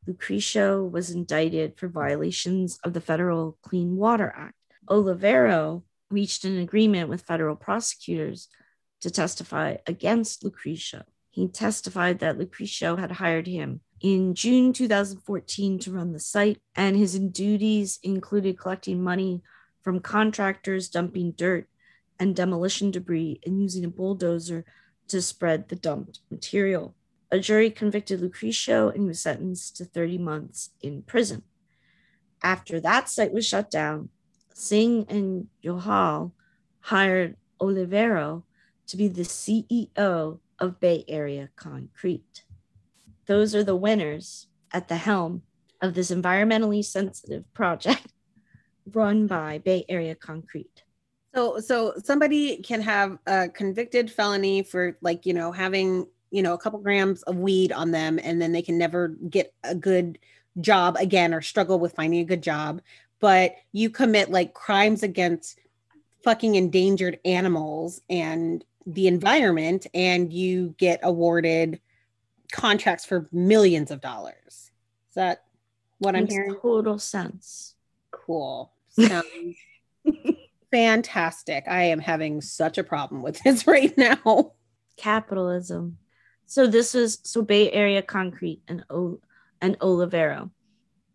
Lucrecio 0.08 0.90
was 0.90 1.10
indicted 1.10 1.76
for 1.76 1.88
mm. 1.88 1.92
violations 1.92 2.78
of 2.84 2.92
the 2.92 3.00
Federal 3.00 3.58
Clean 3.62 3.96
Water 3.96 4.32
Act. 4.36 4.54
Olivero 4.88 5.82
reached 6.10 6.44
an 6.44 6.58
agreement 6.58 7.08
with 7.08 7.22
federal 7.22 7.56
prosecutors 7.56 8.48
to 9.00 9.10
testify 9.10 9.76
against 9.86 10.42
Lucrecio. 10.42 11.02
He 11.30 11.48
testified 11.48 12.18
that 12.18 12.38
Lucrecio 12.38 12.98
had 12.98 13.12
hired 13.12 13.46
him 13.46 13.80
in 14.00 14.34
June 14.34 14.72
2014 14.72 15.78
to 15.80 15.92
run 15.92 16.12
the 16.12 16.18
site, 16.18 16.60
and 16.74 16.96
his 16.96 17.18
duties 17.18 17.98
included 18.02 18.58
collecting 18.58 19.02
money 19.02 19.42
from 19.82 20.00
contractors 20.00 20.88
dumping 20.88 21.32
dirt 21.32 21.68
and 22.18 22.34
demolition 22.34 22.90
debris 22.90 23.40
and 23.46 23.62
using 23.62 23.84
a 23.84 23.88
bulldozer 23.88 24.64
to 25.08 25.22
spread 25.22 25.68
the 25.68 25.76
dumped 25.76 26.20
material. 26.30 26.94
A 27.32 27.38
jury 27.38 27.70
convicted 27.70 28.20
Lucrecio 28.20 28.92
and 28.92 29.02
he 29.02 29.08
was 29.08 29.20
sentenced 29.20 29.76
to 29.76 29.84
30 29.84 30.18
months 30.18 30.70
in 30.80 31.02
prison. 31.02 31.42
After 32.42 32.80
that 32.80 33.08
site 33.08 33.32
was 33.32 33.46
shut 33.46 33.70
down, 33.70 34.08
Singh 34.54 35.06
and 35.08 35.48
Johal 35.64 36.32
hired 36.80 37.36
Olivero 37.60 38.42
to 38.86 38.96
be 38.96 39.08
the 39.08 39.22
CEO 39.22 40.40
of 40.58 40.80
Bay 40.80 41.04
Area 41.06 41.50
Concrete. 41.56 42.44
Those 43.26 43.54
are 43.54 43.64
the 43.64 43.76
winners 43.76 44.48
at 44.72 44.88
the 44.88 44.96
helm 44.96 45.42
of 45.80 45.94
this 45.94 46.10
environmentally 46.10 46.84
sensitive 46.84 47.44
project. 47.54 48.06
run 48.94 49.26
by 49.26 49.58
Bay 49.58 49.84
Area 49.88 50.14
Concrete. 50.14 50.82
So 51.34 51.60
so 51.60 51.94
somebody 52.02 52.56
can 52.58 52.80
have 52.80 53.18
a 53.26 53.48
convicted 53.48 54.10
felony 54.10 54.62
for 54.62 54.96
like, 55.00 55.26
you 55.26 55.34
know, 55.34 55.52
having, 55.52 56.06
you 56.30 56.42
know, 56.42 56.54
a 56.54 56.58
couple 56.58 56.78
grams 56.78 57.22
of 57.22 57.36
weed 57.36 57.72
on 57.72 57.90
them 57.90 58.18
and 58.22 58.40
then 58.40 58.52
they 58.52 58.62
can 58.62 58.78
never 58.78 59.08
get 59.08 59.52
a 59.64 59.74
good 59.74 60.18
job 60.60 60.96
again 60.96 61.34
or 61.34 61.40
struggle 61.40 61.78
with 61.78 61.94
finding 61.94 62.20
a 62.20 62.24
good 62.24 62.42
job, 62.42 62.80
but 63.20 63.54
you 63.72 63.90
commit 63.90 64.30
like 64.30 64.54
crimes 64.54 65.02
against 65.02 65.58
fucking 66.22 66.54
endangered 66.54 67.18
animals 67.24 68.00
and 68.08 68.64
the 68.86 69.06
environment 69.06 69.86
and 69.94 70.32
you 70.32 70.74
get 70.78 71.00
awarded 71.02 71.80
contracts 72.52 73.04
for 73.04 73.28
millions 73.32 73.90
of 73.90 74.00
dollars. 74.00 74.34
Is 74.48 75.14
that 75.14 75.44
what 75.98 76.16
I'm 76.16 76.26
hearing? 76.26 76.56
total 76.60 76.98
sense. 76.98 77.74
Cool. 78.10 78.72
Sounds 78.88 79.24
fantastic. 80.70 81.64
I 81.68 81.84
am 81.84 82.00
having 82.00 82.40
such 82.40 82.78
a 82.78 82.84
problem 82.84 83.22
with 83.22 83.40
this 83.42 83.66
right 83.66 83.96
now. 83.96 84.52
Capitalism. 84.96 85.98
So 86.50 86.66
this 86.66 86.96
is 86.96 87.20
so 87.22 87.42
Bay 87.42 87.70
Area 87.70 88.02
Concrete 88.02 88.60
and 88.66 88.82
and 89.62 89.78
Olivero. 89.78 90.50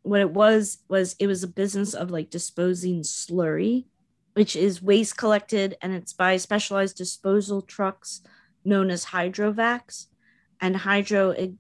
What 0.02 0.22
it 0.22 0.32
was 0.32 0.78
was 0.88 1.14
it 1.20 1.28
was 1.28 1.44
a 1.44 1.48
business 1.50 1.94
of 1.94 2.10
like 2.10 2.30
disposing 2.30 3.02
slurry, 3.02 3.84
which 4.32 4.56
is 4.56 4.82
waste 4.82 5.18
collected 5.18 5.76
and 5.82 5.92
it's 5.92 6.14
by 6.14 6.38
specialized 6.38 6.96
disposal 6.96 7.62
trucks 7.62 8.22
known 8.64 8.90
as 8.90 9.08
hydrovacs 9.08 10.06
and 10.62 10.78
hydro 10.78 11.32
ex- 11.32 11.54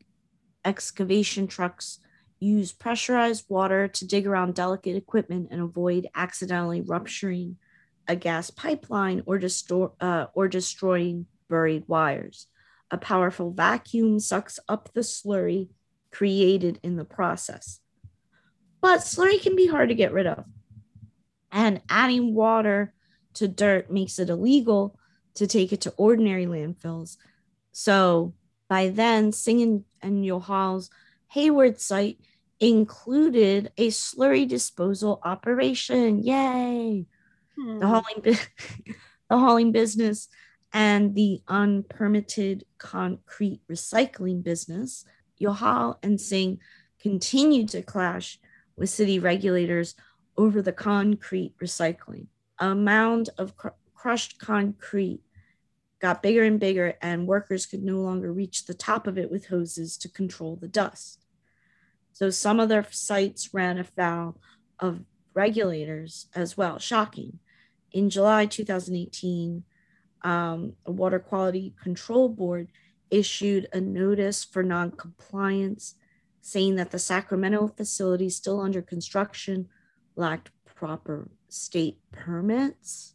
excavation 0.63 1.45
trucks 1.45 1.99
use 2.39 2.71
pressurized 2.71 3.43
water 3.49 3.89
to 3.89 4.07
dig 4.07 4.25
around 4.25 4.55
delicate 4.55 4.95
equipment 4.95 5.49
and 5.51 5.59
avoid 5.59 6.07
accidentally 6.15 6.79
rupturing 6.79 7.57
a 8.07 8.15
gas 8.15 8.49
pipeline 8.49 9.21
or, 9.25 9.37
distor- 9.37 9.91
uh, 9.99 10.27
or 10.33 10.47
destroying 10.47 11.25
buried 11.49 11.83
wires. 11.89 12.47
A 12.91 12.97
powerful 12.97 13.51
vacuum 13.51 14.19
sucks 14.19 14.59
up 14.69 14.89
the 14.93 15.01
slurry 15.01 15.69
created 16.11 16.79
in 16.83 16.95
the 16.95 17.05
process. 17.05 17.79
But 18.81 18.99
slurry 18.99 19.41
can 19.41 19.55
be 19.55 19.67
hard 19.67 19.89
to 19.89 19.95
get 19.95 20.13
rid 20.13 20.27
of. 20.27 20.45
And 21.51 21.81
adding 21.89 22.33
water 22.33 22.93
to 23.35 23.47
dirt 23.47 23.91
makes 23.91 24.19
it 24.19 24.29
illegal 24.29 24.97
to 25.35 25.47
take 25.47 25.73
it 25.73 25.81
to 25.81 25.93
ordinary 25.97 26.45
landfills. 26.45 27.17
So 27.71 28.33
by 28.69 28.89
then, 28.89 29.31
Singh 29.31 29.83
and 30.01 30.25
Yohal's 30.25 30.89
Hayward 31.29 31.79
site 31.81 32.19
included 32.59 33.71
a 33.77 33.89
slurry 33.89 34.47
disposal 34.47 35.19
operation. 35.23 36.23
Yay! 36.23 37.05
Hmm. 37.57 37.79
The 37.79 37.87
hauling, 37.87 38.21
bu- 38.23 38.35
the 39.29 39.37
hauling 39.37 39.71
business 39.71 40.29
and 40.75 41.15
the 41.15 41.41
unpermitted 41.47 42.65
concrete 42.77 43.61
recycling 43.71 44.43
business, 44.43 45.05
Yohal 45.41 45.97
and 46.03 46.19
Singh 46.19 46.59
continued 46.99 47.69
to 47.69 47.81
clash 47.81 48.39
with 48.75 48.89
city 48.89 49.17
regulators 49.17 49.95
over 50.37 50.61
the 50.61 50.73
concrete 50.73 51.53
recycling. 51.63 52.27
A 52.59 52.75
mound 52.75 53.29
of 53.37 53.55
cr- 53.55 53.69
crushed 53.93 54.37
concrete 54.37 55.21
got 56.01 56.21
bigger 56.21 56.43
and 56.43 56.59
bigger, 56.59 56.95
and 57.01 57.25
workers 57.25 57.65
could 57.65 57.81
no 57.81 58.01
longer 58.01 58.33
reach 58.33 58.65
the 58.65 58.73
top 58.73 59.07
of 59.07 59.17
it 59.17 59.31
with 59.31 59.47
hoses 59.47 59.95
to 59.99 60.09
control 60.09 60.57
the 60.57 60.67
dust. 60.67 61.23
So 62.11 62.29
some 62.29 62.59
of 62.59 62.67
their 62.67 62.85
sites 62.91 63.53
ran 63.53 63.77
afoul 63.77 64.41
of 64.81 65.05
regulators 65.33 66.27
as 66.35 66.57
well. 66.57 66.79
Shocking. 66.79 67.39
In 67.93 68.09
July 68.09 68.45
2018, 68.45 69.63
um, 70.25 70.73
a 70.85 70.91
Water 70.91 71.19
Quality 71.19 71.73
Control 71.81 72.27
Board 72.27 72.67
issued 73.11 73.67
a 73.71 73.79
notice 73.79 74.43
for 74.43 74.63
noncompliance, 74.63 75.95
saying 76.41 76.75
that 76.75 76.91
the 76.91 76.99
Sacramento 76.99 77.67
facility 77.77 78.29
still 78.29 78.59
under 78.59 78.81
construction 78.81 79.69
lacked 80.15 80.49
proper 80.75 81.29
state 81.47 81.99
permits. 82.11 83.13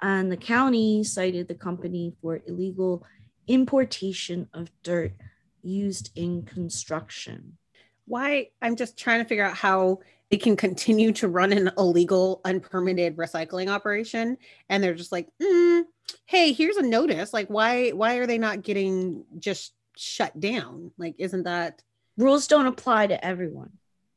And 0.00 0.32
the 0.32 0.36
county 0.36 1.04
cited 1.04 1.48
the 1.48 1.54
company 1.54 2.14
for 2.20 2.40
illegal 2.46 3.04
importation 3.46 4.48
of 4.54 4.70
dirt 4.82 5.12
used 5.62 6.10
in 6.16 6.42
construction. 6.42 7.58
Why? 8.06 8.48
I'm 8.60 8.74
just 8.74 8.98
trying 8.98 9.22
to 9.22 9.28
figure 9.28 9.44
out 9.44 9.54
how 9.54 10.00
they 10.30 10.38
can 10.38 10.56
continue 10.56 11.12
to 11.12 11.28
run 11.28 11.52
an 11.52 11.70
illegal, 11.76 12.40
unpermitted 12.46 13.16
recycling 13.16 13.68
operation, 13.68 14.38
and 14.70 14.82
they're 14.82 14.94
just 14.94 15.12
like, 15.12 15.28
mm, 15.40 15.82
"Hey, 16.26 16.52
here's 16.52 16.76
a 16.76 16.82
notice." 16.82 17.32
Like, 17.32 17.48
why? 17.48 17.90
Why 17.90 18.16
are 18.16 18.26
they 18.26 18.38
not 18.38 18.62
getting 18.62 19.24
just 19.38 19.74
shut 19.96 20.38
down? 20.40 20.92
Like, 20.98 21.14
isn't 21.18 21.44
that 21.44 21.82
Rules 22.16 22.46
don't 22.46 22.66
apply 22.66 23.06
to 23.08 23.24
everyone. 23.24 23.70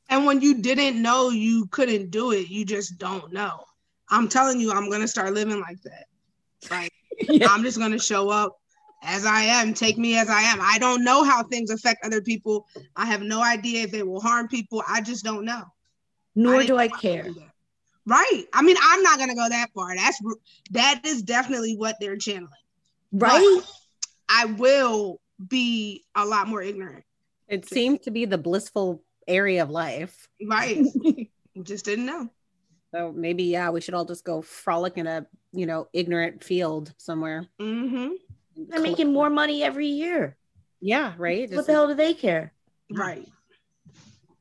And 0.10 0.26
when 0.26 0.42
you 0.42 0.62
didn't 0.62 1.02
know 1.02 1.30
you 1.30 1.68
couldn't 1.68 2.12
do 2.12 2.32
it, 2.32 2.50
you 2.50 2.66
just 2.66 2.98
don't 2.98 3.32
know. 3.32 3.64
I'm 4.10 4.28
telling 4.28 4.60
you, 4.60 4.72
I'm 4.72 4.90
gonna 4.90 5.08
start 5.08 5.34
living 5.34 5.60
like 5.62 5.82
that. 5.84 6.06
Like 6.70 6.94
I'm 7.50 7.64
just 7.64 7.80
gonna 7.80 8.00
show 8.00 8.30
up 8.30 8.58
as 9.02 9.26
I 9.26 9.42
am, 9.42 9.74
take 9.74 9.98
me 9.98 10.18
as 10.18 10.30
I 10.30 10.42
am. 10.42 10.60
I 10.62 10.78
don't 10.78 11.04
know 11.04 11.24
how 11.24 11.44
things 11.44 11.70
affect 11.70 12.06
other 12.06 12.22
people. 12.22 12.68
I 12.96 13.06
have 13.06 13.22
no 13.22 13.42
idea 13.42 13.84
if 13.84 13.94
it 13.94 14.06
will 14.06 14.22
harm 14.22 14.48
people. 14.48 14.84
I 14.88 15.02
just 15.02 15.24
don't 15.24 15.46
know. 15.46 15.64
Nor 16.36 16.60
didn't 16.60 16.68
do 16.68 16.78
I 16.78 16.88
care. 16.88 17.24
do 17.24 17.34
that. 17.36 17.52
Right. 18.06 18.46
I 18.54 18.62
mean, 18.62 18.78
I'm 18.82 19.02
not 19.02 19.18
gonna 19.18 19.36
go 19.36 19.50
that 19.50 19.70
far. 19.74 19.96
That's 19.96 20.20
that 20.72 21.02
is 21.06 21.24
definitely 21.24 21.76
what 21.76 21.98
they're 22.00 22.18
channeling. 22.18 22.52
Right? 23.12 23.62
I 24.30 24.46
will 24.46 25.22
be 25.46 26.04
a 26.16 26.26
lot 26.26 26.48
more 26.48 26.62
ignorant. 26.62 27.04
it 27.48 27.68
seems 27.68 28.02
to 28.02 28.12
be 28.12 28.26
the 28.26 28.38
blissful 28.38 29.04
area 29.28 29.64
of 29.64 29.70
life? 29.70 30.28
Right. 30.46 30.84
just 31.64 31.86
didn't 31.86 32.06
know. 32.06 32.30
So 32.94 33.12
maybe 33.12 33.44
yeah, 33.44 33.70
we 33.72 33.82
should 33.82 33.94
all 33.94 34.06
just 34.06 34.24
go 34.24 34.42
frolic 34.42 34.98
in 34.98 35.08
a 35.08 35.26
you 35.52 35.66
know 35.66 35.88
ignorant 35.94 36.44
field 36.44 36.94
somewhere. 36.98 37.48
Mm-hmm. 37.60 38.14
They're 38.70 38.80
making 38.82 39.12
more 39.12 39.30
money 39.30 39.64
every 39.64 39.88
year. 39.88 40.38
Yeah, 40.80 41.14
right. 41.18 41.50
What 41.50 41.56
Just- 41.56 41.68
the 41.68 41.74
hell 41.74 41.88
do 41.88 41.96
they 41.96 42.14
care? 42.14 42.54
Right. 42.92 43.28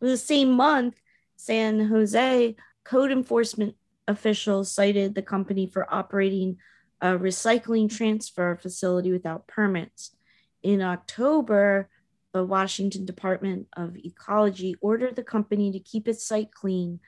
The 0.01 0.17
same 0.19 0.53
month, 0.53 1.01
San 1.37 1.81
Jose 1.81 2.57
code 2.85 3.11
enforcement 3.11 3.75
officials 4.07 4.71
cited 4.71 5.15
the 5.15 5.23
company 5.23 5.67
for 5.67 5.93
operating 5.93 6.59
a 7.01 7.09
recycling 7.09 7.91
transfer 7.91 8.57
facility 8.57 9.11
without 9.11 9.47
permits. 9.47 10.15
In 10.63 10.83
October, 10.83 11.89
the 12.33 12.45
Washington 12.45 13.05
Department 13.05 13.67
of 13.77 13.97
Ecology 13.97 14.77
ordered 14.81 15.17
the 15.17 15.23
company 15.23 15.73
to 15.73 15.79
keep 15.81 16.09
its 16.09 16.27
site 16.27 16.53
clean 16.53 17.01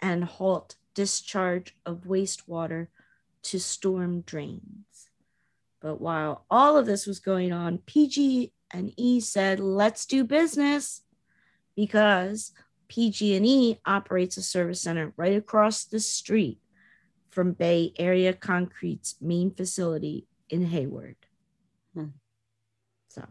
and 0.00 0.24
halt 0.24 0.76
discharge 0.94 1.76
of 1.86 2.04
wastewater 2.04 2.88
to 3.42 3.58
storm 3.58 4.20
drains. 4.22 5.10
But 5.80 6.00
while 6.00 6.44
all 6.50 6.76
of 6.76 6.86
this 6.86 7.06
was 7.06 7.20
going 7.20 7.52
on, 7.52 7.78
PG 7.78 8.52
and 8.72 8.92
E 8.96 9.20
said, 9.20 9.60
"Let's 9.60 10.06
do 10.06 10.24
business." 10.24 11.04
because 11.76 12.52
PG&E 12.88 13.78
operates 13.84 14.36
a 14.36 14.42
service 14.42 14.80
center 14.80 15.12
right 15.16 15.36
across 15.36 15.84
the 15.84 16.00
street 16.00 16.58
from 17.30 17.52
Bay 17.52 17.92
Area 17.98 18.32
Concrete's 18.32 19.16
main 19.20 19.52
facility 19.52 20.26
in 20.48 20.66
Hayward. 20.66 21.16
Hmm. 21.94 22.06
So 23.08 23.24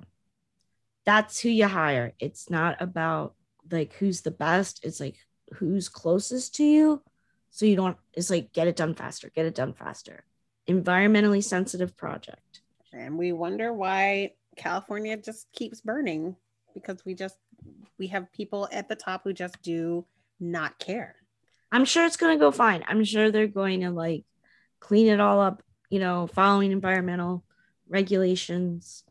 that's 1.05 1.39
who 1.39 1.49
you 1.49 1.67
hire. 1.67 2.13
It's 2.19 2.49
not 2.49 2.81
about 2.81 3.35
like 3.71 3.93
who's 3.93 4.21
the 4.21 4.31
best. 4.31 4.83
It's 4.83 4.99
like 4.99 5.17
who's 5.53 5.89
closest 5.89 6.55
to 6.55 6.63
you. 6.63 7.01
So 7.51 7.65
you 7.65 7.75
don't, 7.75 7.97
it's 8.13 8.29
like 8.29 8.51
get 8.51 8.67
it 8.67 8.75
done 8.75 8.95
faster, 8.95 9.29
get 9.29 9.45
it 9.45 9.55
done 9.55 9.73
faster. 9.73 10.23
Environmentally 10.67 11.43
sensitive 11.43 11.95
project. 11.95 12.61
and 12.93 13.17
we 13.17 13.31
wonder 13.31 13.73
why 13.73 14.31
California 14.55 15.17
just 15.17 15.47
keeps 15.51 15.81
burning 15.81 16.35
because 16.73 17.03
we 17.05 17.13
just 17.13 17.37
we 17.97 18.07
have 18.07 18.31
people 18.31 18.67
at 18.71 18.89
the 18.89 18.95
top 18.95 19.23
who 19.23 19.33
just 19.33 19.61
do 19.61 20.05
not 20.39 20.79
care. 20.79 21.15
I'm 21.71 21.85
sure 21.85 22.05
it's 22.05 22.17
going 22.17 22.37
to 22.37 22.43
go 22.43 22.51
fine. 22.51 22.83
I'm 22.87 23.03
sure 23.03 23.31
they're 23.31 23.47
going 23.47 23.81
to 23.81 23.91
like 23.91 24.25
clean 24.79 25.07
it 25.07 25.19
all 25.19 25.39
up, 25.39 25.63
you 25.89 25.99
know, 25.99 26.27
following 26.27 26.71
environmental 26.71 27.43
regulations 27.87 29.03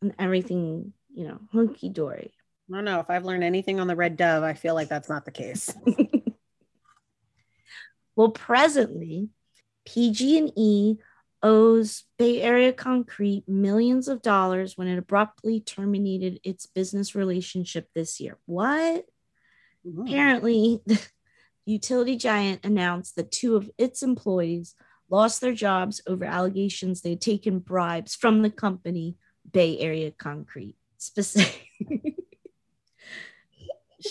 and 0.00 0.14
everything, 0.18 0.92
you 1.14 1.26
know, 1.26 1.40
hunky 1.52 1.88
dory. 1.88 2.32
I 2.70 2.76
don't 2.76 2.84
know 2.84 3.00
if 3.00 3.10
I've 3.10 3.24
learned 3.24 3.44
anything 3.44 3.80
on 3.80 3.88
the 3.88 3.96
red 3.96 4.16
dove. 4.16 4.42
I 4.42 4.54
feel 4.54 4.74
like 4.74 4.88
that's 4.88 5.08
not 5.08 5.24
the 5.24 5.30
case. 5.30 5.74
Well, 8.16 8.30
presently, 8.30 9.30
PG&E 9.86 10.96
owes 11.44 12.04
Bay 12.18 12.40
Area 12.40 12.72
Concrete 12.72 13.44
millions 13.46 14.08
of 14.08 14.22
dollars 14.22 14.76
when 14.76 14.88
it 14.88 14.98
abruptly 14.98 15.60
terminated 15.60 16.40
its 16.42 16.66
business 16.66 17.14
relationship 17.14 17.88
this 17.94 18.18
year. 18.18 18.38
What? 18.46 19.04
Apparently, 19.86 20.80
the 20.86 21.00
utility 21.66 22.16
giant 22.16 22.64
announced 22.64 23.16
that 23.16 23.30
two 23.30 23.56
of 23.56 23.70
its 23.76 24.02
employees 24.02 24.74
lost 25.10 25.42
their 25.42 25.52
jobs 25.52 26.00
over 26.06 26.24
allegations 26.24 27.02
they 27.02 27.10
had 27.10 27.20
taken 27.20 27.58
bribes 27.58 28.14
from 28.14 28.40
the 28.40 28.50
company 28.50 29.16
Bay 29.52 29.78
Area 29.78 30.10
Concrete. 30.10 30.76
Specific. 30.96 31.68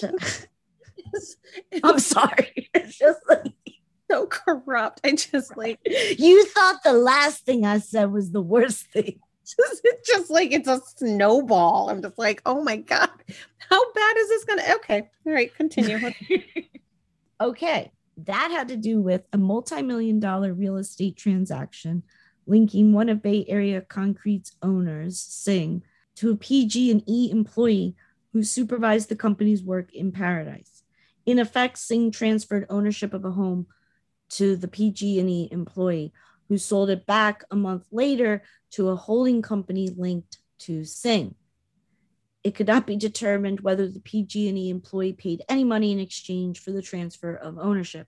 I'm 1.84 2.00
sorry. 2.00 2.70
It's 2.74 2.98
just 2.98 3.20
like 3.28 3.54
so 4.10 4.28
corrupt. 4.28 5.02
I 5.04 5.12
just 5.12 5.56
like 5.58 5.80
you 5.86 6.46
thought 6.46 6.84
the 6.84 6.94
last 6.94 7.46
thing 7.46 7.66
I 7.66 7.80
said 7.80 8.12
was 8.12 8.32
the 8.32 8.42
worst 8.42 8.86
thing. 8.88 9.20
Just, 9.46 9.82
it's 9.84 10.10
just 10.10 10.30
like 10.30 10.54
it's 10.54 10.70
a 10.70 10.80
snowball. 10.96 11.90
I'm 11.90 12.02
just 12.02 12.18
like, 12.18 12.42
oh 12.46 12.64
my 12.64 12.78
god, 12.78 13.10
how 13.70 13.92
bad 13.92 14.18
is 14.18 14.30
this 14.30 14.46
gonna? 14.46 14.64
Okay, 14.76 15.10
all 15.28 15.34
right, 15.34 15.54
continue. 15.54 16.00
okay, 17.42 17.92
that 18.20 18.52
had 18.52 18.70
to 18.70 18.78
do 18.78 19.02
with 19.02 19.24
a 19.34 19.38
multi-million 19.38 20.22
dollar 20.22 20.54
real 20.54 20.78
estate 20.78 21.18
transaction 21.18 22.04
linking 22.46 22.94
one 22.94 23.10
of 23.10 23.22
Bay 23.22 23.46
Area 23.48 23.82
Concrete's 23.82 24.54
owners, 24.62 25.20
Singh, 25.20 25.84
to 26.16 26.32
a 26.32 26.36
PG&E 26.36 27.30
employee 27.32 27.96
who 28.34 28.44
supervised 28.44 29.10
the 29.10 29.16
company's 29.16 29.64
work 29.64 29.94
in 29.94 30.12
Paradise. 30.12 30.84
In 31.26 31.40
effect, 31.40 31.78
Singh 31.78 32.12
transferred 32.12 32.66
ownership 32.70 33.14
of 33.14 33.26
a 33.26 33.32
home 33.32 33.68
to 34.38 34.56
the 34.56 34.68
PG&E 34.68 35.50
employee 35.52 36.12
who 36.50 36.58
sold 36.58 36.90
it 36.90 37.06
back 37.06 37.44
a 37.52 37.56
month 37.56 37.86
later 37.92 38.44
to 38.72 38.90
a 38.90 38.96
holding 38.96 39.42
company 39.42 39.90
linked 39.96 40.38
to 40.60 40.84
Singh. 40.84 41.36
It 42.44 42.56
could 42.56 42.68
not 42.68 42.86
be 42.86 42.98
determined 42.98 43.62
whether 43.62 43.88
the 43.88 44.02
PG&E 44.02 44.70
employee 44.70 45.14
paid 45.14 45.44
any 45.48 45.64
money 45.64 45.92
in 45.92 46.00
exchange 46.00 46.60
for 46.60 46.72
the 46.72 46.82
transfer 46.82 47.36
of 47.36 47.58
ownership. 47.58 48.08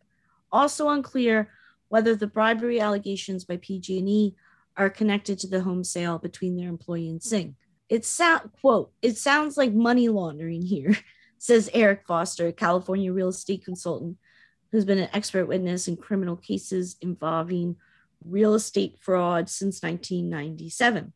Also 0.51 0.89
unclear 0.89 1.51
whether 1.89 2.15
the 2.15 2.27
bribery 2.27 2.79
allegations 2.79 3.45
by 3.45 3.57
PG&E 3.57 4.35
are 4.77 4.89
connected 4.89 5.39
to 5.39 5.47
the 5.47 5.61
home 5.61 5.83
sale 5.83 6.17
between 6.17 6.57
their 6.57 6.69
employee 6.69 7.09
and 7.09 7.21
Singh. 7.23 7.55
It 7.87 8.03
sound 8.03 8.49
quote, 8.59 8.91
it 9.01 9.17
sounds 9.17 9.57
like 9.57 9.73
money 9.73 10.09
laundering 10.09 10.63
here, 10.63 10.97
says 11.37 11.69
Eric 11.73 12.01
Foster, 12.07 12.51
California 12.51 13.13
real 13.13 13.29
estate 13.29 13.63
consultant 13.63 14.17
who's 14.75 14.83
been 14.83 14.99
an 14.99 15.09
expert 15.13 15.45
witness 15.45 15.87
in 15.87 15.95
criminal 15.95 16.35
cases 16.35 16.97
involving 16.99 17.77
real 18.25 18.55
estate 18.55 18.97
fraud 18.99 19.49
since 19.49 19.81
1997. 19.81 21.13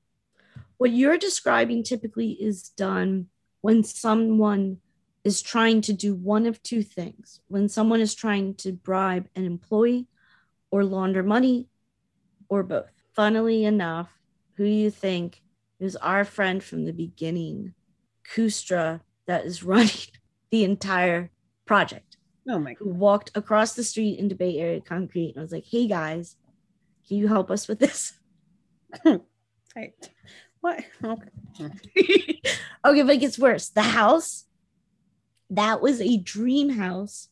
What 0.77 0.91
you're 0.91 1.17
describing 1.17 1.83
typically 1.83 2.31
is 2.31 2.69
done 2.69 3.27
when 3.59 3.83
someone 3.83 4.77
is 5.25 5.41
trying 5.41 5.81
to 5.81 5.91
do 5.91 6.15
one 6.15 6.45
of 6.45 6.63
two 6.63 6.81
things 6.81 7.41
when 7.49 7.67
someone 7.67 7.99
is 7.99 8.15
trying 8.15 8.55
to 8.55 8.71
bribe 8.71 9.27
an 9.35 9.43
employee 9.43 10.07
or 10.71 10.85
launder 10.85 11.21
money 11.21 11.67
or 12.47 12.63
both. 12.63 12.93
Funnily 13.13 13.65
enough, 13.65 14.07
who 14.53 14.63
do 14.63 14.71
you 14.71 14.89
think 14.89 15.41
is 15.81 15.97
our 15.97 16.23
friend 16.23 16.63
from 16.63 16.85
the 16.85 16.93
beginning, 16.93 17.73
Kustra, 18.33 19.01
that 19.25 19.43
is 19.43 19.63
running 19.65 20.07
the 20.49 20.63
entire 20.63 21.29
project? 21.65 22.08
Oh 22.49 22.59
my 22.59 22.73
God. 22.73 22.87
Walked 22.87 23.31
across 23.35 23.73
the 23.73 23.83
street 23.83 24.19
into 24.19 24.35
Bay 24.35 24.57
Area 24.57 24.81
Concrete 24.81 25.29
and 25.29 25.39
I 25.39 25.41
was 25.41 25.51
like, 25.51 25.65
hey 25.69 25.87
guys, 25.87 26.35
can 27.07 27.17
you 27.17 27.27
help 27.27 27.51
us 27.51 27.67
with 27.67 27.79
this? 27.79 28.13
right. 29.75 30.09
What? 30.61 30.83
Okay. 31.03 31.29
okay, 32.85 33.01
but 33.03 33.15
it 33.15 33.19
gets 33.19 33.39
worse. 33.39 33.69
The 33.69 33.83
house, 33.83 34.45
that 35.51 35.81
was 35.81 36.01
a 36.01 36.17
dream 36.17 36.69
house 36.69 37.29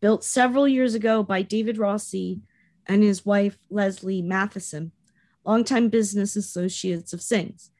built 0.00 0.24
several 0.24 0.66
years 0.66 0.94
ago 0.94 1.22
by 1.22 1.42
David 1.42 1.78
Rossi 1.78 2.40
and 2.86 3.02
his 3.02 3.26
wife, 3.26 3.58
Leslie 3.70 4.22
Matheson, 4.22 4.92
longtime 5.44 5.88
business 5.88 6.36
associates 6.36 7.12
of 7.12 7.22
Singh's. 7.22 7.70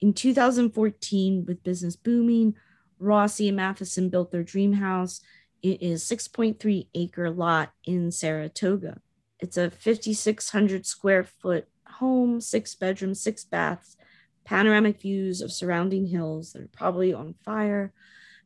In 0.00 0.12
2014, 0.12 1.44
with 1.46 1.62
business 1.62 1.96
booming, 1.96 2.54
Rossi 2.98 3.48
and 3.48 3.56
Matheson 3.56 4.08
built 4.08 4.30
their 4.30 4.42
dream 4.42 4.74
house. 4.74 5.20
It 5.62 5.80
is 5.80 6.02
6.3 6.04 6.88
acre 6.94 7.30
lot 7.30 7.72
in 7.84 8.10
Saratoga. 8.10 9.00
It's 9.38 9.56
a 9.56 9.70
5,600 9.70 10.84
square 10.86 11.24
foot 11.24 11.68
home, 11.86 12.40
six 12.40 12.74
bedrooms, 12.74 13.20
six 13.22 13.44
baths, 13.44 13.96
panoramic 14.44 15.00
views 15.00 15.40
of 15.40 15.52
surrounding 15.52 16.06
hills 16.06 16.52
that 16.52 16.62
are 16.62 16.68
probably 16.72 17.14
on 17.14 17.34
fire, 17.44 17.92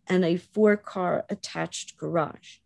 and 0.06 0.24
a 0.24 0.36
four 0.36 0.76
car 0.76 1.24
attached 1.30 1.96
garage. 1.96 2.58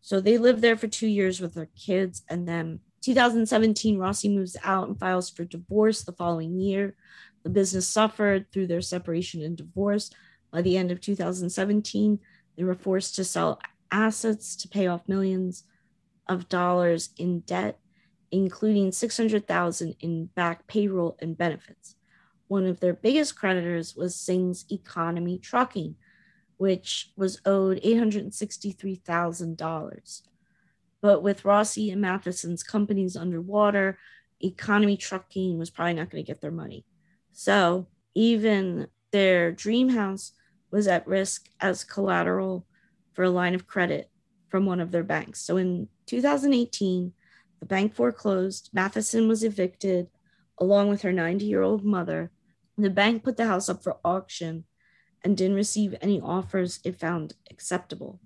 So 0.00 0.20
they 0.20 0.38
lived 0.38 0.60
there 0.60 0.76
for 0.76 0.88
two 0.88 1.06
years 1.06 1.40
with 1.40 1.54
their 1.54 1.68
kids. 1.78 2.22
And 2.28 2.48
then 2.48 2.80
2017, 3.02 3.98
Rossi 3.98 4.28
moves 4.28 4.56
out 4.64 4.88
and 4.88 4.98
files 4.98 5.30
for 5.30 5.44
divorce 5.44 6.02
the 6.02 6.12
following 6.12 6.58
year. 6.58 6.94
The 7.42 7.50
business 7.50 7.86
suffered 7.86 8.50
through 8.50 8.66
their 8.66 8.80
separation 8.80 9.42
and 9.42 9.56
divorce. 9.56 10.10
By 10.50 10.62
the 10.62 10.76
end 10.76 10.90
of 10.90 11.00
2017, 11.00 12.18
they 12.56 12.64
were 12.64 12.74
forced 12.74 13.14
to 13.16 13.24
sell 13.24 13.58
assets 13.94 14.56
to 14.56 14.68
pay 14.68 14.88
off 14.88 15.08
millions 15.08 15.62
of 16.28 16.48
dollars 16.48 17.10
in 17.16 17.38
debt, 17.40 17.78
including 18.32 18.90
600,000 18.90 19.94
in 20.00 20.26
back 20.34 20.66
payroll 20.66 21.16
and 21.20 21.38
benefits. 21.38 21.94
One 22.48 22.66
of 22.66 22.80
their 22.80 22.94
biggest 22.94 23.36
creditors 23.36 23.94
was 23.94 24.16
Singh's 24.16 24.64
Economy 24.70 25.38
Trucking, 25.38 25.94
which 26.56 27.12
was 27.16 27.40
owed 27.46 27.80
$863,000. 27.82 30.22
But 31.00 31.22
with 31.22 31.44
Rossi 31.44 31.90
and 31.90 32.00
Matheson's 32.00 32.64
companies 32.64 33.16
underwater, 33.16 33.98
Economy 34.42 34.96
Trucking 34.96 35.58
was 35.58 35.70
probably 35.70 35.94
not 35.94 36.10
going 36.10 36.24
to 36.24 36.26
get 36.26 36.40
their 36.40 36.50
money. 36.50 36.84
So 37.32 37.86
even 38.14 38.88
their 39.12 39.52
dream 39.52 39.90
house 39.90 40.32
was 40.72 40.88
at 40.88 41.06
risk 41.06 41.48
as 41.60 41.84
collateral 41.84 42.66
for 43.14 43.22
a 43.24 43.30
line 43.30 43.54
of 43.54 43.66
credit 43.66 44.10
from 44.48 44.66
one 44.66 44.80
of 44.80 44.90
their 44.90 45.02
banks. 45.02 45.40
So 45.40 45.56
in 45.56 45.88
2018, 46.06 47.12
the 47.60 47.66
bank 47.66 47.94
foreclosed, 47.94 48.70
Matheson 48.72 49.26
was 49.26 49.42
evicted 49.42 50.08
along 50.58 50.88
with 50.88 51.02
her 51.02 51.12
90 51.12 51.44
year 51.44 51.62
old 51.62 51.84
mother. 51.84 52.30
The 52.76 52.90
bank 52.90 53.24
put 53.24 53.36
the 53.36 53.46
house 53.46 53.68
up 53.68 53.82
for 53.82 53.98
auction 54.04 54.64
and 55.24 55.36
didn't 55.36 55.56
receive 55.56 55.94
any 56.00 56.20
offers 56.20 56.80
it 56.84 57.00
found 57.00 57.34
acceptable. 57.50 58.20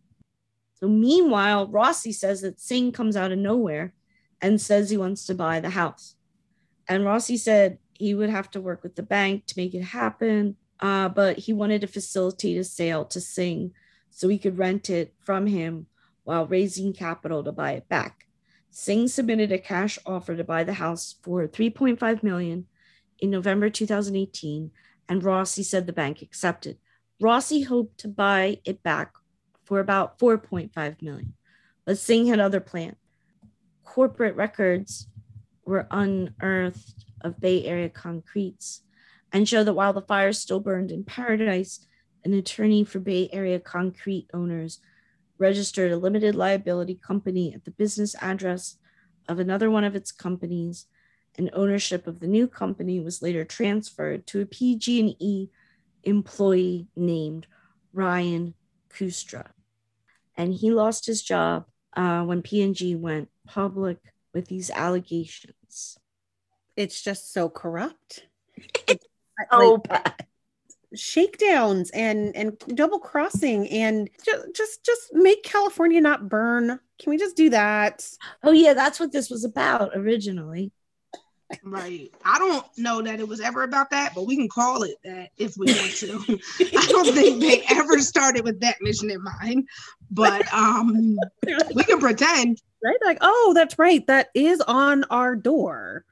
So, 0.74 0.88
meanwhile, 0.88 1.66
Rossi 1.68 2.12
says 2.12 2.40
that 2.42 2.60
Singh 2.60 2.92
comes 2.92 3.16
out 3.16 3.32
of 3.32 3.38
nowhere 3.38 3.94
and 4.40 4.60
says 4.60 4.90
he 4.90 4.96
wants 4.96 5.26
to 5.26 5.34
buy 5.34 5.60
the 5.60 5.70
house. 5.70 6.14
And 6.88 7.04
Rossi 7.04 7.36
said 7.36 7.78
he 7.94 8.14
would 8.14 8.30
have 8.30 8.50
to 8.52 8.60
work 8.60 8.82
with 8.82 8.96
the 8.96 9.02
bank 9.02 9.46
to 9.46 9.54
make 9.56 9.74
it 9.74 9.82
happen, 9.82 10.56
uh, 10.80 11.08
but 11.08 11.38
he 11.38 11.52
wanted 11.52 11.80
to 11.82 11.86
facilitate 11.86 12.56
a 12.56 12.64
sale 12.64 13.04
to 13.06 13.20
Singh 13.20 13.72
so 14.10 14.28
he 14.28 14.38
could 14.38 14.58
rent 14.58 14.90
it 14.90 15.14
from 15.20 15.46
him 15.46 15.86
while 16.24 16.46
raising 16.46 16.92
capital 16.92 17.42
to 17.44 17.52
buy 17.52 17.72
it 17.72 17.88
back. 17.88 18.26
Singh 18.70 19.08
submitted 19.08 19.50
a 19.50 19.58
cash 19.58 19.98
offer 20.04 20.36
to 20.36 20.44
buy 20.44 20.64
the 20.64 20.74
house 20.74 21.16
for 21.22 21.48
3.5 21.48 22.22
million 22.22 22.66
in 23.18 23.30
November 23.30 23.70
2018, 23.70 24.70
and 25.08 25.24
Rossi 25.24 25.62
said 25.62 25.86
the 25.86 25.92
bank 25.92 26.22
accepted. 26.22 26.78
Rossi 27.20 27.62
hoped 27.62 27.98
to 27.98 28.08
buy 28.08 28.60
it 28.64 28.82
back 28.82 29.14
for 29.64 29.80
about 29.80 30.18
4.5 30.18 31.02
million, 31.02 31.34
but 31.84 31.98
Singh 31.98 32.26
had 32.26 32.40
other 32.40 32.60
plans. 32.60 32.96
Corporate 33.84 34.36
records 34.36 35.08
were 35.64 35.88
unearthed 35.90 37.06
of 37.22 37.40
Bay 37.40 37.64
Area 37.64 37.88
concretes 37.88 38.82
and 39.32 39.48
show 39.48 39.64
that 39.64 39.74
while 39.74 39.92
the 39.92 40.02
fire 40.02 40.32
still 40.32 40.60
burned 40.60 40.90
in 40.90 41.04
paradise, 41.04 41.86
an 42.24 42.34
attorney 42.34 42.84
for 42.84 42.98
Bay 42.98 43.28
Area 43.32 43.58
concrete 43.60 44.28
owners 44.34 44.80
registered 45.38 45.92
a 45.92 45.96
limited 45.96 46.34
liability 46.34 46.94
company 46.94 47.54
at 47.54 47.64
the 47.64 47.70
business 47.70 48.14
address 48.20 48.76
of 49.28 49.38
another 49.38 49.70
one 49.70 49.84
of 49.84 49.94
its 49.94 50.10
companies 50.10 50.86
and 51.36 51.50
ownership 51.52 52.06
of 52.06 52.20
the 52.20 52.26
new 52.26 52.48
company 52.48 52.98
was 52.98 53.22
later 53.22 53.44
transferred 53.44 54.26
to 54.26 54.40
a 54.40 54.46
PG&E 54.46 55.48
employee 56.02 56.88
named 56.96 57.46
Ryan 57.92 58.54
Kustra. 58.90 59.46
And 60.36 60.54
he 60.54 60.70
lost 60.70 61.06
his 61.06 61.22
job 61.22 61.66
uh, 61.96 62.22
when 62.22 62.42
P&G 62.42 62.96
went 62.96 63.28
public 63.46 63.98
with 64.34 64.48
these 64.48 64.70
allegations. 64.70 65.98
It's 66.76 67.02
just 67.02 67.32
so 67.32 67.48
corrupt. 67.48 68.26
oh, 69.50 69.80
like, 69.88 70.04
bad. 70.04 70.26
Shakedowns 70.94 71.90
and 71.90 72.34
and 72.34 72.58
double 72.74 72.98
crossing 72.98 73.68
and 73.68 74.08
just 74.24 74.54
just 74.54 74.84
just 74.84 75.14
make 75.14 75.42
California 75.42 76.00
not 76.00 76.28
burn. 76.28 76.80
Can 76.98 77.10
we 77.10 77.18
just 77.18 77.36
do 77.36 77.50
that? 77.50 78.08
Oh 78.42 78.52
yeah, 78.52 78.74
that's 78.74 78.98
what 78.98 79.12
this 79.12 79.30
was 79.30 79.44
about 79.44 79.90
originally. 79.94 80.72
Right. 81.62 82.12
I 82.24 82.38
don't 82.38 82.66
know 82.76 83.00
that 83.02 83.20
it 83.20 83.28
was 83.28 83.40
ever 83.40 83.62
about 83.62 83.90
that, 83.90 84.14
but 84.14 84.26
we 84.26 84.36
can 84.36 84.48
call 84.48 84.82
it 84.82 84.96
that 85.04 85.30
if 85.38 85.56
we 85.56 85.66
want 85.66 85.92
to. 85.96 86.38
I 86.76 86.86
don't 86.88 87.14
think 87.14 87.40
they 87.40 87.62
ever 87.70 87.98
started 88.00 88.44
with 88.44 88.60
that 88.60 88.76
mission 88.80 89.10
in 89.10 89.22
mind, 89.22 89.66
but 90.10 90.52
um 90.52 91.16
we 91.74 91.84
can 91.84 92.00
pretend. 92.00 92.60
Right? 92.84 92.98
Like, 93.04 93.18
oh, 93.20 93.52
that's 93.54 93.78
right. 93.78 94.06
That 94.06 94.28
is 94.34 94.60
on 94.60 95.04
our 95.04 95.34
door. 95.34 96.04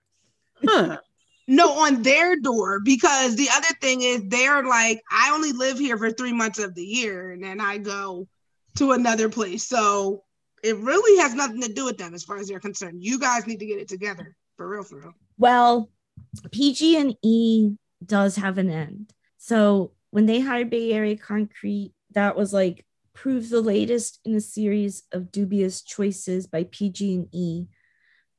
Huh. 0.65 0.99
No, 1.49 1.81
on 1.81 2.03
their 2.03 2.37
door, 2.41 2.81
because 2.81 3.37
the 3.37 3.49
other 3.55 3.69
thing 3.81 4.03
is 4.03 4.23
they're 4.27 4.65
like, 4.65 5.01
I 5.11 5.31
only 5.33 5.53
live 5.53 5.79
here 5.79 5.97
for 5.97 6.11
three 6.11 6.33
months 6.33 6.59
of 6.59 6.75
the 6.75 6.85
year, 6.85 7.31
and 7.31 7.43
then 7.43 7.61
I 7.61 7.79
go 7.79 8.27
to 8.77 8.93
another 8.93 9.29
place. 9.29 9.67
So 9.67 10.25
it 10.65 10.77
really 10.79 11.21
has 11.23 11.35
nothing 11.35 11.63
to 11.63 11.73
do 11.73 11.85
with 11.85 11.99
them 11.99 12.15
as 12.15 12.25
far 12.25 12.39
as 12.39 12.49
they're 12.49 12.59
concerned. 12.59 13.05
You 13.05 13.19
guys 13.19 13.47
need 13.47 13.61
to 13.61 13.67
get 13.67 13.79
it 13.79 13.89
together 13.89 14.35
for 14.57 14.69
real, 14.69 14.83
for 14.83 14.99
real. 14.99 15.13
Well, 15.39 15.91
PG 16.51 16.97
and 16.97 17.17
E 17.23 17.77
does 18.05 18.37
have 18.37 18.59
an 18.59 18.71
end. 18.71 19.13
So 19.39 19.93
when 20.11 20.27
they 20.27 20.41
hired 20.41 20.71
Bay 20.71 20.93
Area 20.93 21.17
Concrete, 21.17 21.93
that 22.13 22.37
was 22.37 22.53
like 22.53 22.85
proves 23.13 23.51
the 23.51 23.61
latest 23.61 24.21
in 24.25 24.35
a 24.35 24.41
series 24.41 25.05
of 25.13 25.31
dubious 25.31 25.81
choices 25.83 26.47
by 26.47 26.65
PG 26.65 27.15
and 27.15 27.29
E 27.33 27.67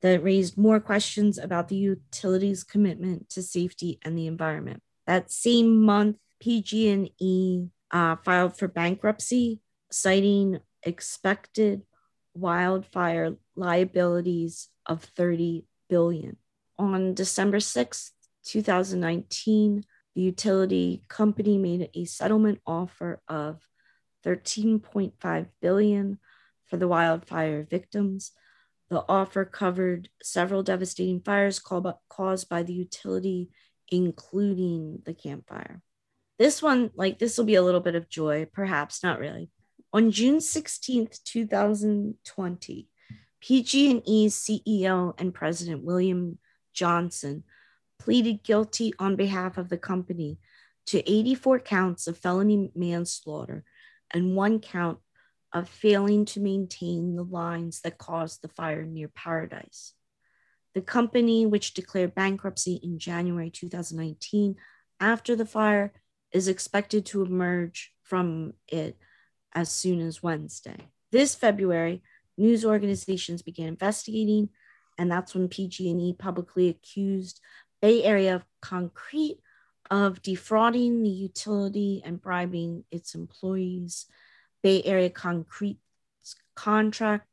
that 0.02 0.24
raised 0.24 0.58
more 0.58 0.80
questions 0.80 1.38
about 1.38 1.68
the 1.68 1.76
utility's 1.76 2.64
commitment 2.64 3.30
to 3.30 3.42
safety 3.42 4.00
and 4.04 4.18
the 4.18 4.28
environment. 4.28 4.82
That 5.06 5.32
same 5.32 5.82
month, 5.82 6.18
PG&E 6.40 7.68
uh, 7.92 8.16
filed 8.18 8.58
for 8.58 8.68
bankruptcy, 8.68 9.60
citing 9.92 10.60
expected 10.84 11.82
wildfire 12.34 13.36
liabilities 13.56 14.70
of 14.86 15.04
30 15.04 15.66
billion. 15.90 16.38
On 16.78 17.14
December 17.14 17.60
6, 17.60 18.12
2019, 18.46 19.84
the 20.14 20.22
utility 20.22 21.04
company 21.08 21.58
made 21.58 21.90
a 21.94 22.06
settlement 22.06 22.60
offer 22.66 23.22
of 23.28 23.62
13.5 24.26 25.48
billion 25.62 26.20
for 26.66 26.78
the 26.78 26.88
wildfire 26.88 27.64
victims 27.64 28.32
the 28.90 29.04
offer 29.10 29.44
covered 29.46 30.10
several 30.22 30.64
devastating 30.64 31.22
fires 31.22 31.60
caused 31.60 32.50
by 32.50 32.64
the 32.64 32.74
utility, 32.74 33.50
including 33.90 35.02
the 35.06 35.14
Camp 35.14 35.48
Fire. 35.48 35.82
This 36.40 36.62
one, 36.62 36.92
like 36.96 37.20
this 37.20 37.38
will 37.38 37.46
be 37.46 37.56
a 37.56 37.64
little 37.64 37.82
bit 37.82 37.96
of 37.96 38.10
joy, 38.10 38.48
perhaps 38.52 39.04
not 39.04 39.20
really. 39.20 39.50
On 39.92 40.12
June 40.12 40.38
16th, 40.38 41.24
2020, 41.24 42.88
PG&E's 43.42 44.36
CEO 44.36 45.14
and 45.18 45.34
President 45.34 45.84
William 45.84 46.38
Johnson 46.74 47.44
pleaded 48.00 48.44
guilty 48.44 48.94
on 49.00 49.16
behalf 49.16 49.58
of 49.58 49.70
the 49.70 49.78
company 49.78 50.38
to 50.88 51.00
84 51.10 51.60
counts 51.60 52.08
of 52.08 52.18
felony 52.18 52.72
manslaughter 52.76 53.64
and 54.12 54.36
one 54.36 54.60
count 54.60 55.00
of 55.58 55.68
failing 55.68 56.24
to 56.26 56.40
maintain 56.40 57.16
the 57.16 57.24
lines 57.24 57.82
that 57.82 57.98
caused 57.98 58.42
the 58.42 58.48
fire 58.48 58.86
near 58.86 59.08
Paradise. 59.08 59.94
The 60.76 60.82
company, 60.82 61.46
which 61.46 61.74
declared 61.74 62.14
bankruptcy 62.14 62.80
in 62.84 63.00
January 63.00 63.50
2019 63.50 64.56
after 65.00 65.36
the 65.36 65.46
fire, 65.46 65.94
is 66.32 66.48
expected 66.48 67.06
to 67.08 67.24
emerge 67.24 67.94
from 68.04 68.54
it 68.68 68.98
as 69.54 69.72
soon 69.72 70.02
as 70.02 70.22
Wednesday. 70.22 70.90
This 71.12 71.34
February, 71.34 72.04
news 72.38 72.64
organizations 72.64 73.42
began 73.42 73.70
investigating, 73.70 74.50
and 75.00 75.12
that's 75.12 75.34
when 75.34 75.48
PG&E 75.48 76.14
publicly 76.20 76.70
accused 76.70 77.40
Bay 77.82 78.04
Area 78.04 78.46
Concrete 78.62 79.40
of 79.90 80.22
defrauding 80.22 81.02
the 81.02 81.10
utility 81.10 82.04
and 82.06 82.22
bribing 82.22 82.84
its 82.92 83.16
employees 83.16 84.06
Bay 84.62 84.82
Area 84.84 85.10
Concrete's 85.10 85.80
contract 86.56 87.28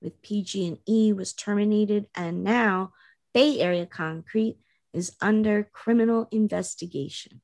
with 0.00 0.20
PG&E 0.22 1.12
was 1.12 1.32
terminated 1.32 2.06
and 2.14 2.42
now 2.42 2.92
Bay 3.32 3.60
Area 3.60 3.86
Concrete 3.86 4.58
is 4.92 5.16
under 5.20 5.68
criminal 5.72 6.28
investigation. 6.30 7.40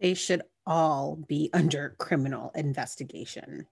They 0.00 0.14
should 0.14 0.42
all 0.66 1.16
be 1.16 1.50
under 1.52 1.94
criminal 1.98 2.50
investigation. 2.54 3.66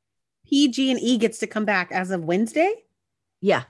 PG&E 0.49 1.19
gets 1.19 1.39
to 1.39 1.47
come 1.47 1.65
back 1.65 1.91
as 1.93 2.11
of 2.11 2.25
Wednesday? 2.25 2.73
Yeah. 3.41 3.65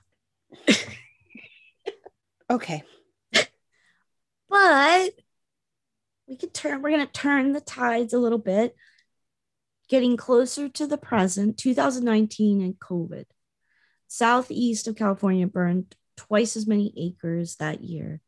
okay. 2.51 2.83
But 4.49 5.11
we 6.27 6.37
could 6.37 6.55
turn 6.55 6.83
we're 6.83 6.91
going 6.91 7.07
to 7.07 7.13
turn 7.13 7.53
the 7.53 7.61
tides 7.61 8.13
a 8.13 8.19
little 8.19 8.39
bit 8.39 8.75
getting 9.89 10.17
closer 10.17 10.69
to 10.69 10.87
the 10.87 10.99
present, 10.99 11.59
2019 11.59 12.61
and 12.61 12.79
COVID. 12.79 13.25
Southeast 14.09 14.89
of 14.89 14.97
California 14.97 15.47
burned 15.47 15.95
twice 16.17 16.57
as 16.57 16.67
many 16.67 16.93
acres 16.97 17.57
that 17.57 17.83
year, 17.83 18.21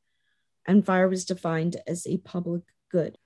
and 0.66 0.84
fire 0.84 1.08
was 1.08 1.24
defined 1.24 1.76
as 1.86 2.06
a 2.06 2.18
public 2.18 2.62
good. 2.90 3.16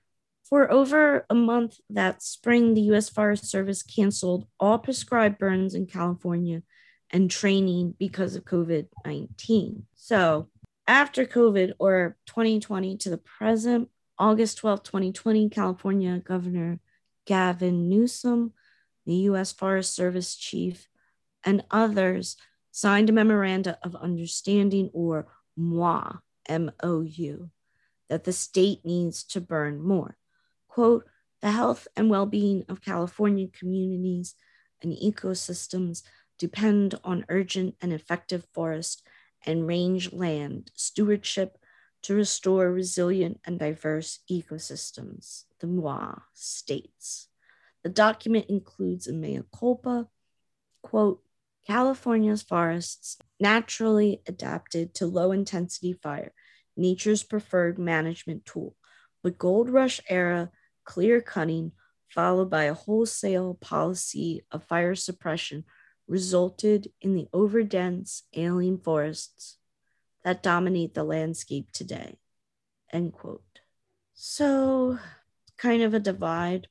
For 0.43 0.71
over 0.71 1.25
a 1.29 1.35
month 1.35 1.77
that 1.89 2.21
spring, 2.21 2.73
the 2.73 2.81
US 2.93 3.09
Forest 3.09 3.45
Service 3.45 3.81
canceled 3.81 4.45
all 4.59 4.77
prescribed 4.77 5.39
burns 5.39 5.73
in 5.73 5.85
California 5.87 6.63
and 7.09 7.29
training 7.29 7.95
because 7.97 8.35
of 8.35 8.45
COVID 8.45 8.87
19. 9.05 9.85
So, 9.95 10.49
after 10.85 11.25
COVID 11.25 11.73
or 11.79 12.17
2020 12.27 12.97
to 12.97 13.09
the 13.09 13.17
present, 13.17 13.89
August 14.19 14.57
12, 14.57 14.83
2020, 14.83 15.49
California 15.49 16.19
Governor 16.19 16.79
Gavin 17.25 17.89
Newsom, 17.89 18.53
the 19.05 19.15
U.S. 19.15 19.51
Forest 19.51 19.95
Service 19.95 20.35
chief, 20.35 20.87
and 21.43 21.63
others 21.71 22.37
signed 22.71 23.09
a 23.09 23.13
memoranda 23.13 23.77
of 23.83 23.95
understanding, 23.95 24.89
or 24.93 25.27
MOU, 25.55 26.19
M-O-U, 26.47 27.49
that 28.09 28.23
the 28.23 28.33
state 28.33 28.83
needs 28.83 29.23
to 29.25 29.41
burn 29.41 29.81
more. 29.81 30.17
Quote, 30.67 31.05
the 31.41 31.51
health 31.51 31.87
and 31.95 32.09
well-being 32.09 32.65
of 32.69 32.81
California 32.81 33.47
communities 33.47 34.35
and 34.81 34.93
ecosystems 34.93 36.03
depend 36.39 36.95
on 37.03 37.25
urgent 37.29 37.75
and 37.81 37.93
effective 37.93 38.45
forest 38.53 39.05
and 39.45 39.67
range 39.67 40.13
land 40.13 40.71
stewardship 40.73 41.57
to 42.03 42.15
restore 42.15 42.71
resilient 42.71 43.39
and 43.45 43.57
diverse 43.57 44.19
ecosystems, 44.29 45.45
the 45.59 45.67
MOA 45.67 46.23
states. 46.33 47.29
The 47.83 47.89
document 47.89 48.45
includes 48.49 49.07
a 49.07 49.13
mea 49.13 49.41
culpa, 49.57 50.07
quote, 50.81 51.21
California's 51.65 52.43
forests 52.43 53.17
naturally 53.39 54.21
adapted 54.27 54.93
to 54.95 55.05
low 55.07 55.31
intensity 55.31 55.93
fire, 55.93 56.33
nature's 56.75 57.23
preferred 57.23 57.79
management 57.79 58.45
tool. 58.45 58.75
But 59.23 59.37
gold 59.37 59.69
rush 59.69 60.01
era 60.09 60.51
clear 60.83 61.21
cutting, 61.21 61.71
followed 62.09 62.49
by 62.49 62.65
a 62.65 62.73
wholesale 62.73 63.53
policy 63.55 64.45
of 64.51 64.65
fire 64.65 64.95
suppression, 64.95 65.63
resulted 66.05 66.91
in 67.01 67.15
the 67.15 67.27
overdense 67.33 68.23
alien 68.35 68.77
forests 68.77 69.57
that 70.23 70.43
dominate 70.43 70.93
the 70.93 71.03
landscape 71.03 71.71
today. 71.71 72.17
End 72.91 73.13
quote. 73.13 73.43
So, 74.13 74.99
kind 75.57 75.81
of 75.81 75.93
a 75.93 75.99
divide. 75.99 76.67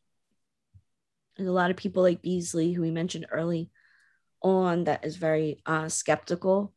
There's 1.37 1.49
a 1.49 1.53
lot 1.53 1.71
of 1.71 1.77
people 1.77 2.03
like 2.03 2.23
Beasley, 2.23 2.73
who 2.73 2.83
we 2.83 2.91
mentioned 2.91 3.27
early 3.31 3.71
on, 4.43 4.85
that 4.85 5.05
is 5.05 5.17
very 5.17 5.63
uh, 5.67 5.89
skeptical. 5.89 6.73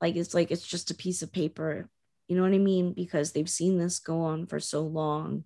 Like 0.00 0.16
it's 0.16 0.34
like 0.34 0.50
it's 0.50 0.66
just 0.66 0.90
a 0.90 0.94
piece 0.94 1.22
of 1.22 1.32
paper. 1.32 1.88
You 2.28 2.36
know 2.36 2.42
what 2.42 2.52
I 2.52 2.58
mean? 2.58 2.92
Because 2.92 3.32
they've 3.32 3.48
seen 3.48 3.78
this 3.78 3.98
go 3.98 4.20
on 4.22 4.46
for 4.46 4.60
so 4.60 4.82
long 4.82 5.44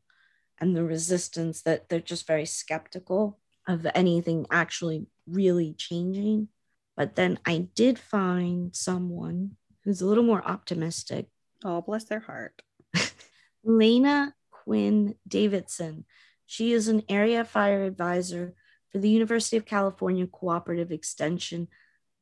and 0.60 0.76
the 0.76 0.84
resistance 0.84 1.62
that 1.62 1.88
they're 1.88 2.00
just 2.00 2.26
very 2.26 2.46
skeptical 2.46 3.38
of 3.66 3.86
anything 3.94 4.46
actually 4.50 5.06
really 5.26 5.74
changing. 5.76 6.48
But 6.96 7.16
then 7.16 7.38
I 7.46 7.68
did 7.74 7.98
find 7.98 8.74
someone 8.74 9.56
who's 9.84 10.00
a 10.00 10.06
little 10.06 10.24
more 10.24 10.46
optimistic. 10.46 11.26
Oh, 11.64 11.80
bless 11.80 12.04
their 12.04 12.20
heart. 12.20 12.62
Lenya 13.66 14.32
Quinn 14.50 15.14
Davidson. 15.26 16.04
She 16.46 16.72
is 16.72 16.88
an 16.88 17.02
area 17.08 17.44
fire 17.44 17.84
advisor 17.84 18.54
for 18.90 18.98
the 18.98 19.08
University 19.08 19.56
of 19.56 19.64
California 19.64 20.26
Cooperative 20.26 20.92
Extension 20.92 21.68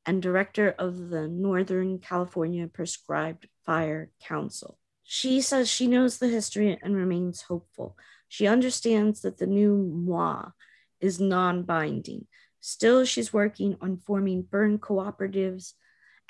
and 0.06 0.22
director 0.22 0.74
of 0.78 1.10
the 1.10 1.28
Northern 1.28 1.98
California 1.98 2.66
Prescribed 2.66 3.48
Fire 3.64 4.10
Council. 4.22 4.78
She 5.02 5.40
says 5.40 5.68
she 5.68 5.86
knows 5.86 6.18
the 6.18 6.28
history 6.28 6.78
and 6.82 6.94
remains 6.96 7.42
hopeful. 7.42 7.96
She 8.28 8.46
understands 8.46 9.22
that 9.22 9.38
the 9.38 9.46
new 9.46 9.76
MOA 9.76 10.54
is 11.00 11.20
non 11.20 11.64
binding. 11.64 12.26
Still, 12.60 13.04
she's 13.04 13.32
working 13.32 13.76
on 13.80 13.96
forming 13.96 14.42
burn 14.42 14.78
cooperatives 14.78 15.72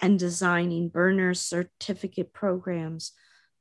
and 0.00 0.18
designing 0.18 0.88
burner 0.88 1.34
certificate 1.34 2.32
programs 2.32 3.12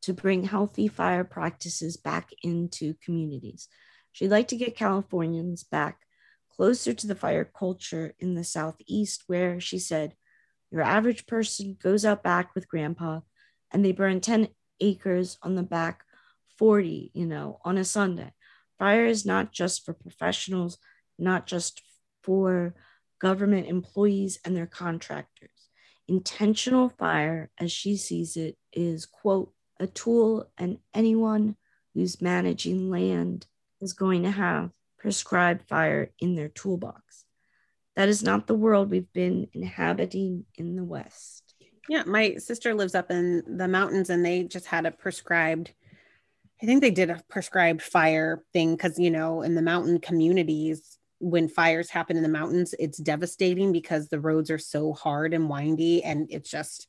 to 0.02 0.14
bring 0.14 0.44
healthy 0.44 0.88
fire 0.88 1.24
practices 1.24 1.98
back 1.98 2.30
into 2.44 2.94
communities. 3.04 3.68
She'd 4.12 4.32
like 4.32 4.48
to 4.50 4.56
get 4.56 4.78
Californians 4.78 5.64
back 5.64 6.00
closer 6.52 6.94
to 6.94 7.08
the 7.08 7.16
fire 7.16 7.46
culture 7.46 8.14
in 8.20 8.36
the 8.36 8.44
Southeast, 8.44 9.24
where 9.28 9.60
she 9.60 9.80
said, 9.80 10.14
Your 10.72 10.82
average 10.82 11.28
person 11.28 11.78
goes 11.82 12.06
out 12.06 12.24
back 12.24 12.56
with 12.56 12.68
grandpa 12.68 13.22
and 13.72 13.84
they 13.84 13.92
burn 13.92 14.22
10 14.22 14.50
acres 14.80 15.38
on 15.42 15.56
the 15.56 15.64
back, 15.64 16.04
40, 16.58 17.12
you 17.14 17.26
know, 17.26 17.60
on 17.64 17.78
a 17.78 17.86
Sunday. 17.86 18.32
Fire 18.78 19.06
is 19.06 19.26
not 19.26 19.52
just 19.52 19.86
for 19.86 19.94
professionals, 19.94 20.78
not 21.18 21.46
just 21.46 21.82
for 22.24 22.76
government 23.20 23.68
employees 23.68 24.40
and 24.46 24.56
their 24.56 24.68
contractors. 24.68 25.49
Intentional 26.10 26.90
fire, 26.90 27.52
as 27.60 27.72
she 27.72 27.96
sees 27.96 28.36
it, 28.36 28.58
is, 28.74 29.06
quote, 29.06 29.54
a 29.80 29.88
tool, 29.88 30.50
and 30.58 30.80
anyone 30.94 31.56
who's 31.94 32.22
managing 32.22 32.90
land 32.90 33.46
is 33.80 33.94
going 33.94 34.24
to 34.24 34.32
have 34.32 34.72
prescribed 34.98 35.68
fire 35.70 36.12
in 36.20 36.36
their 36.36 36.50
toolbox. 36.50 37.24
That 37.96 38.10
is 38.10 38.24
not 38.24 38.48
the 38.48 38.56
world 38.56 38.90
we've 38.90 39.12
been 39.14 39.48
inhabiting 39.54 40.46
in 40.56 40.76
the 40.76 40.84
West. 40.84 41.54
Yeah, 41.88 42.04
my 42.06 42.36
sister 42.36 42.74
lives 42.74 42.96
up 42.96 43.10
in 43.12 43.58
the 43.58 43.68
mountains 43.68 44.10
and 44.10 44.26
they 44.26 44.44
just 44.44 44.66
had 44.66 44.86
a 44.86 44.92
prescribed 44.92 45.74
I 46.62 46.66
think 46.66 46.82
they 46.82 46.92
did 46.92 47.10
a 47.10 47.22
prescribed 47.30 47.82
fire 47.82 48.44
thing 48.52 48.76
because, 48.76 49.00
you 49.00 49.12
know, 49.12 49.44
in 49.44 49.56
the 49.56 49.62
mountain 49.62 50.00
communities, 50.00 50.99
when 51.20 51.48
fires 51.48 51.90
happen 51.90 52.18
in 52.18 52.24
the 52.24 52.30
mountains, 52.30 52.74
it's 52.80 52.98
devastating 52.98 53.72
because 53.72 54.08
the 54.08 54.20
roads 54.20 54.50
are 54.50 54.58
so 54.58 54.94
hard 54.94 55.34
and 55.34 55.50
windy 55.50 56.04
and 56.04 56.28
it's 56.30 56.50
just 56.50 56.88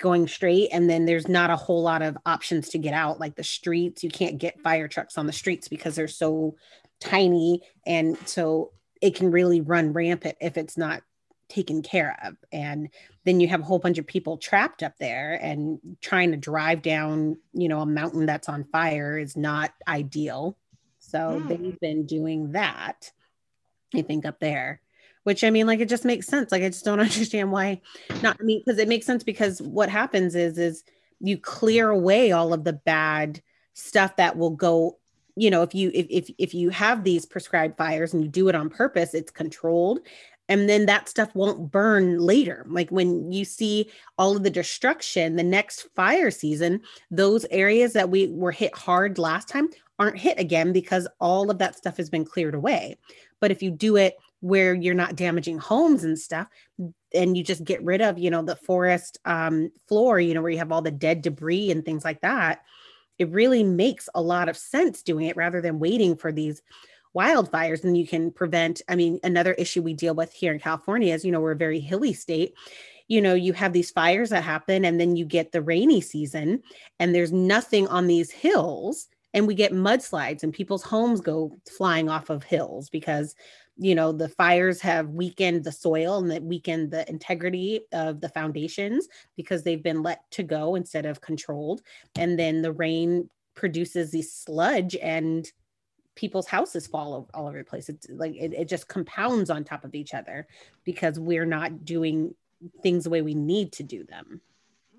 going 0.00 0.26
straight. 0.26 0.68
And 0.72 0.88
then 0.88 1.04
there's 1.04 1.28
not 1.28 1.50
a 1.50 1.56
whole 1.56 1.82
lot 1.82 2.02
of 2.02 2.16
options 2.26 2.68
to 2.70 2.78
get 2.78 2.94
out, 2.94 3.20
like 3.20 3.36
the 3.36 3.44
streets. 3.44 4.02
You 4.02 4.10
can't 4.10 4.38
get 4.38 4.60
fire 4.60 4.88
trucks 4.88 5.18
on 5.18 5.26
the 5.26 5.32
streets 5.32 5.68
because 5.68 5.94
they're 5.94 6.08
so 6.08 6.56
tiny. 7.00 7.62
And 7.86 8.16
so 8.26 8.72
it 9.00 9.14
can 9.14 9.30
really 9.30 9.60
run 9.60 9.92
rampant 9.92 10.36
if 10.40 10.56
it's 10.56 10.76
not 10.76 11.02
taken 11.48 11.82
care 11.82 12.16
of. 12.24 12.36
And 12.50 12.88
then 13.24 13.40
you 13.40 13.48
have 13.48 13.60
a 13.60 13.64
whole 13.64 13.78
bunch 13.78 13.98
of 13.98 14.06
people 14.06 14.38
trapped 14.38 14.82
up 14.82 14.94
there 14.98 15.38
and 15.42 15.78
trying 16.00 16.30
to 16.30 16.36
drive 16.36 16.82
down, 16.82 17.36
you 17.52 17.68
know, 17.68 17.80
a 17.80 17.86
mountain 17.86 18.26
that's 18.26 18.48
on 18.48 18.64
fire 18.64 19.18
is 19.18 19.36
not 19.36 19.72
ideal. 19.86 20.56
So 20.98 21.38
hmm. 21.38 21.48
they've 21.48 21.80
been 21.80 22.06
doing 22.06 22.52
that, 22.52 23.10
I 23.94 24.02
think, 24.02 24.26
up 24.26 24.40
there. 24.40 24.80
Which 25.24 25.44
I 25.44 25.50
mean, 25.50 25.66
like 25.66 25.80
it 25.80 25.88
just 25.88 26.04
makes 26.04 26.26
sense. 26.26 26.50
Like 26.50 26.62
I 26.62 26.68
just 26.68 26.84
don't 26.84 27.00
understand 27.00 27.52
why 27.52 27.80
not. 28.22 28.36
I 28.40 28.42
mean, 28.42 28.62
because 28.64 28.78
it 28.78 28.88
makes 28.88 29.06
sense 29.06 29.22
because 29.22 29.62
what 29.62 29.88
happens 29.88 30.34
is 30.34 30.58
is 30.58 30.84
you 31.20 31.38
clear 31.38 31.88
away 31.90 32.32
all 32.32 32.52
of 32.52 32.64
the 32.64 32.72
bad 32.72 33.40
stuff 33.74 34.16
that 34.16 34.36
will 34.36 34.50
go 34.50 34.98
you 35.36 35.50
know 35.50 35.62
if 35.62 35.74
you 35.74 35.90
if, 35.94 36.06
if 36.10 36.30
if 36.38 36.54
you 36.54 36.70
have 36.70 37.04
these 37.04 37.24
prescribed 37.24 37.76
fires 37.78 38.12
and 38.12 38.22
you 38.22 38.28
do 38.28 38.48
it 38.48 38.54
on 38.54 38.68
purpose 38.68 39.14
it's 39.14 39.30
controlled 39.30 40.00
and 40.48 40.68
then 40.68 40.86
that 40.86 41.08
stuff 41.08 41.34
won't 41.34 41.70
burn 41.70 42.18
later 42.18 42.66
like 42.68 42.90
when 42.90 43.32
you 43.32 43.44
see 43.44 43.90
all 44.18 44.36
of 44.36 44.42
the 44.42 44.50
destruction 44.50 45.36
the 45.36 45.42
next 45.42 45.88
fire 45.94 46.30
season 46.30 46.80
those 47.10 47.46
areas 47.50 47.94
that 47.94 48.10
we 48.10 48.28
were 48.28 48.52
hit 48.52 48.76
hard 48.76 49.18
last 49.18 49.48
time 49.48 49.68
aren't 49.98 50.18
hit 50.18 50.38
again 50.38 50.72
because 50.72 51.08
all 51.20 51.50
of 51.50 51.58
that 51.58 51.76
stuff 51.76 51.96
has 51.96 52.10
been 52.10 52.24
cleared 52.24 52.54
away 52.54 52.98
but 53.42 53.50
if 53.50 53.62
you 53.62 53.70
do 53.70 53.96
it 53.96 54.16
where 54.40 54.72
you're 54.72 54.94
not 54.94 55.16
damaging 55.16 55.58
homes 55.58 56.04
and 56.04 56.18
stuff 56.18 56.46
and 57.12 57.36
you 57.36 57.44
just 57.44 57.64
get 57.64 57.82
rid 57.84 58.00
of 58.00 58.18
you 58.18 58.30
know 58.30 58.42
the 58.42 58.56
forest 58.56 59.18
um, 59.26 59.70
floor 59.88 60.18
you 60.18 60.32
know 60.32 60.40
where 60.40 60.50
you 60.50 60.58
have 60.58 60.72
all 60.72 60.80
the 60.80 60.90
dead 60.90 61.20
debris 61.20 61.70
and 61.70 61.84
things 61.84 62.04
like 62.04 62.22
that 62.22 62.62
it 63.18 63.28
really 63.28 63.62
makes 63.62 64.08
a 64.14 64.22
lot 64.22 64.48
of 64.48 64.56
sense 64.56 65.02
doing 65.02 65.26
it 65.26 65.36
rather 65.36 65.60
than 65.60 65.78
waiting 65.78 66.16
for 66.16 66.32
these 66.32 66.62
wildfires. 67.14 67.84
And 67.84 67.96
you 67.96 68.06
can 68.06 68.30
prevent 68.30 68.80
i 68.88 68.96
mean 68.96 69.20
another 69.22 69.52
issue 69.54 69.82
we 69.82 69.92
deal 69.92 70.14
with 70.14 70.32
here 70.32 70.52
in 70.52 70.58
california 70.58 71.12
is 71.12 71.24
you 71.24 71.32
know 71.32 71.40
we're 71.40 71.52
a 71.52 71.56
very 71.56 71.80
hilly 71.80 72.14
state. 72.14 72.54
You 73.08 73.20
know 73.20 73.34
you 73.34 73.52
have 73.52 73.72
these 73.72 73.90
fires 73.90 74.30
that 74.30 74.44
happen 74.44 74.84
and 74.84 74.98
then 74.98 75.16
you 75.16 75.26
get 75.26 75.52
the 75.52 75.60
rainy 75.60 76.00
season 76.00 76.62
and 76.98 77.14
there's 77.14 77.32
nothing 77.32 77.86
on 77.88 78.06
these 78.06 78.30
hills 78.30 79.08
and 79.34 79.46
we 79.46 79.54
get 79.54 79.72
mudslides 79.72 80.42
and 80.42 80.52
people's 80.52 80.82
homes 80.82 81.20
go 81.20 81.58
flying 81.70 82.08
off 82.08 82.30
of 82.30 82.42
hills 82.42 82.90
because 82.90 83.34
you 83.78 83.94
know 83.94 84.12
the 84.12 84.28
fires 84.28 84.80
have 84.80 85.08
weakened 85.08 85.64
the 85.64 85.72
soil 85.72 86.18
and 86.18 86.30
that 86.30 86.42
weakened 86.42 86.90
the 86.90 87.08
integrity 87.08 87.80
of 87.92 88.20
the 88.20 88.28
foundations 88.28 89.08
because 89.36 89.62
they've 89.62 89.82
been 89.82 90.02
let 90.02 90.30
to 90.30 90.42
go 90.42 90.74
instead 90.74 91.06
of 91.06 91.20
controlled 91.20 91.82
and 92.16 92.38
then 92.38 92.62
the 92.62 92.72
rain 92.72 93.28
produces 93.54 94.10
this 94.10 94.32
sludge 94.32 94.96
and 94.96 95.50
people's 96.14 96.46
houses 96.46 96.86
fall 96.86 97.28
all 97.32 97.48
over 97.48 97.58
the 97.58 97.64
place. 97.64 97.88
It's 97.88 98.06
like 98.10 98.34
it, 98.34 98.52
it 98.52 98.68
just 98.68 98.88
compounds 98.88 99.50
on 99.50 99.64
top 99.64 99.84
of 99.84 99.94
each 99.94 100.14
other 100.14 100.46
because 100.84 101.18
we're 101.18 101.46
not 101.46 101.84
doing 101.84 102.34
things 102.82 103.04
the 103.04 103.10
way 103.10 103.22
we 103.22 103.34
need 103.34 103.72
to 103.72 103.82
do 103.82 104.04
them. 104.04 104.40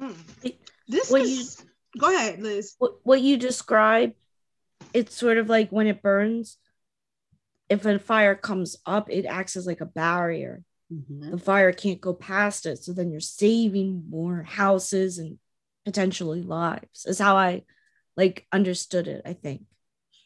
Mm. 0.01 0.55
This 0.88 1.11
what 1.11 1.21
is 1.21 1.63
you, 1.93 1.99
go 2.01 2.13
ahead, 2.13 2.41
Liz. 2.41 2.75
What, 2.79 2.95
what 3.03 3.21
you 3.21 3.38
describe, 3.38 4.13
it's 4.93 5.15
sort 5.15 5.37
of 5.37 5.49
like 5.49 5.69
when 5.69 5.87
it 5.87 6.01
burns, 6.01 6.57
if 7.69 7.85
a 7.85 7.99
fire 7.99 8.35
comes 8.35 8.77
up, 8.85 9.09
it 9.09 9.25
acts 9.25 9.55
as 9.55 9.65
like 9.65 9.81
a 9.81 9.85
barrier. 9.85 10.63
Mm-hmm. 10.93 11.31
The 11.31 11.37
fire 11.37 11.71
can't 11.71 12.01
go 12.01 12.13
past 12.13 12.65
it. 12.65 12.83
So 12.83 12.93
then 12.93 13.11
you're 13.11 13.19
saving 13.19 14.05
more 14.09 14.43
houses 14.43 15.17
and 15.17 15.39
potentially 15.85 16.41
lives, 16.41 17.05
is 17.05 17.19
how 17.19 17.35
I 17.35 17.63
like 18.15 18.45
understood 18.51 19.07
it, 19.07 19.23
I 19.25 19.33
think. 19.33 19.63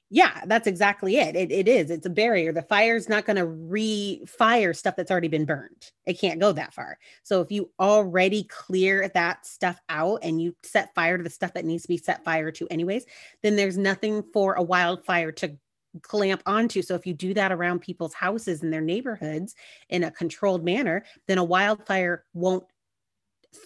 Yeah, 0.10 0.42
that's 0.46 0.68
exactly 0.68 1.18
it. 1.18 1.36
It, 1.36 1.52
it 1.52 1.68
is. 1.68 1.92
It's 1.92 2.06
a 2.06 2.10
barrier. 2.10 2.54
The 2.54 2.62
fire's 2.62 3.10
not 3.10 3.26
going 3.26 3.36
to 3.36 3.46
re-fire 3.46 4.74
stuff 4.74 4.96
that's 4.96 5.12
already 5.12 5.28
been 5.28 5.44
burned. 5.44 5.92
It 6.06 6.20
can't 6.20 6.40
go 6.40 6.54
that 6.54 6.74
far. 6.74 6.98
So 7.24 7.42
if 7.42 7.52
you 7.52 7.70
already 7.78 8.46
clear 8.46 9.10
that 9.10 9.46
stuff 9.46 9.82
out 9.90 10.20
and 10.24 10.42
you 10.42 10.56
set 10.64 10.96
fire 10.96 11.18
to 11.18 11.24
the 11.24 11.30
stuff 11.30 11.54
that 11.56 11.66
needs 11.66 11.84
to 11.84 11.90
be 11.90 11.98
set 11.98 12.24
fire 12.24 12.52
to 12.54 12.68
anyways, 12.70 13.06
then 13.44 13.58
there's 13.58 13.78
nothing 13.78 14.24
for 14.32 14.54
a 14.54 14.64
wildfire 14.64 15.34
to 15.34 15.58
clamp 16.02 16.42
onto. 16.46 16.82
So 16.82 16.96
if 16.96 17.06
you 17.06 17.14
do 17.14 17.34
that 17.34 17.52
around 17.52 17.80
people's 17.80 18.14
houses 18.14 18.64
and 18.64 18.72
their 18.72 18.82
neighborhoods 18.82 19.56
in 19.90 20.06
a 20.06 20.12
controlled 20.12 20.64
manner, 20.64 21.04
then 21.28 21.38
a 21.38 21.44
wildfire 21.44 22.24
won't 22.34 22.64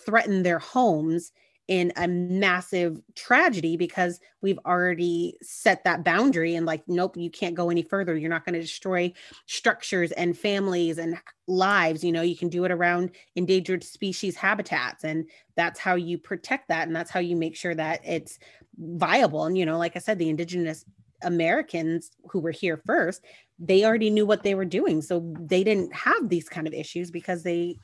threaten 0.05 0.41
their 0.41 0.59
homes 0.59 1.31
in 1.67 1.91
a 1.95 2.07
massive 2.07 2.99
tragedy 3.15 3.77
because 3.77 4.19
we've 4.41 4.59
already 4.65 5.37
set 5.41 5.83
that 5.83 6.03
boundary 6.03 6.55
and 6.55 6.65
like 6.65 6.83
nope 6.87 7.15
you 7.15 7.29
can't 7.29 7.55
go 7.55 7.69
any 7.69 7.81
further. 7.81 8.17
You're 8.17 8.29
not 8.29 8.45
going 8.45 8.55
to 8.55 8.61
destroy 8.61 9.13
structures 9.45 10.11
and 10.13 10.37
families 10.37 10.97
and 10.97 11.17
lives. 11.47 12.03
You 12.03 12.11
know 12.11 12.21
you 12.21 12.35
can 12.35 12.49
do 12.49 12.65
it 12.65 12.71
around 12.71 13.11
endangered 13.35 13.83
species 13.83 14.35
habitats 14.35 15.03
and 15.03 15.29
that's 15.55 15.79
how 15.79 15.95
you 15.95 16.17
protect 16.17 16.67
that 16.69 16.87
and 16.87 16.95
that's 16.95 17.11
how 17.11 17.19
you 17.19 17.35
make 17.35 17.55
sure 17.55 17.75
that 17.75 18.01
it's 18.05 18.39
viable. 18.77 19.45
And 19.45 19.57
you 19.57 19.65
know 19.65 19.77
like 19.77 19.95
i 19.95 19.99
said 19.99 20.17
the 20.17 20.29
indigenous 20.29 20.85
americans 21.23 22.09
who 22.31 22.39
were 22.39 22.49
here 22.49 22.81
first 22.83 23.21
they 23.61 23.85
already 23.85 24.09
knew 24.09 24.25
what 24.25 24.41
they 24.41 24.55
were 24.55 24.65
doing. 24.65 25.01
So 25.01 25.33
they 25.39 25.63
didn't 25.63 25.93
have 25.93 26.29
these 26.29 26.49
kind 26.49 26.67
of 26.67 26.73
issues 26.73 27.11
because 27.11 27.43
they 27.43 27.77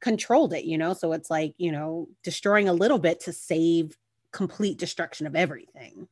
controlled 0.00 0.52
it, 0.52 0.64
you 0.64 0.78
know? 0.78 0.92
So 0.92 1.12
it's 1.12 1.30
like, 1.30 1.54
you 1.58 1.72
know, 1.72 2.08
destroying 2.22 2.68
a 2.68 2.72
little 2.72 2.98
bit 2.98 3.20
to 3.20 3.32
save 3.32 3.96
complete 4.32 4.78
destruction 4.78 5.26
of 5.26 5.36
everything. 5.36 6.08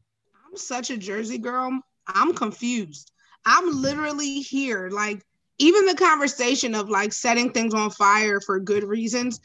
I'm 0.46 0.56
such 0.56 0.90
a 0.90 0.96
Jersey 0.96 1.38
girl. 1.38 1.78
I'm 2.06 2.34
confused. 2.34 3.12
I'm 3.44 3.82
literally 3.82 4.40
here. 4.40 4.88
Like, 4.90 5.24
even 5.58 5.86
the 5.86 5.94
conversation 5.94 6.74
of 6.74 6.88
like 6.88 7.12
setting 7.12 7.52
things 7.52 7.74
on 7.74 7.90
fire 7.90 8.40
for 8.40 8.58
good 8.58 8.84
reasons, 8.84 9.40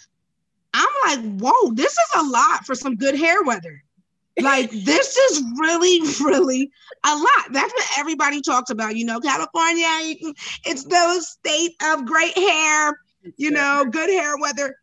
I'm 0.73 0.87
like, 1.05 1.39
whoa, 1.39 1.73
this 1.73 1.91
is 1.91 2.09
a 2.15 2.23
lot 2.23 2.65
for 2.65 2.75
some 2.75 2.95
good 2.95 3.15
hair 3.15 3.43
weather. 3.43 3.83
Like, 4.39 4.71
this 4.85 5.17
is 5.17 5.43
really, 5.59 6.01
really 6.23 6.71
a 7.03 7.15
lot. 7.15 7.51
That's 7.51 7.73
what 7.73 7.99
everybody 7.99 8.41
talks 8.41 8.69
about. 8.69 8.95
You 8.95 9.05
know, 9.05 9.19
California, 9.19 10.15
it's 10.65 10.83
the 10.83 11.21
state 11.21 11.75
of 11.83 12.05
great 12.05 12.37
hair 12.37 12.97
you 13.37 13.51
know, 13.51 13.85
good 13.89 14.09
hair 14.09 14.37
weather. 14.37 14.75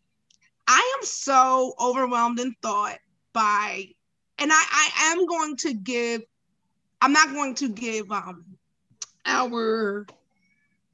I 0.67 0.97
am 0.99 1.05
so 1.05 1.75
overwhelmed 1.81 2.41
in 2.41 2.55
thought 2.63 2.99
by, 3.33 3.89
and 4.39 4.51
I, 4.53 4.63
I 4.71 5.13
am 5.13 5.27
going 5.27 5.57
to 5.59 5.75
give, 5.75 6.23
I'm 7.01 7.13
not 7.13 7.33
going 7.33 7.55
to 7.57 7.69
give 7.69 8.11
um 8.11 8.45
our, 9.25 10.07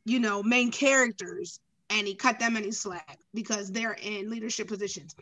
you 0.04 0.20
know, 0.20 0.42
main 0.42 0.70
characters 0.70 1.60
any 1.90 2.14
cut 2.14 2.38
them 2.38 2.56
any 2.56 2.70
slack 2.70 3.18
because 3.34 3.70
they're 3.70 3.96
in 4.02 4.30
leadership 4.30 4.68
positions. 4.68 5.14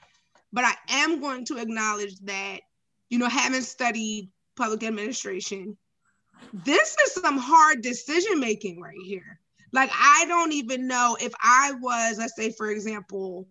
But 0.52 0.64
I 0.64 0.74
am 0.88 1.20
going 1.20 1.44
to 1.46 1.58
acknowledge 1.58 2.18
that, 2.20 2.60
you 3.08 3.18
know, 3.18 3.28
having 3.28 3.62
studied 3.62 4.30
public 4.56 4.82
administration, 4.82 5.76
this 6.52 6.96
is 7.06 7.14
some 7.14 7.38
hard 7.38 7.82
decision 7.82 8.40
making 8.40 8.80
right 8.80 8.98
here. 9.04 9.38
Like 9.72 9.90
I 9.92 10.24
don't 10.26 10.52
even 10.52 10.86
know 10.86 11.16
if 11.20 11.32
I 11.40 11.72
was, 11.80 12.18
let's 12.18 12.36
say, 12.36 12.50
for 12.50 12.70
example, 12.70 13.48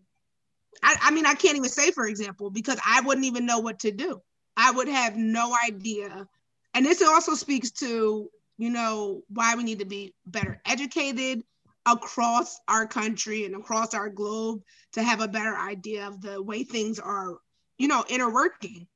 I, 0.84 0.96
I 1.04 1.12
mean, 1.12 1.26
I 1.26 1.34
can't 1.34 1.58
even 1.58 1.70
say 1.70 1.92
for 1.92 2.08
example 2.08 2.50
because 2.50 2.80
I 2.86 3.02
wouldn't 3.02 3.26
even 3.26 3.46
know 3.46 3.60
what 3.60 3.80
to 3.80 3.92
do. 3.92 4.22
I 4.58 4.72
would 4.72 4.88
have 4.88 5.16
no 5.16 5.56
idea. 5.66 6.28
And 6.74 6.86
this 6.86 7.02
also 7.02 7.34
speaks 7.34 7.72
to, 7.72 8.30
you 8.58 8.70
know, 8.70 9.24
why 9.30 9.56
we 9.56 9.64
need 9.64 9.80
to 9.80 9.86
be 9.86 10.14
better 10.26 10.62
educated 10.66 11.44
across 11.86 12.60
our 12.68 12.86
country 12.86 13.46
and 13.46 13.56
across 13.56 13.94
our 13.94 14.10
globe 14.10 14.62
to 14.94 15.04
have 15.04 15.22
a 15.22 15.28
better 15.28 15.56
idea 15.58 16.08
of 16.08 16.22
the 16.22 16.42
way 16.42 16.64
things 16.64 17.00
are, 17.00 17.38
you 17.78 17.88
know, 17.88 18.04
interworking. 18.10 18.88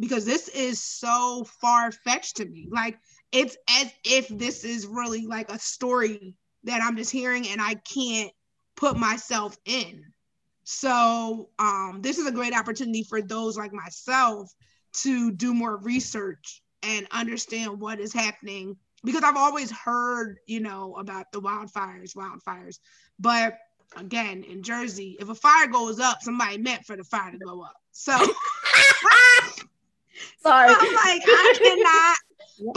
Because 0.00 0.24
this 0.24 0.46
is 0.48 0.80
so 0.80 1.44
far 1.60 1.90
fetched 1.90 2.36
to 2.36 2.44
me. 2.44 2.68
Like, 2.70 3.00
it's 3.32 3.56
as 3.68 3.92
if 4.04 4.28
this 4.28 4.64
is 4.64 4.86
really 4.86 5.26
like 5.26 5.50
a 5.50 5.58
story 5.58 6.36
that 6.64 6.82
I'm 6.82 6.96
just 6.96 7.10
hearing 7.10 7.48
and 7.48 7.60
I 7.60 7.74
can't 7.74 8.30
put 8.76 8.96
myself 8.96 9.56
in. 9.64 10.02
So 10.64 11.48
um, 11.58 12.00
this 12.02 12.18
is 12.18 12.26
a 12.26 12.32
great 12.32 12.54
opportunity 12.54 13.02
for 13.02 13.22
those 13.22 13.56
like 13.56 13.72
myself 13.72 14.52
to 15.02 15.32
do 15.32 15.54
more 15.54 15.78
research 15.78 16.62
and 16.82 17.06
understand 17.10 17.80
what 17.80 18.00
is 18.00 18.12
happening 18.12 18.76
because 19.04 19.22
I've 19.22 19.36
always 19.36 19.70
heard, 19.70 20.38
you 20.46 20.60
know, 20.60 20.96
about 20.96 21.26
the 21.32 21.40
wildfires, 21.40 22.16
wildfires. 22.16 22.78
But 23.18 23.56
again, 23.96 24.44
in 24.44 24.62
Jersey, 24.62 25.16
if 25.20 25.28
a 25.28 25.34
fire 25.34 25.68
goes 25.68 26.00
up, 26.00 26.18
somebody 26.20 26.58
meant 26.58 26.84
for 26.84 26.96
the 26.96 27.04
fire 27.04 27.30
to 27.30 27.38
go 27.38 27.62
up. 27.62 27.76
So 27.92 28.12
Sorry. 30.42 30.68
I'm 30.68 30.94
like, 30.94 31.22
I 31.24 31.54
cannot 31.62 32.16
believe 32.56 32.74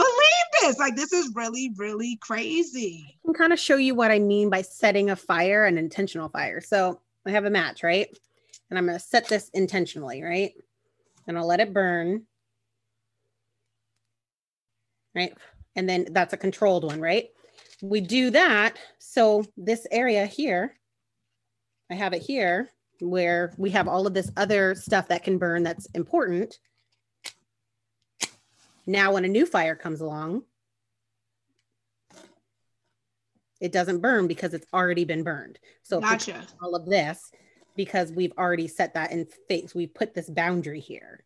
this. 0.60 0.78
Like, 0.78 0.96
this 0.96 1.12
is 1.12 1.34
really, 1.34 1.72
really 1.76 2.16
crazy. 2.20 3.04
I 3.08 3.26
can 3.26 3.34
kind 3.34 3.52
of 3.52 3.58
show 3.58 3.76
you 3.76 3.94
what 3.94 4.10
I 4.10 4.18
mean 4.18 4.50
by 4.50 4.62
setting 4.62 5.10
a 5.10 5.16
fire, 5.16 5.64
an 5.64 5.78
intentional 5.78 6.28
fire. 6.28 6.60
So 6.60 7.00
I 7.26 7.30
have 7.30 7.44
a 7.44 7.50
match, 7.50 7.82
right? 7.82 8.08
And 8.70 8.78
I'm 8.78 8.86
going 8.86 8.98
to 8.98 9.04
set 9.04 9.28
this 9.28 9.50
intentionally, 9.54 10.22
right? 10.22 10.52
And 11.26 11.36
I'll 11.36 11.46
let 11.46 11.60
it 11.60 11.72
burn. 11.72 12.22
Right. 15.14 15.34
And 15.76 15.88
then 15.88 16.06
that's 16.10 16.32
a 16.32 16.38
controlled 16.38 16.84
one, 16.84 17.00
right? 17.00 17.28
We 17.82 18.00
do 18.00 18.30
that. 18.30 18.76
So 18.98 19.44
this 19.56 19.86
area 19.90 20.26
here, 20.26 20.76
I 21.90 21.94
have 21.94 22.12
it 22.12 22.22
here 22.22 22.70
where 23.00 23.52
we 23.58 23.70
have 23.70 23.88
all 23.88 24.06
of 24.06 24.14
this 24.14 24.30
other 24.36 24.74
stuff 24.74 25.08
that 25.08 25.24
can 25.24 25.36
burn 25.36 25.64
that's 25.64 25.86
important. 25.94 26.58
Now, 28.92 29.14
when 29.14 29.24
a 29.24 29.28
new 29.28 29.46
fire 29.46 29.74
comes 29.74 30.02
along, 30.02 30.42
it 33.58 33.72
doesn't 33.72 34.00
burn 34.00 34.26
because 34.26 34.52
it's 34.52 34.66
already 34.70 35.06
been 35.06 35.22
burned. 35.22 35.58
So 35.82 35.98
Gotcha. 35.98 36.46
all 36.60 36.74
of 36.74 36.84
this 36.84 37.30
because 37.74 38.12
we've 38.12 38.34
already 38.36 38.68
set 38.68 38.92
that 38.92 39.10
in 39.10 39.26
face. 39.48 39.74
We 39.74 39.86
put 39.86 40.12
this 40.12 40.28
boundary 40.28 40.80
here. 40.80 41.24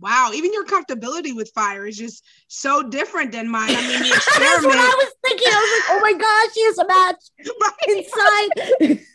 Wow, 0.00 0.32
even 0.34 0.52
your 0.52 0.66
comfortability 0.66 1.34
with 1.34 1.50
fire 1.54 1.86
is 1.86 1.96
just 1.96 2.26
so 2.48 2.82
different 2.82 3.32
than 3.32 3.48
mine. 3.48 3.70
I 3.70 3.80
mean, 3.88 4.00
the 4.00 4.08
That's 4.38 4.62
what 4.66 4.76
I 4.76 4.94
was 4.94 5.14
thinking. 5.24 5.48
I 5.48 5.60
was 5.62 5.72
like, 5.78 5.96
oh 5.96 6.00
my 6.02 6.12
gosh, 6.12 6.54
she 6.54 6.64
has 6.66 6.78
a 6.78 6.86
match 6.86 7.24
right? 8.68 8.90
inside. 8.90 9.06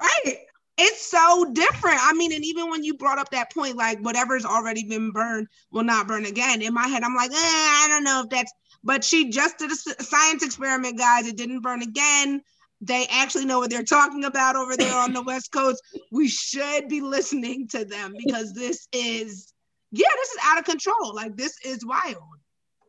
Right. 0.00 0.38
It's 0.76 1.08
so 1.08 1.44
different. 1.52 1.98
I 2.00 2.12
mean, 2.14 2.32
and 2.32 2.44
even 2.44 2.68
when 2.68 2.82
you 2.82 2.94
brought 2.94 3.18
up 3.18 3.30
that 3.30 3.52
point, 3.52 3.76
like 3.76 4.00
whatever's 4.00 4.44
already 4.44 4.84
been 4.84 5.12
burned 5.12 5.46
will 5.70 5.84
not 5.84 6.08
burn 6.08 6.24
again. 6.24 6.62
In 6.62 6.74
my 6.74 6.88
head, 6.88 7.04
I'm 7.04 7.14
like, 7.14 7.30
eh, 7.30 7.34
I 7.36 7.86
don't 7.88 8.04
know 8.04 8.22
if 8.24 8.30
that's. 8.30 8.52
But 8.82 9.04
she 9.04 9.30
just 9.30 9.58
did 9.58 9.70
a 9.70 9.76
science 9.76 10.42
experiment, 10.42 10.98
guys. 10.98 11.26
It 11.26 11.36
didn't 11.36 11.60
burn 11.60 11.82
again. 11.82 12.42
They 12.80 13.06
actually 13.06 13.46
know 13.46 13.60
what 13.60 13.70
they're 13.70 13.84
talking 13.84 14.24
about 14.24 14.56
over 14.56 14.76
there 14.76 14.94
on 14.94 15.12
the 15.12 15.22
West 15.26 15.52
Coast. 15.52 15.82
We 16.12 16.28
should 16.28 16.88
be 16.88 17.00
listening 17.00 17.68
to 17.68 17.84
them 17.84 18.14
because 18.16 18.52
this 18.52 18.86
is, 18.92 19.54
yeah, 19.90 20.08
this 20.16 20.30
is 20.30 20.38
out 20.44 20.58
of 20.58 20.64
control. 20.64 21.14
Like 21.14 21.36
this 21.36 21.56
is 21.64 21.86
wild. 21.86 22.18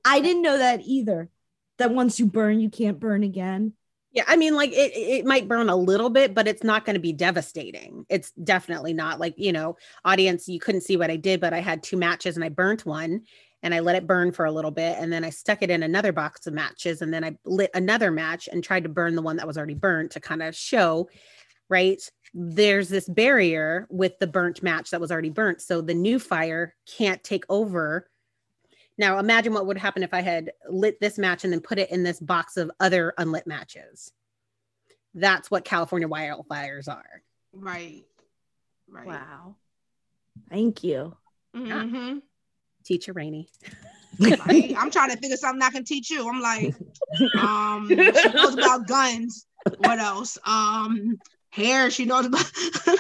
I 0.04 0.20
didn't 0.20 0.42
know 0.42 0.58
that 0.58 0.82
either. 0.84 1.30
That 1.78 1.92
once 1.92 2.20
you 2.20 2.26
burn, 2.26 2.60
you 2.60 2.70
can't 2.70 3.00
burn 3.00 3.24
again. 3.24 3.74
Yeah, 4.16 4.24
I 4.28 4.38
mean, 4.38 4.56
like 4.56 4.72
it, 4.72 4.96
it 4.96 5.26
might 5.26 5.50
burn 5.50 5.68
a 5.68 5.76
little 5.76 6.10
bit, 6.10 6.34
but 6.34 6.48
it's 6.48 6.64
not 6.64 6.86
going 6.86 6.94
to 6.94 7.02
be 7.02 7.12
devastating. 7.12 8.06
It's 8.08 8.32
definitely 8.32 8.94
not 8.94 9.20
like, 9.20 9.34
you 9.38 9.52
know, 9.52 9.76
audience, 10.06 10.48
you 10.48 10.58
couldn't 10.58 10.82
see 10.82 10.96
what 10.96 11.12
I 11.12 11.18
did, 11.18 11.42
but 11.42 11.54
I 11.54 11.60
had 11.60 11.84
two 11.84 11.98
matches 11.98 12.38
and 12.38 12.44
I 12.44 12.48
burnt 12.48 12.86
one 12.86 13.24
and 13.62 13.74
I 13.74 13.82
let 13.82 13.98
it 13.98 14.08
burn 14.08 14.32
for 14.32 14.46
a 14.46 14.52
little 14.54 14.72
bit. 14.72 14.98
And 14.98 15.12
then 15.12 15.26
I 15.26 15.32
stuck 15.32 15.62
it 15.62 15.70
in 15.70 15.84
another 15.84 16.14
box 16.14 16.48
of 16.48 16.54
matches 16.54 17.02
and 17.02 17.14
then 17.14 17.26
I 17.26 17.36
lit 17.44 17.72
another 17.74 18.10
match 18.10 18.48
and 18.50 18.64
tried 18.64 18.84
to 18.84 18.90
burn 18.90 19.16
the 19.16 19.22
one 19.22 19.36
that 19.36 19.48
was 19.48 19.58
already 19.58 19.74
burnt 19.74 20.12
to 20.12 20.22
kind 20.22 20.42
of 20.42 20.56
show, 20.56 21.10
right? 21.68 22.02
There's 22.34 22.88
this 22.88 23.10
barrier 23.10 23.86
with 23.90 24.18
the 24.20 24.28
burnt 24.28 24.64
match 24.64 24.92
that 24.92 25.02
was 25.02 25.12
already 25.12 25.30
burnt. 25.30 25.62
So 25.62 25.82
the 25.82 25.94
new 25.94 26.20
fire 26.20 26.74
can't 26.88 27.22
take 27.22 27.44
over 27.50 28.08
now 28.98 29.20
imagine 29.20 29.54
what 29.54 29.66
would 29.68 29.78
happen 29.78 30.04
if 30.04 30.14
I 30.14 30.22
had 30.22 30.52
lit 30.70 31.00
this 31.00 31.18
match 31.18 31.44
and 31.44 31.52
then 31.52 31.60
put 31.62 31.80
it 31.80 31.92
in 31.92 32.04
this 32.04 32.20
box 32.20 32.58
of 32.58 32.72
other 32.80 33.14
unlit 33.18 33.46
matches. 33.48 34.12
That's 35.14 35.50
what 35.50 35.66
California 35.66 36.08
wildfires 36.08 36.88
are. 36.88 37.22
Right. 37.54 38.04
Right. 38.90 39.08
Wow. 39.08 39.56
Thank 40.50 40.84
you. 40.84 41.16
Mhm. 41.56 42.22
Teacher 42.86 43.14
Rainey. 43.14 43.50
Right? 44.18 44.74
I'm 44.78 44.92
trying 44.92 45.10
to 45.10 45.18
think 45.18 45.34
of 45.34 45.40
something 45.40 45.62
I 45.62 45.70
can 45.72 45.84
teach 45.84 46.10
you. 46.10 46.30
I'm 46.30 46.40
like, 46.40 46.74
um, 47.38 47.86
she 47.90 48.30
knows 48.30 48.54
about 48.54 48.88
guns. 48.88 49.46
What 49.80 50.00
else? 50.00 50.38
Um, 50.46 51.18
hair. 51.50 51.92
She 51.92 52.06
knows 52.06 52.26
about. 52.28 52.50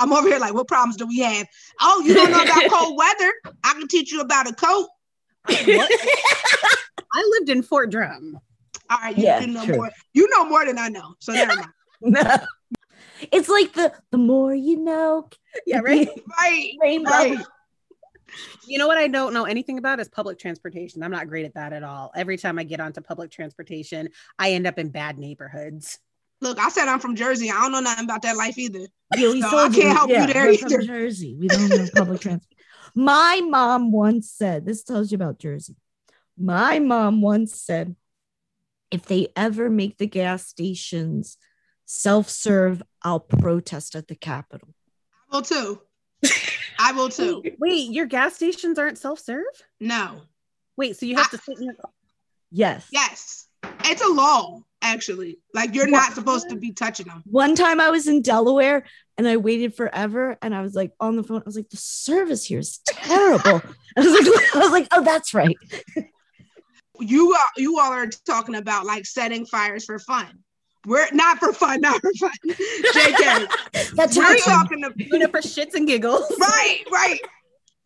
I'm 0.00 0.12
over 0.12 0.26
here 0.26 0.40
like, 0.40 0.52
what 0.52 0.66
problems 0.66 0.96
do 0.96 1.06
we 1.06 1.20
have? 1.20 1.46
Oh, 1.80 2.02
you 2.04 2.14
don't 2.14 2.32
know 2.32 2.42
about 2.42 2.68
cold 2.68 2.98
weather? 2.98 3.32
I 3.62 3.74
can 3.74 3.86
teach 3.86 4.10
you 4.10 4.22
about 4.22 4.50
a 4.50 4.54
coat. 4.54 4.88
What? 5.46 5.90
I 7.16 7.30
lived 7.38 7.48
in 7.50 7.62
Fort 7.62 7.90
Drum. 7.90 8.38
All 8.90 8.98
right, 8.98 9.16
you 9.16 9.24
Yeah, 9.24 9.40
can 9.40 9.52
know 9.52 9.64
true. 9.64 9.76
more. 9.76 9.90
You 10.12 10.28
know 10.30 10.44
more 10.44 10.64
than 10.66 10.78
I 10.78 10.88
know. 10.88 11.14
So 11.20 11.32
never 11.34 11.54
mind. 11.56 12.40
it's 13.32 13.48
like 13.48 13.72
the 13.72 13.92
the 14.10 14.18
more 14.18 14.54
you 14.54 14.76
know. 14.78 15.28
Yeah, 15.66 15.78
right. 15.84 16.08
Right. 16.40 16.72
Rainbow. 16.80 17.10
Right. 17.10 17.38
You 18.66 18.78
know 18.78 18.88
what 18.88 18.98
I 18.98 19.06
don't 19.06 19.32
know 19.32 19.44
anything 19.44 19.78
about 19.78 20.00
is 20.00 20.08
public 20.08 20.38
transportation. 20.40 21.02
I'm 21.04 21.12
not 21.12 21.28
great 21.28 21.44
at 21.46 21.54
that 21.54 21.72
at 21.72 21.84
all. 21.84 22.10
Every 22.16 22.36
time 22.36 22.58
I 22.58 22.64
get 22.64 22.80
onto 22.80 23.00
public 23.00 23.30
transportation, 23.30 24.08
I 24.38 24.52
end 24.52 24.66
up 24.66 24.78
in 24.78 24.88
bad 24.88 25.18
neighborhoods. 25.18 25.98
Look, 26.40 26.58
I 26.58 26.68
said 26.68 26.88
I'm 26.88 26.98
from 26.98 27.14
Jersey. 27.14 27.48
I 27.50 27.54
don't 27.60 27.70
know 27.72 27.80
nothing 27.80 28.04
about 28.04 28.22
that 28.22 28.36
life 28.36 28.58
either. 28.58 28.80
Yeah, 29.16 29.28
we 29.32 29.40
So 29.40 29.56
I 29.56 29.68
can't 29.68 29.96
help 29.96 30.10
you 30.10 30.26
there 30.26 30.46
we're 30.46 30.58
from. 30.58 30.84
Jersey. 30.84 31.36
We 31.38 31.46
don't 31.46 31.68
know 31.68 31.86
public 31.94 32.20
transport. 32.22 32.53
My 32.94 33.40
mom 33.44 33.90
once 33.90 34.30
said, 34.30 34.64
this 34.64 34.84
tells 34.84 35.10
you 35.10 35.16
about 35.16 35.38
Jersey. 35.38 35.76
My 36.38 36.78
mom 36.78 37.22
once 37.22 37.60
said, 37.60 37.96
if 38.90 39.06
they 39.06 39.28
ever 39.34 39.68
make 39.68 39.98
the 39.98 40.06
gas 40.06 40.46
stations 40.46 41.36
self-serve, 41.86 42.82
I'll 43.02 43.20
protest 43.20 43.96
at 43.96 44.08
the 44.08 44.14
Capitol. 44.14 44.68
I 45.30 45.36
will 45.36 45.42
too. 45.42 45.80
I 46.78 46.92
will 46.92 47.08
too. 47.08 47.40
Wait, 47.42 47.56
wait, 47.58 47.90
your 47.90 48.06
gas 48.06 48.36
stations 48.36 48.78
aren't 48.78 48.98
self-serve? 48.98 49.44
No. 49.80 50.22
Wait, 50.76 50.96
so 50.96 51.06
you 51.06 51.16
have 51.16 51.30
to 51.30 51.38
sit 51.38 51.58
in 51.58 51.64
your 51.64 51.74
car. 51.74 51.90
Yes. 52.50 52.86
Yes. 52.90 53.48
It's 53.84 54.02
a 54.02 54.08
law, 54.08 54.62
actually. 54.84 55.38
Like 55.52 55.74
you're 55.74 55.88
not 55.88 56.12
supposed 56.12 56.50
to 56.50 56.56
be 56.56 56.72
touching 56.72 57.06
them. 57.06 57.22
One 57.26 57.56
time 57.56 57.80
I 57.80 57.90
was 57.90 58.06
in 58.06 58.22
Delaware 58.22 58.84
and 59.18 59.26
I 59.26 59.38
waited 59.38 59.74
forever 59.74 60.36
and 60.42 60.54
I 60.54 60.60
was 60.60 60.74
like 60.74 60.92
on 61.00 61.16
the 61.16 61.24
phone. 61.24 61.40
I 61.40 61.44
was 61.46 61.56
like, 61.56 61.70
the 61.70 61.76
service 61.76 62.44
here 62.44 62.60
is 62.60 62.78
terrible. 62.86 63.62
I 63.96 64.00
was 64.00 64.12
like, 64.12 64.54
I 64.54 64.58
was 64.58 64.70
like, 64.70 64.88
oh, 64.92 65.02
that's 65.02 65.34
right. 65.34 65.56
You 67.00 67.32
are 67.32 67.46
you 67.56 67.80
all 67.80 67.92
are 67.92 68.08
talking 68.26 68.54
about 68.54 68.86
like 68.86 69.04
setting 69.06 69.46
fires 69.46 69.84
for 69.84 69.98
fun. 69.98 70.26
We're 70.86 71.06
not 71.12 71.38
for 71.38 71.52
fun, 71.52 71.80
not 71.80 72.00
for 72.00 72.12
fun. 72.20 72.30
JK. 72.46 73.94
That's 73.94 74.16
We're 74.16 74.22
right. 74.22 74.40
talking 74.44 74.84
about 74.84 74.98
Doing 74.98 75.22
it 75.22 75.30
for 75.30 75.40
shits 75.40 75.74
and 75.74 75.86
giggles. 75.86 76.30
right, 76.38 76.82
right. 76.92 77.20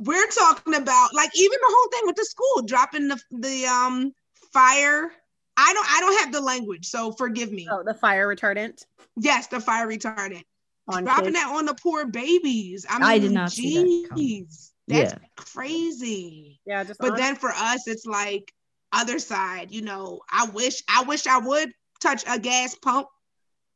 We're 0.01 0.27
talking 0.29 0.75
about 0.75 1.15
like 1.15 1.31
even 1.37 1.59
the 1.61 1.69
whole 1.69 1.91
thing 1.91 2.03
with 2.07 2.17
the 2.17 2.25
school 2.25 2.63
dropping 2.67 3.09
the 3.09 3.21
the 3.31 3.67
um 3.67 4.13
fire. 4.53 5.13
I 5.61 5.73
don't 5.75 5.87
I 5.91 6.01
don't 6.01 6.19
have 6.21 6.33
the 6.33 6.41
language, 6.41 6.87
so 6.87 7.13
forgive 7.13 7.51
me. 7.53 7.69
Oh, 7.71 7.83
the 7.85 7.95
fire 7.95 8.29
retardant 8.29 8.85
Yes, 9.17 9.49
the 9.49 9.59
fire 9.61 9.87
retardant. 9.89 10.45
on 10.87 11.05
dropping 11.05 11.25
kids. 11.27 11.37
that 11.37 11.53
on 11.55 11.67
the 11.67 11.75
poor 11.75 12.07
babies. 12.07 12.87
I, 12.89 12.95
mean, 12.99 13.03
I 13.09 13.19
did 13.19 13.33
not 13.33 13.51
see 13.53 14.03
that 14.05 14.09
coming. 14.11 14.25
jeez, 14.47 14.71
that's 14.87 15.13
Yeah. 15.15 15.19
crazy. 15.37 16.61
Yeah, 16.65 16.85
just 16.85 17.01
But 17.01 17.13
on- 17.13 17.17
then 17.19 17.35
for 17.37 17.51
us, 17.51 17.87
it's 17.89 18.07
like 18.07 18.53
other 18.93 19.19
side. 19.19 19.71
You 19.73 19.83
know, 19.83 20.21
I 20.31 20.47
wish 20.51 20.83
I 20.89 21.03
wish 21.03 21.27
I 21.27 21.39
would 21.39 21.73
touch 22.01 22.25
a 22.29 22.39
gas 22.39 22.75
pump. 22.77 23.09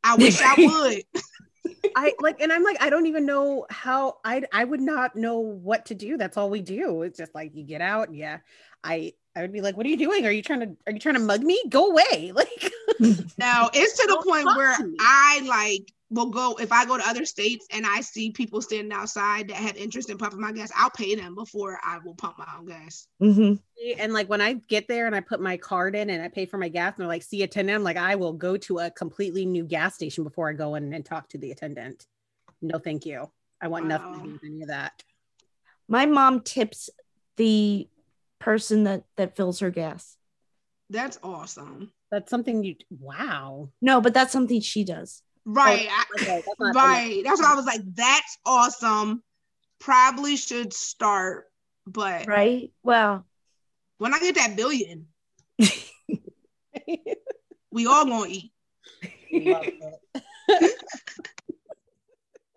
I 0.04 0.14
wish 0.16 0.40
I 0.40 0.54
would. 0.58 1.22
I 1.96 2.14
like, 2.20 2.40
and 2.40 2.52
I'm 2.52 2.62
like, 2.62 2.80
I 2.80 2.90
don't 2.90 3.06
even 3.06 3.26
know 3.26 3.66
how 3.68 4.18
I 4.24 4.44
I 4.52 4.64
would 4.64 4.80
not 4.80 5.16
know 5.16 5.40
what 5.40 5.86
to 5.86 5.94
do. 5.94 6.16
That's 6.16 6.36
all 6.36 6.48
we 6.50 6.62
do. 6.62 7.02
It's 7.02 7.18
just 7.18 7.34
like 7.34 7.54
you 7.54 7.64
get 7.64 7.80
out, 7.80 8.14
yeah. 8.14 8.38
I 8.84 9.12
I 9.34 9.40
would 9.40 9.52
be 9.52 9.60
like, 9.60 9.76
"What 9.76 9.86
are 9.86 9.88
you 9.88 9.96
doing? 9.96 10.26
Are 10.26 10.30
you 10.30 10.42
trying 10.42 10.60
to 10.60 10.76
are 10.86 10.92
you 10.92 10.98
trying 10.98 11.14
to 11.14 11.20
mug 11.20 11.42
me? 11.42 11.60
Go 11.68 11.90
away!" 11.90 12.32
Like, 12.34 12.72
Now 13.38 13.70
it's 13.72 13.98
to 13.98 14.06
the 14.06 14.22
point 14.26 14.46
where. 14.56 14.76
I 15.00 15.42
like 15.46 15.92
will 16.10 16.30
go 16.30 16.54
if 16.60 16.70
I 16.70 16.84
go 16.84 16.98
to 16.98 17.08
other 17.08 17.24
states 17.24 17.66
and 17.70 17.86
I 17.86 18.02
see 18.02 18.30
people 18.30 18.60
standing 18.60 18.92
outside 18.92 19.48
that 19.48 19.56
have 19.56 19.76
interest 19.78 20.10
in 20.10 20.18
pumping 20.18 20.40
my 20.40 20.52
gas, 20.52 20.70
I'll 20.76 20.90
pay 20.90 21.14
them 21.14 21.34
before 21.34 21.78
I 21.82 21.98
will 22.04 22.14
pump 22.14 22.38
my 22.38 22.46
own 22.58 22.66
gas. 22.66 23.08
Mhm. 23.20 23.58
and 23.98 24.12
like 24.12 24.28
when 24.28 24.42
I 24.42 24.54
get 24.54 24.86
there 24.88 25.06
and 25.06 25.16
I 25.16 25.20
put 25.20 25.40
my 25.40 25.56
card 25.56 25.96
in 25.96 26.10
and 26.10 26.22
I 26.22 26.28
pay 26.28 26.44
for 26.46 26.58
my 26.58 26.68
gas, 26.68 26.94
and 26.94 27.02
they're 27.02 27.08
like, 27.08 27.22
"See 27.22 27.42
attendant," 27.42 27.76
I'm 27.76 27.82
like, 27.82 27.96
I 27.96 28.16
will 28.16 28.34
go 28.34 28.56
to 28.58 28.78
a 28.80 28.90
completely 28.90 29.46
new 29.46 29.64
gas 29.64 29.94
station 29.94 30.22
before 30.22 30.50
I 30.50 30.52
go 30.52 30.74
in 30.74 30.92
and 30.92 31.04
talk 31.04 31.28
to 31.30 31.38
the 31.38 31.50
attendant. 31.50 32.06
No, 32.60 32.78
thank 32.78 33.06
you. 33.06 33.30
I 33.60 33.68
want 33.68 33.86
nothing 33.86 34.12
to 34.14 34.20
do 34.26 34.32
with 34.32 34.44
any 34.44 34.62
of 34.62 34.68
that. 34.68 35.02
My 35.88 36.06
mom 36.06 36.42
tips 36.42 36.90
the 37.36 37.88
person 38.42 38.84
that 38.84 39.04
that 39.16 39.36
fills 39.36 39.60
her 39.60 39.70
gas. 39.70 40.16
That's 40.90 41.18
awesome. 41.22 41.90
That's 42.10 42.28
something 42.30 42.62
you. 42.64 42.74
Wow. 42.90 43.70
No, 43.80 44.00
but 44.00 44.12
that's 44.14 44.32
something 44.32 44.60
she 44.60 44.84
does. 44.84 45.22
Right. 45.44 45.88
Oh, 45.90 45.94
I- 45.94 46.04
Okay, 46.20 46.42
that's 46.44 46.58
not- 46.60 46.74
right. 46.74 47.22
That's 47.24 47.40
what 47.40 47.50
I 47.50 47.54
was 47.54 47.64
like. 47.66 47.80
That's 47.94 48.38
awesome. 48.44 49.22
Probably 49.80 50.36
should 50.36 50.72
start, 50.72 51.46
but 51.86 52.26
Right? 52.26 52.70
Well, 52.82 53.24
when 53.98 54.12
I 54.14 54.18
get 54.20 54.34
that 54.36 54.56
billion, 54.56 55.06
we 57.70 57.86
all 57.86 58.04
gonna 58.04 58.26
eat. 58.28 58.52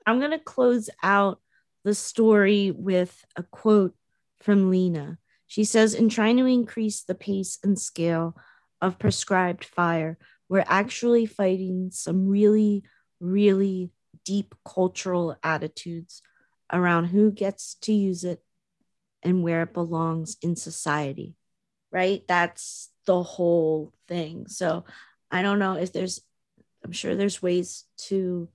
I'm 0.08 0.20
going 0.20 0.32
to 0.32 0.40
close 0.40 0.90
out 1.02 1.40
the 1.84 1.96
story 1.96 2.72
with 2.72 3.26
a 3.36 3.44
quote 3.44 3.96
from 4.42 4.70
Lenya. 4.72 5.18
She 5.56 5.64
says, 5.64 5.94
In 5.94 6.10
trying 6.10 6.36
to 6.36 6.46
increase 6.46 7.04
the 7.04 7.16
pace 7.16 7.60
and 7.64 7.80
scale 7.80 8.36
of 8.82 9.00
prescribed 9.00 9.64
fire, 9.64 10.18
we're 10.50 10.66
actually 10.68 11.26
fighting 11.26 11.92
some 11.94 12.28
really, 12.28 12.84
really 13.22 13.90
deep 14.26 14.54
cultural 14.68 15.38
attitudes 15.42 16.22
around 16.74 17.06
who 17.06 17.32
gets 17.32 17.76
to 17.84 17.94
use 17.94 18.26
it 18.26 18.44
and 19.24 19.44
where 19.44 19.62
it 19.62 19.74
belongs 19.74 20.36
in 20.42 20.58
society. 20.58 21.36
Right? 21.90 22.26
That's 22.28 22.90
the 23.06 23.24
whole 23.24 23.94
thing. 24.10 24.48
So 24.50 24.84
I 25.32 25.42
don't 25.42 25.60
know 25.60 25.78
if 25.78 25.94
there's, 25.94 26.20
I'm 26.84 26.92
sure 26.92 27.16
there's 27.16 27.42
ways 27.42 27.86
to 28.10 28.50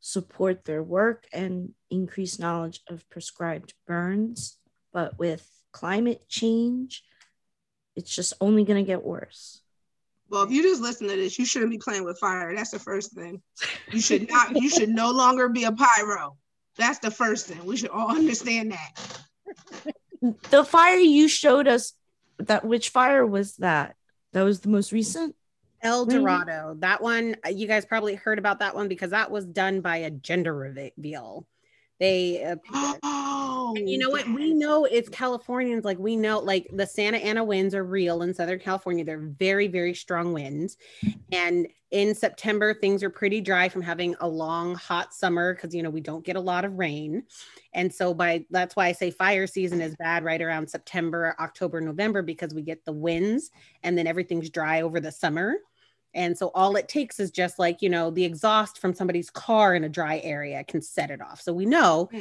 support 0.00 0.66
their 0.66 0.82
work 0.82 1.24
and 1.32 1.70
increase 1.88 2.38
knowledge 2.38 2.82
of 2.90 3.08
prescribed 3.08 3.72
burns. 3.86 4.58
But 4.92 5.18
with 5.18 5.48
climate 5.72 6.28
change, 6.28 7.02
it's 7.96 8.14
just 8.14 8.34
only 8.40 8.64
going 8.64 8.82
to 8.82 8.86
get 8.86 9.02
worse. 9.02 9.60
Well, 10.30 10.44
if 10.44 10.50
you 10.50 10.62
just 10.62 10.80
listen 10.80 11.08
to 11.08 11.16
this, 11.16 11.38
you 11.38 11.44
shouldn't 11.44 11.70
be 11.70 11.78
playing 11.78 12.04
with 12.04 12.18
fire. 12.18 12.54
That's 12.54 12.70
the 12.70 12.78
first 12.78 13.12
thing. 13.12 13.42
You 13.90 14.00
should 14.00 14.30
not. 14.30 14.56
You 14.56 14.70
should 14.70 14.88
no 14.88 15.10
longer 15.10 15.50
be 15.50 15.64
a 15.64 15.72
pyro. 15.72 16.38
That's 16.78 17.00
the 17.00 17.10
first 17.10 17.48
thing. 17.48 17.62
We 17.66 17.76
should 17.76 17.90
all 17.90 18.10
understand 18.10 18.72
that. 18.72 19.20
The 20.50 20.64
fire 20.64 20.96
you 20.96 21.28
showed 21.28 21.68
us, 21.68 21.92
that 22.38 22.64
which 22.64 22.88
fire 22.88 23.26
was 23.26 23.56
that? 23.56 23.96
That 24.32 24.42
was 24.42 24.60
the 24.60 24.70
most 24.70 24.92
recent. 24.92 25.36
El 25.82 26.06
Really? 26.06 26.20
Dorado. 26.20 26.76
That 26.78 27.02
one, 27.02 27.36
uh, 27.44 27.50
you 27.50 27.66
guys 27.66 27.84
probably 27.84 28.14
heard 28.14 28.38
about 28.38 28.60
that 28.60 28.74
one 28.74 28.88
because 28.88 29.10
that 29.10 29.30
was 29.30 29.44
done 29.44 29.80
by 29.80 29.98
a 29.98 30.10
gender 30.10 30.54
reveal. 30.54 31.46
They, 31.98 32.44
uh, 32.44 32.56
Oh, 33.04 33.74
and 33.76 33.88
you 33.88 33.98
know 33.98 34.10
what? 34.10 34.26
We 34.28 34.52
know 34.52 34.84
it's 34.84 35.08
Californians. 35.08 35.84
Like 35.84 35.98
we 35.98 36.16
know, 36.16 36.38
like 36.38 36.68
the 36.72 36.86
Santa 36.86 37.18
Ana 37.18 37.42
winds 37.44 37.74
are 37.74 37.84
real 37.84 38.22
in 38.22 38.34
Southern 38.34 38.58
California. 38.58 39.04
They're 39.04 39.18
very, 39.18 39.68
very 39.68 39.94
strong 39.94 40.32
winds. 40.32 40.76
And 41.30 41.68
in 41.90 42.14
September, 42.14 42.74
things 42.74 43.02
are 43.02 43.10
pretty 43.10 43.40
dry 43.40 43.68
from 43.68 43.82
having 43.82 44.14
a 44.20 44.28
long, 44.28 44.74
hot 44.74 45.14
summer 45.14 45.54
because 45.54 45.74
you 45.74 45.82
know 45.82 45.90
we 45.90 46.00
don't 46.00 46.24
get 46.24 46.36
a 46.36 46.40
lot 46.40 46.64
of 46.64 46.78
rain. 46.78 47.22
And 47.74 47.92
so 47.92 48.12
by 48.12 48.44
that's 48.50 48.76
why 48.76 48.86
I 48.86 48.92
say 48.92 49.10
fire 49.10 49.46
season 49.46 49.80
is 49.80 49.96
bad 49.96 50.24
right 50.24 50.42
around 50.42 50.68
September, 50.68 51.34
October, 51.38 51.80
November 51.80 52.22
because 52.22 52.54
we 52.54 52.62
get 52.62 52.84
the 52.84 52.92
winds 52.92 53.50
and 53.82 53.96
then 53.96 54.06
everything's 54.06 54.50
dry 54.50 54.82
over 54.82 55.00
the 55.00 55.12
summer. 55.12 55.56
And 56.14 56.36
so 56.36 56.50
all 56.54 56.76
it 56.76 56.88
takes 56.88 57.18
is 57.20 57.30
just 57.30 57.58
like, 57.58 57.80
you 57.82 57.88
know, 57.88 58.10
the 58.10 58.24
exhaust 58.24 58.78
from 58.78 58.94
somebody's 58.94 59.30
car 59.30 59.74
in 59.74 59.84
a 59.84 59.88
dry 59.88 60.20
area 60.24 60.62
can 60.64 60.82
set 60.82 61.10
it 61.10 61.20
off. 61.20 61.40
So 61.40 61.52
we 61.52 61.64
know 61.66 62.08
Hmm. 62.12 62.20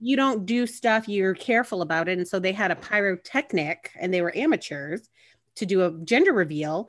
you 0.00 0.16
don't 0.16 0.46
do 0.46 0.66
stuff, 0.66 1.08
you're 1.08 1.34
careful 1.34 1.82
about 1.82 2.08
it. 2.08 2.18
And 2.18 2.26
so 2.26 2.38
they 2.38 2.52
had 2.52 2.70
a 2.70 2.76
pyrotechnic 2.76 3.90
and 3.98 4.12
they 4.12 4.22
were 4.22 4.36
amateurs 4.36 5.08
to 5.56 5.66
do 5.66 5.84
a 5.84 5.92
gender 6.04 6.32
reveal 6.32 6.88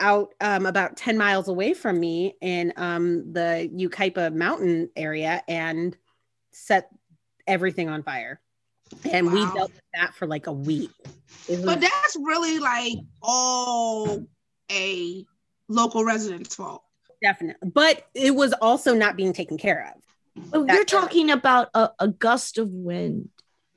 out 0.00 0.34
um, 0.40 0.66
about 0.66 0.96
10 0.96 1.16
miles 1.16 1.48
away 1.48 1.72
from 1.72 2.00
me 2.00 2.34
in 2.40 2.72
um, 2.76 3.32
the 3.32 3.70
Yucaipa 3.72 4.34
mountain 4.34 4.90
area 4.96 5.42
and 5.48 5.96
set 6.50 6.90
everything 7.46 7.88
on 7.88 8.02
fire. 8.02 8.40
And 9.12 9.32
we 9.32 9.40
dealt 9.54 9.70
with 9.72 9.80
that 9.94 10.14
for 10.14 10.26
like 10.26 10.46
a 10.46 10.52
week. 10.52 10.90
Was- 11.48 11.60
But 11.64 11.80
that's 11.80 12.16
really 12.20 12.58
like 12.58 12.98
all 13.22 14.26
a 14.70 15.24
local 15.68 16.04
resident's 16.04 16.54
fault. 16.54 16.82
definitely, 17.22 17.70
but 17.70 18.06
it 18.14 18.34
was 18.34 18.52
also 18.54 18.94
not 18.94 19.16
being 19.16 19.32
taken 19.32 19.56
care 19.58 19.92
of. 19.94 20.44
Oh, 20.52 20.64
That- 20.64 20.74
you're 20.74 20.84
talking 20.84 21.30
about 21.30 21.70
a, 21.74 21.90
a 21.98 22.08
gust 22.08 22.58
of 22.58 22.68
wind 22.70 23.28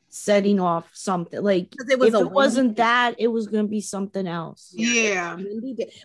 setting 0.10 0.60
off 0.60 0.90
something. 0.94 1.44
like 1.44 1.74
it 1.90 2.00
was 2.00 2.14
if 2.14 2.22
it 2.22 2.32
wasn't 2.32 2.76
day. 2.76 2.82
that, 2.84 3.16
it 3.20 3.28
was 3.28 3.48
going 3.48 3.66
to 3.66 3.70
be 3.70 3.82
something 3.82 4.26
else. 4.26 4.72
Yeah. 4.76 5.38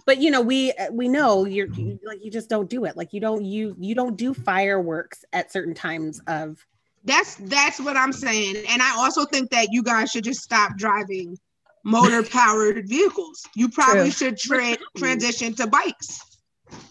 but 0.04 0.18
you 0.18 0.30
know 0.30 0.42
we 0.42 0.72
we 0.90 1.08
know 1.08 1.46
you're 1.46 1.68
you, 1.68 1.98
like 2.04 2.22
you 2.22 2.30
just 2.30 2.50
don't 2.50 2.68
do 2.68 2.84
it 2.84 2.96
like 2.96 3.12
you 3.14 3.20
don't 3.20 3.44
you 3.44 3.74
you 3.78 3.94
don't 3.94 4.16
do 4.16 4.34
fireworks 4.34 5.24
at 5.32 5.50
certain 5.52 5.72
times 5.72 6.20
of 6.26 6.64
That's 7.04 7.36
that's 7.36 7.80
what 7.80 7.96
I'm 7.96 8.12
saying. 8.12 8.56
And 8.68 8.82
I 8.82 8.96
also 8.98 9.24
think 9.24 9.50
that 9.50 9.68
you 9.72 9.82
guys 9.82 10.10
should 10.10 10.24
just 10.24 10.42
stop 10.42 10.76
driving 10.76 11.38
motor 11.84 12.22
powered 12.22 12.88
vehicles. 12.88 13.46
You 13.54 13.68
probably 13.68 14.10
True. 14.10 14.28
should 14.28 14.38
tra- 14.38 14.76
transition 14.96 15.54
to 15.56 15.66
bikes. 15.66 16.20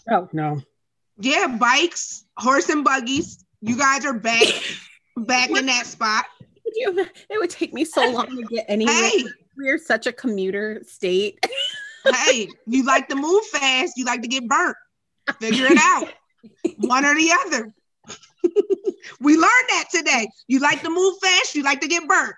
oh 0.10 0.28
no 0.34 0.62
Yeah, 1.20 1.48
bikes, 1.60 2.26
horse 2.38 2.70
and 2.70 2.84
buggies. 2.84 3.44
You 3.62 3.78
guys 3.78 4.06
are 4.06 4.18
back 4.18 4.48
back 5.18 5.50
in 5.52 5.66
that 5.68 5.86
spot. 5.86 6.26
You- 6.76 7.06
it 7.30 7.38
would 7.40 7.50
take 7.50 7.74
me 7.74 7.86
so 7.86 8.10
long 8.10 8.28
to 8.28 8.44
get 8.44 8.66
anywhere 8.68 8.94
Hey, 8.96 9.26
we're 9.58 9.78
such 9.78 10.08
a 10.08 10.14
commuter 10.14 10.82
state 10.88 11.40
hey, 12.06 12.48
you 12.66 12.84
like 12.86 13.08
to 13.10 13.16
move 13.16 13.46
fast, 13.48 13.94
you 13.98 14.06
like 14.06 14.22
to 14.24 14.28
get 14.28 14.48
burnt. 14.48 14.76
Figure 15.40 15.68
it 15.68 15.78
out. 15.80 16.12
One 16.78 17.06
or 17.06 17.14
the 17.14 17.32
other. 17.46 17.74
we 19.22 19.36
learned 19.36 19.70
that 19.70 19.86
today. 19.94 20.28
You 20.48 20.60
like 20.60 20.82
to 20.82 20.90
move 20.90 21.14
fast, 21.22 21.54
you 21.54 21.62
like 21.62 21.80
to 21.82 21.88
get 21.88 22.08
burnt. 22.08 22.36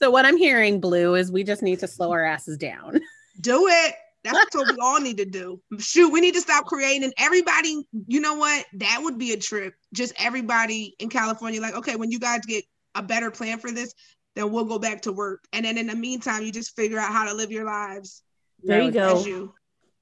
So 0.00 0.10
what 0.10 0.24
i'm 0.24 0.36
hearing 0.36 0.80
blue 0.80 1.14
is 1.14 1.30
we 1.30 1.44
just 1.44 1.62
need 1.62 1.78
to 1.78 1.86
slow 1.86 2.10
our 2.10 2.24
asses 2.24 2.56
down 2.56 3.00
Do 3.40 3.68
it. 3.68 3.94
That's 4.22 4.54
what 4.54 4.68
we 4.68 4.76
all 4.82 5.00
need 5.00 5.16
to 5.16 5.24
do. 5.24 5.62
Shoot, 5.78 6.12
we 6.12 6.20
need 6.20 6.34
to 6.34 6.42
stop 6.42 6.66
creating 6.66 7.10
everybody. 7.16 7.86
You 8.06 8.20
know 8.20 8.34
what? 8.34 8.66
That 8.74 8.98
would 9.02 9.16
be 9.18 9.32
a 9.32 9.38
trip. 9.38 9.72
Just 9.94 10.12
everybody 10.22 10.94
in 10.98 11.08
California, 11.08 11.58
like, 11.58 11.74
okay, 11.74 11.96
when 11.96 12.10
you 12.10 12.18
guys 12.18 12.40
get 12.44 12.64
a 12.94 13.02
better 13.02 13.30
plan 13.30 13.58
for 13.58 13.70
this, 13.70 13.94
then 14.36 14.52
we'll 14.52 14.66
go 14.66 14.78
back 14.78 15.00
to 15.02 15.12
work. 15.12 15.44
And 15.54 15.64
then 15.64 15.78
in 15.78 15.86
the 15.86 15.96
meantime, 15.96 16.42
you 16.42 16.52
just 16.52 16.76
figure 16.76 16.98
out 16.98 17.12
how 17.14 17.24
to 17.30 17.32
live 17.34 17.50
your 17.50 17.64
lives 17.64 18.22
There 18.62 18.82
you 18.82 18.90
go. 18.90 19.24
you. 19.24 19.54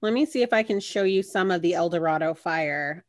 let 0.03 0.13
me 0.13 0.27
see 0.27 0.43
if 0.43 0.53
i 0.53 0.65
can 0.65 0.81
show 0.81 1.05
you 1.05 1.23
some 1.23 1.53
of 1.53 1.63
the 1.63 1.75
el 1.75 1.89
dorado 1.91 2.35
fire 2.35 3.05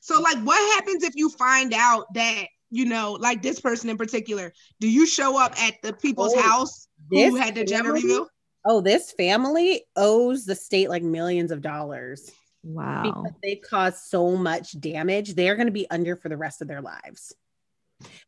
So, 0.00 0.20
like, 0.20 0.38
what 0.38 0.74
happens 0.74 1.04
if 1.04 1.14
you 1.14 1.28
find 1.30 1.72
out 1.72 2.12
that, 2.14 2.46
you 2.70 2.84
know, 2.86 3.12
like 3.12 3.42
this 3.42 3.60
person 3.60 3.90
in 3.90 3.96
particular, 3.96 4.52
do 4.80 4.88
you 4.88 5.06
show 5.06 5.38
up 5.40 5.54
at 5.62 5.74
the 5.82 5.92
people's 5.92 6.34
Oh, 6.34 6.40
house 6.40 6.88
who 7.10 7.34
had 7.36 7.54
the 7.54 7.64
gender 7.64 7.92
reveal? 7.92 8.28
oh 8.68 8.80
this 8.80 9.12
family 9.12 9.84
owes 9.94 10.44
the 10.44 10.54
state 10.56 10.88
like 10.88 11.02
millions 11.04 11.52
of 11.52 11.60
dollars 11.62 12.30
Wow. 12.64 13.02
because 13.04 13.36
they 13.40 13.54
caused 13.54 13.98
so 13.98 14.36
much 14.36 14.72
damage 14.80 15.34
they're 15.36 15.54
going 15.54 15.68
to 15.68 15.72
be 15.72 15.88
under 15.88 16.16
for 16.16 16.28
the 16.28 16.36
rest 16.36 16.60
of 16.62 16.66
their 16.66 16.80
lives 16.82 17.32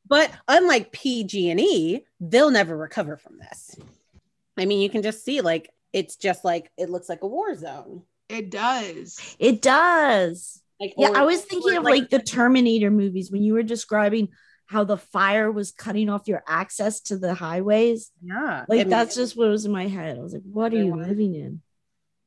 but 0.09 0.31
unlike 0.47 0.93
pg&e 0.93 2.03
they'll 2.21 2.53
never 2.53 2.77
recover 2.77 3.17
from 3.17 3.39
this 3.39 3.75
i 4.57 4.65
mean 4.65 4.81
you 4.81 4.89
can 4.89 5.03
just 5.03 5.25
see 5.25 5.41
like 5.41 5.71
it's 5.93 6.15
just 6.15 6.45
like 6.45 6.71
it 6.79 6.89
looks 6.89 7.09
like 7.09 7.23
a 7.25 7.27
war 7.27 7.53
zone 7.57 8.03
It 8.29 8.49
does. 8.51 9.35
It 9.41 9.61
does. 9.61 10.63
Like 10.81 10.95
Yeah, 10.97 11.09
or- 11.11 11.17
I 11.17 11.23
was 11.23 11.43
thinking 11.43 11.75
or 11.75 11.79
of 11.79 11.85
like 11.85 12.11
the 12.11 12.19
Terminator 12.21 12.91
movies 12.91 13.31
when 13.31 13.43
you 13.43 13.55
were 13.55 13.63
describing 13.63 14.29
how 14.67 14.85
the 14.85 14.99
fire 14.99 15.51
was 15.51 15.71
cutting 15.73 16.09
off 16.11 16.29
your 16.29 16.43
access 16.47 17.01
to 17.01 17.17
the 17.17 17.33
highways. 17.35 18.11
yeah 18.23 18.61
I 18.63 18.65
Like 18.69 18.79
mean, 18.81 18.89
that's 18.91 19.15
just 19.15 19.37
what 19.37 19.49
was 19.49 19.65
in 19.65 19.73
my 19.73 19.87
head. 19.89 20.19
I 20.19 20.21
was 20.23 20.35
like, 20.35 20.43
what 20.45 20.73
are 20.75 20.77
you 20.77 20.95
was. 20.95 21.07
living 21.09 21.35
in? 21.35 21.63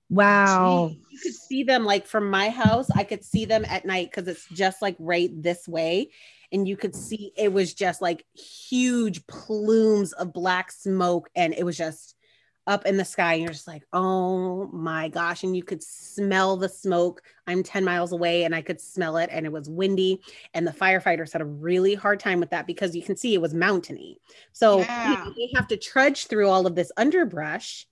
Wow. 0.10 0.90
Gee. 0.92 1.02
you 1.12 1.20
could 1.24 1.34
see 1.36 1.64
them 1.64 1.86
like 1.86 2.06
from 2.06 2.30
my 2.30 2.50
house 2.50 2.90
i 2.96 3.04
could 3.06 3.24
see 3.24 3.46
them 3.46 3.64
at 3.66 3.86
night 3.86 4.10
because 4.12 4.28
it's 4.28 4.46
just 4.50 4.82
like 4.82 4.98
right 5.00 5.30
this 5.42 5.68
way 5.70 6.10
and 6.52 6.68
you 6.68 6.76
could 6.76 6.94
see 6.96 7.32
it 7.38 7.54
was 7.54 7.74
just 7.74 8.02
like 8.02 8.26
huge 8.36 9.26
plumes 9.28 10.12
of 10.12 10.34
black 10.34 10.70
smoke 10.72 11.30
and 11.34 11.54
it 11.54 11.64
was 11.64 11.78
just 11.78 12.16
up 12.68 12.86
in 12.86 12.98
the 12.98 13.06
sky 13.06 13.34
and 13.34 13.44
you're 13.44 13.52
just 13.54 13.68
like 13.68 13.84
oh 13.92 14.68
my 14.68 15.08
gosh 15.10 15.44
and 15.44 15.56
you 15.56 15.64
could 15.64 15.82
smell 15.82 16.56
the 16.58 16.70
smoke 16.70 17.22
i'm 17.48 17.64
10 17.64 17.84
miles 17.84 18.12
away 18.12 18.44
and 18.44 18.54
i 18.54 18.62
could 18.62 18.80
smell 18.80 19.18
it 19.18 19.30
and 19.32 19.46
it 19.46 19.52
was 19.52 19.70
windy 19.70 20.22
and 20.54 20.68
the 20.68 20.72
firefighters 20.72 21.34
had 21.34 21.42
a 21.42 21.46
really 21.46 21.96
hard 21.96 22.20
time 22.20 22.40
with 22.40 22.52
that 22.52 22.68
because 22.68 22.96
you 22.96 23.02
can 23.02 23.16
see 23.16 23.34
it 23.34 23.42
was 23.42 23.54
mountainy 23.54 24.18
so 24.54 24.80
Yeah. 24.80 25.26
they 25.36 25.50
have 25.56 25.68
to 25.70 25.78
trudge 25.78 26.28
through 26.28 26.48
all 26.48 26.68
of 26.68 26.76
this 26.76 26.92
underbrush 26.98 27.88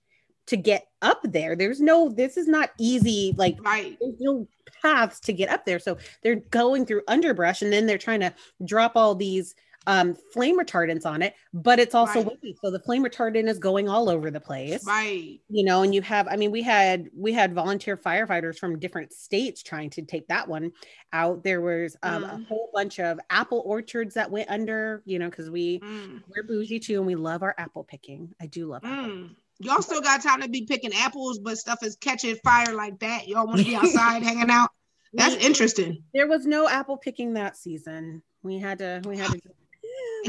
to 0.46 0.56
get 0.56 0.86
up 1.02 1.20
there 1.24 1.56
there's 1.56 1.80
no 1.80 2.08
this 2.08 2.36
is 2.36 2.46
not 2.48 2.70
easy 2.78 3.34
like 3.36 3.56
Right. 3.64 3.96
there's 4.00 4.20
no 4.20 4.46
paths 4.82 5.20
to 5.20 5.32
get 5.32 5.50
up 5.50 5.66
there. 5.66 5.78
So 5.78 5.98
they're 6.22 6.36
going 6.36 6.86
through 6.86 7.02
underbrush 7.08 7.60
and 7.60 7.72
then 7.72 7.86
they're 7.86 7.98
trying 7.98 8.20
to 8.20 8.32
drop 8.64 8.92
all 8.94 9.14
these 9.14 9.54
um, 9.86 10.14
flame 10.32 10.58
retardants 10.58 11.06
on 11.06 11.22
it, 11.22 11.34
but 11.54 11.78
it's 11.78 11.94
also 11.94 12.22
Right. 12.24 12.38
So 12.62 12.70
the 12.70 12.80
flame 12.80 13.02
retardant 13.04 13.48
is 13.48 13.58
going 13.58 13.88
all 13.88 14.08
over 14.10 14.30
the 14.30 14.40
place. 14.40 14.84
Right. 14.86 15.40
You 15.48 15.64
know, 15.64 15.82
and 15.82 15.94
you 15.94 16.02
have, 16.02 16.28
I 16.28 16.36
mean, 16.36 16.50
we 16.50 16.62
had 16.62 17.08
we 17.16 17.32
had 17.32 17.54
volunteer 17.54 17.96
firefighters 17.96 18.58
from 18.58 18.78
different 18.78 19.12
states 19.12 19.62
trying 19.62 19.88
to 19.90 20.02
take 20.02 20.28
that 20.28 20.46
one 20.48 20.72
out. 21.14 21.42
There 21.42 21.60
was 21.62 21.96
um, 22.02 22.24
a 22.24 22.28
Mm. 22.28 22.46
whole 22.46 22.70
bunch 22.74 23.00
of 23.00 23.18
apple 23.30 23.62
orchards 23.64 24.14
that 24.14 24.30
went 24.30 24.50
under, 24.50 25.02
you 25.06 25.18
know, 25.18 25.30
because 25.30 25.48
we 25.50 25.80
Mm. 25.80 26.22
we're 26.28 26.42
bougie 26.44 26.78
too 26.78 26.98
and 26.98 27.06
we 27.06 27.14
love 27.14 27.42
our 27.42 27.54
apple 27.56 27.84
picking. 27.84 28.34
I 28.40 28.46
do 28.46 28.66
love. 28.66 28.82
Mm. 28.82 29.34
Y'all 29.60 29.82
still 29.82 30.00
got 30.02 30.22
time 30.22 30.40
to 30.42 30.48
be 30.48 30.66
picking 30.66 30.92
apples, 30.94 31.38
but 31.38 31.56
stuff 31.58 31.82
is 31.82 31.96
catching 31.96 32.36
fire 32.44 32.74
like 32.74 32.98
that. 33.00 33.28
Y'all 33.28 33.46
want 33.46 33.58
to 33.60 33.64
be 33.64 33.76
outside 33.76 34.22
hanging 34.22 34.50
out. 34.50 34.70
That's 35.14 35.36
We- 35.36 35.42
interesting. 35.42 36.02
There 36.14 36.28
was 36.28 36.44
no 36.46 36.68
apple 36.68 36.96
picking 36.98 37.32
that 37.34 37.56
season. 37.56 38.22
We 38.42 38.58
had 38.58 38.78
to 38.78 39.02
we 39.06 39.16
had 39.18 39.32
to 39.32 39.40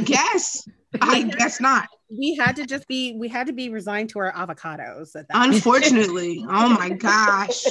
Guess. 0.03 0.67
I 1.01 1.23
guess 1.23 1.61
not. 1.61 1.87
we 2.09 2.35
had 2.35 2.55
to 2.57 2.65
just 2.65 2.87
be 2.87 3.13
we 3.17 3.27
had 3.29 3.47
to 3.47 3.53
be 3.53 3.69
resigned 3.69 4.09
to 4.09 4.19
our 4.19 4.31
avocados 4.33 5.15
at 5.15 5.27
that 5.29 5.47
Unfortunately. 5.47 6.45
Oh 6.49 6.69
my 6.69 6.89
gosh. 6.89 7.63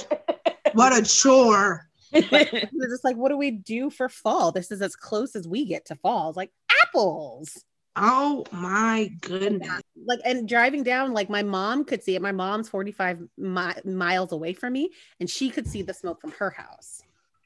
What 0.72 0.96
a 0.96 1.02
chore. 1.02 1.86
we 2.12 2.20
were 2.30 2.88
just 2.88 3.04
like 3.04 3.16
what 3.16 3.28
do 3.28 3.36
we 3.36 3.50
do 3.50 3.90
for 3.90 4.08
fall 4.08 4.50
this 4.52 4.70
is 4.72 4.80
as 4.82 4.96
close 4.96 5.36
as 5.36 5.46
we 5.46 5.64
get 5.64 5.84
to 5.86 5.94
fall 5.96 6.30
it's 6.30 6.36
like 6.36 6.50
apples 6.84 7.62
Oh 7.96 8.44
my 8.52 9.10
goodness. 9.20 9.80
like 10.06 10.20
and 10.24 10.48
driving 10.48 10.82
down 10.82 11.12
like 11.12 11.28
my 11.28 11.42
mom 11.42 11.84
could 11.84 12.02
see 12.02 12.14
it 12.16 12.22
my 12.22 12.32
mom's 12.32 12.68
45 12.68 13.20
mi- 13.36 13.82
miles 13.84 14.32
away 14.32 14.54
from 14.54 14.72
me 14.72 14.90
and 15.20 15.28
she 15.28 15.50
could 15.50 15.66
see 15.66 15.82
the 15.82 15.92
smoke 15.94 16.20
from 16.20 16.30
her 16.32 16.50
house 16.50 17.02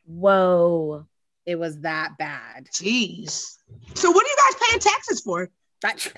Whoa. 0.07 1.07
It 1.47 1.57
was 1.57 1.81
that 1.81 2.13
bad 2.19 2.67
Jeez. 2.73 3.57
So 3.95 4.11
what 4.11 4.25
are 4.25 4.29
you 4.29 4.37
guys 4.37 4.63
paying 4.69 4.81
taxes 4.81 5.21
for? 5.21 5.51
that, 5.83 6.13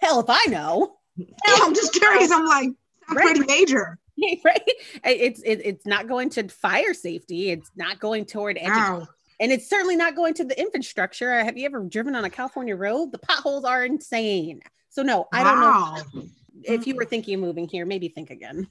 hell 0.00 0.20
if 0.20 0.26
i 0.28 0.44
know 0.46 0.96
Yeah, 1.16 1.26
I'm 1.62 1.74
just 1.74 1.92
curious. 1.94 2.30
I'm 2.30 2.44
like, 2.46 2.70
I'm 3.08 3.16
Right. 3.16 3.24
pretty 3.36 3.40
major. 3.46 3.98
right 4.44 4.62
it's 5.04 5.40
it, 5.42 5.60
it's 5.64 5.86
not 5.86 6.08
going 6.08 6.30
to 6.30 6.48
fire 6.48 6.94
safety 6.94 7.50
it's 7.50 7.70
not 7.76 8.00
going 8.00 8.24
toward 8.24 8.56
education. 8.56 9.06
And 9.38 9.52
it's 9.52 9.68
certainly 9.68 9.96
not 9.96 10.16
going 10.16 10.32
to 10.34 10.44
the 10.44 10.58
infrastructure. 10.58 11.30
Uh, 11.30 11.44
have 11.44 11.58
you 11.58 11.66
ever 11.66 11.84
driven 11.84 12.14
on 12.16 12.24
a 12.24 12.30
California 12.30 12.74
road? 12.74 13.12
The 13.12 13.18
potholes 13.18 13.64
are 13.66 13.84
insane. 13.84 14.60
So 14.88 15.02
no, 15.02 15.26
I 15.30 15.44
don't 15.44 15.60
know. 15.60 16.22
If 16.62 16.86
you 16.86 16.96
were 16.96 17.04
thinking 17.04 17.34
of 17.34 17.40
moving 17.40 17.68
here, 17.68 17.84
maybe 17.84 18.08
think 18.08 18.30
again. 18.30 18.66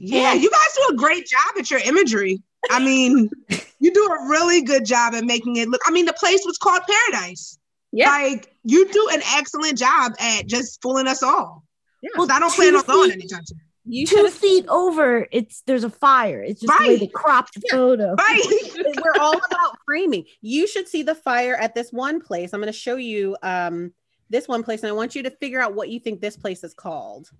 Yeah, 0.00 0.32
you 0.32 0.50
guys 0.50 0.74
do 0.74 0.94
a 0.94 0.96
great 0.96 1.26
job 1.26 1.54
at 1.56 1.70
your 1.70 1.78
imagery. 1.78 2.42
I 2.70 2.80
mean, 2.84 3.30
you 3.80 3.92
do 3.92 4.04
a 4.04 4.28
really 4.28 4.62
good 4.62 4.84
job 4.84 5.14
at 5.14 5.24
making 5.24 5.56
it 5.56 5.68
look. 5.68 5.80
I 5.86 5.90
mean, 5.90 6.04
the 6.06 6.12
place 6.14 6.42
was 6.44 6.58
called 6.58 6.82
Paradise. 6.88 7.58
Yeah. 7.92 8.10
Like 8.10 8.54
you 8.64 8.88
do 8.92 9.08
an 9.12 9.20
excellent 9.34 9.76
job 9.78 10.12
at 10.20 10.46
just 10.46 10.80
fooling 10.82 11.08
us 11.08 11.22
all. 11.22 11.64
Yeah. 12.02 12.10
Well, 12.16 12.28
I 12.30 12.38
don't 12.38 12.50
two 12.50 12.56
plan 12.56 12.76
on 12.76 12.84
going 12.86 13.10
feet- 13.10 13.14
anytime 13.20 13.46
soon. 13.46 13.60
You 13.86 14.06
Two 14.06 14.16
should 14.28 14.32
feet 14.32 14.66
over, 14.68 15.26
it's 15.32 15.62
there's 15.66 15.84
a 15.84 15.90
fire. 15.90 16.42
It's 16.42 16.60
just 16.60 16.78
the 16.78 16.84
way 16.84 16.90
Right. 16.90 17.00
they 17.00 17.06
cropped 17.08 17.54
the 17.54 17.62
photo. 17.70 18.14
Right. 18.14 18.42
we're 19.02 19.20
all 19.20 19.32
about 19.34 19.78
framing. 19.86 20.26
You 20.42 20.68
should 20.68 20.86
see 20.86 21.02
the 21.02 21.14
fire 21.14 21.56
at 21.56 21.74
this 21.74 21.90
one 21.90 22.20
place. 22.20 22.52
I'm 22.52 22.60
going 22.60 22.72
to 22.72 22.78
show 22.78 22.96
you 22.96 23.36
um 23.42 23.92
this 24.28 24.46
one 24.46 24.62
place 24.62 24.82
and 24.82 24.90
I 24.90 24.92
want 24.92 25.14
you 25.16 25.22
to 25.24 25.30
figure 25.30 25.60
out 25.60 25.74
what 25.74 25.88
you 25.88 25.98
think 25.98 26.20
this 26.20 26.36
place 26.36 26.62
is 26.62 26.74
called. 26.74 27.30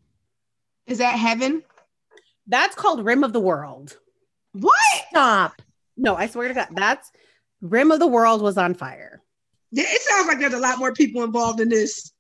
Is 0.87 0.99
that 0.99 1.17
heaven? 1.17 1.63
That's 2.49 2.75
called 2.75 3.05
Rim 3.05 3.23
of 3.23 3.33
the 3.33 3.39
World. 3.41 3.97
What? 4.53 4.75
Stop. 5.11 5.63
No, 6.01 6.17
I 6.17 6.27
swear 6.27 6.49
to 6.49 6.55
God, 6.55 6.69
that's 6.73 7.11
Rim 7.61 7.91
of 7.93 8.01
the 8.01 8.07
World 8.07 8.41
was 8.41 8.57
on 8.57 8.75
fire. 8.75 9.23
Yeah, 9.71 9.85
It 9.87 10.01
sounds 10.01 10.27
like 10.27 10.39
there's 10.41 10.55
a 10.55 10.59
lot 10.59 10.79
more 10.79 10.93
people 10.93 11.23
involved 11.23 11.61
in 11.61 11.69
this 11.69 12.13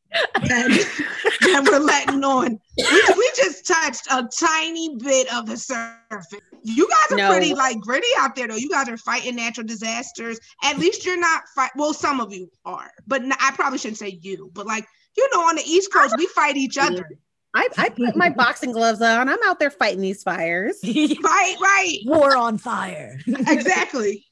than, 0.46 0.70
than 1.40 1.64
we're 1.64 1.78
letting 1.78 2.22
on. 2.22 2.58
We, 2.76 2.84
we 3.16 3.30
just 3.36 3.66
touched 3.66 4.06
a 4.10 4.28
tiny 4.38 4.96
bit 4.98 5.32
of 5.34 5.46
the 5.46 5.56
surface. 5.56 6.26
You 6.62 6.86
guys 6.88 7.12
are 7.12 7.16
No. 7.16 7.30
pretty 7.30 7.54
like 7.54 7.80
gritty 7.80 8.06
out 8.18 8.36
there, 8.36 8.46
though. 8.48 8.56
You 8.56 8.68
guys 8.68 8.88
are 8.88 8.98
fighting 8.98 9.36
natural 9.36 9.66
disasters. 9.66 10.38
At 10.62 10.78
least 10.78 11.06
you're 11.06 11.18
not 11.18 11.42
fight. 11.56 11.70
Well, 11.74 11.94
some 11.94 12.20
of 12.20 12.32
you 12.32 12.50
are, 12.66 12.90
but 13.06 13.22
I 13.40 13.52
probably 13.54 13.78
shouldn't 13.78 13.98
say 13.98 14.18
you. 14.20 14.50
But 14.52 14.66
like 14.66 14.86
you 15.16 15.28
know, 15.32 15.40
on 15.40 15.56
the 15.56 15.62
East 15.62 15.92
Coast, 15.92 16.14
we 16.18 16.26
fight 16.26 16.56
each 16.56 16.76
other. 16.78 17.08
I, 17.54 17.68
I 17.76 17.88
put 17.88 18.16
my 18.16 18.30
boxing 18.36 18.72
gloves 18.72 19.02
on. 19.02 19.28
I'm 19.28 19.38
out 19.46 19.58
there 19.58 19.70
fighting 19.70 20.00
these 20.00 20.22
fires. 20.22 20.78
Right, 20.84 21.56
right, 21.60 21.98
War 22.04 22.36
on 22.36 22.58
fire. 22.58 23.18
exactly. 23.26 24.26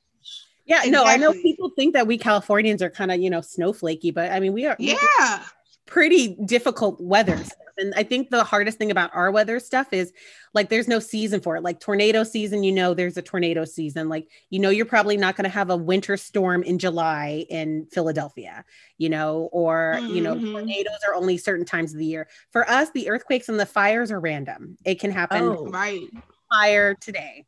Yeah, 0.66 0.82
no, 0.86 1.04
I 1.04 1.16
know 1.16 1.32
people 1.32 1.70
think 1.70 1.94
that 1.94 2.06
we 2.06 2.18
Californians 2.18 2.82
are 2.82 2.90
kind 2.90 3.10
of, 3.10 3.20
you 3.20 3.30
know, 3.30 3.40
snowflakey, 3.40 4.12
but 4.12 4.30
I 4.30 4.40
mean, 4.40 4.52
we 4.52 4.66
are 4.66 4.76
Yeah, 4.78 4.96
get 4.96 5.46
pretty 5.88 6.36
difficult 6.44 7.00
weather. 7.00 7.36
stuff. 7.44 7.58
And 7.80 7.94
I 7.96 8.02
think 8.02 8.30
the 8.30 8.42
hardest 8.42 8.76
thing 8.76 8.90
about 8.90 9.14
our 9.14 9.30
weather 9.30 9.60
stuff 9.60 9.92
is 9.92 10.12
like 10.52 10.68
there's 10.68 10.88
no 10.88 10.98
season 10.98 11.40
for 11.40 11.54
it. 11.56 11.62
Like 11.62 11.78
tornado 11.78 12.24
season, 12.24 12.64
you 12.64 12.72
know, 12.72 12.92
there's 12.92 13.16
a 13.16 13.22
tornado 13.22 13.64
season. 13.64 14.08
Like, 14.08 14.28
you 14.50 14.58
know, 14.58 14.68
you're 14.70 14.84
probably 14.84 15.16
not 15.16 15.36
going 15.36 15.44
to 15.44 15.48
have 15.50 15.70
a 15.70 15.76
winter 15.76 16.16
storm 16.16 16.64
in 16.64 16.80
July 16.80 17.46
in 17.48 17.86
Philadelphia, 17.92 18.64
you 18.98 19.08
know, 19.08 19.48
or, 19.52 20.00
you 20.02 20.20
know, 20.20 20.34
Mhm. 20.34 20.50
tornadoes 20.50 20.98
are 21.06 21.14
only 21.14 21.38
certain 21.38 21.64
times 21.64 21.92
of 21.92 21.98
the 22.00 22.06
year. 22.06 22.26
For 22.50 22.68
us, 22.68 22.90
the 22.90 23.08
earthquakes 23.08 23.48
and 23.48 23.60
the 23.60 23.66
fires 23.66 24.10
are 24.10 24.18
random. 24.18 24.76
It 24.84 24.98
can 24.98 25.12
happen 25.12 25.42
Oh. 25.42 25.66
right, 25.68 26.00
fire 26.52 26.94
today. 27.00 27.44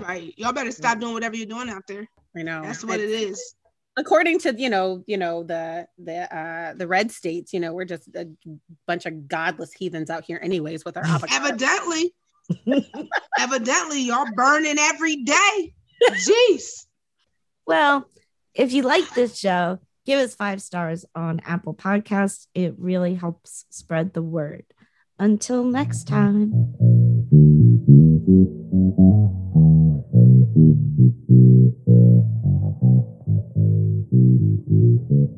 right. 0.00 0.34
Y'all 0.36 0.52
better 0.52 0.70
stop 0.72 1.00
doing 1.00 1.14
whatever 1.14 1.36
you're 1.36 1.46
doing 1.46 1.70
out 1.70 1.86
there. 1.88 2.06
I 2.36 2.42
know. 2.42 2.62
That's 2.62 2.84
what 2.84 3.00
it 3.00 3.08
is. 3.08 3.54
According 3.98 4.38
to 4.38 4.54
you 4.56 4.70
know 4.70 5.02
you 5.06 5.18
know 5.18 5.42
the 5.42 5.86
the 5.98 6.34
uh 6.34 6.72
the 6.74 6.86
red 6.86 7.10
states 7.10 7.52
you 7.52 7.60
know 7.60 7.74
we're 7.74 7.84
just 7.84 8.08
a 8.14 8.26
bunch 8.86 9.04
of 9.04 9.28
godless 9.28 9.72
heathens 9.72 10.08
out 10.08 10.24
here 10.24 10.40
anyways 10.42 10.84
with 10.84 10.96
our 10.96 11.04
avocado. 11.06 11.48
Evidently, 11.48 12.14
evidently, 13.38 14.02
y'all 14.02 14.26
burning 14.34 14.78
every 14.78 15.16
day. 15.16 15.74
Jeez. 16.10 16.86
Well, 17.66 18.08
if 18.54 18.72
you 18.72 18.82
like 18.82 19.12
this 19.14 19.38
show, 19.38 19.78
give 20.06 20.20
us 20.20 20.34
five 20.34 20.62
stars 20.62 21.04
on 21.14 21.40
Apple 21.44 21.74
Podcasts. 21.74 22.46
It 22.54 22.74
really 22.78 23.14
helps 23.14 23.66
spread 23.68 24.14
the 24.14 24.22
word. 24.22 24.64
Until 25.18 25.64
next 25.64 26.04
time. 26.06 26.52
Mm-hmm. 34.70 35.37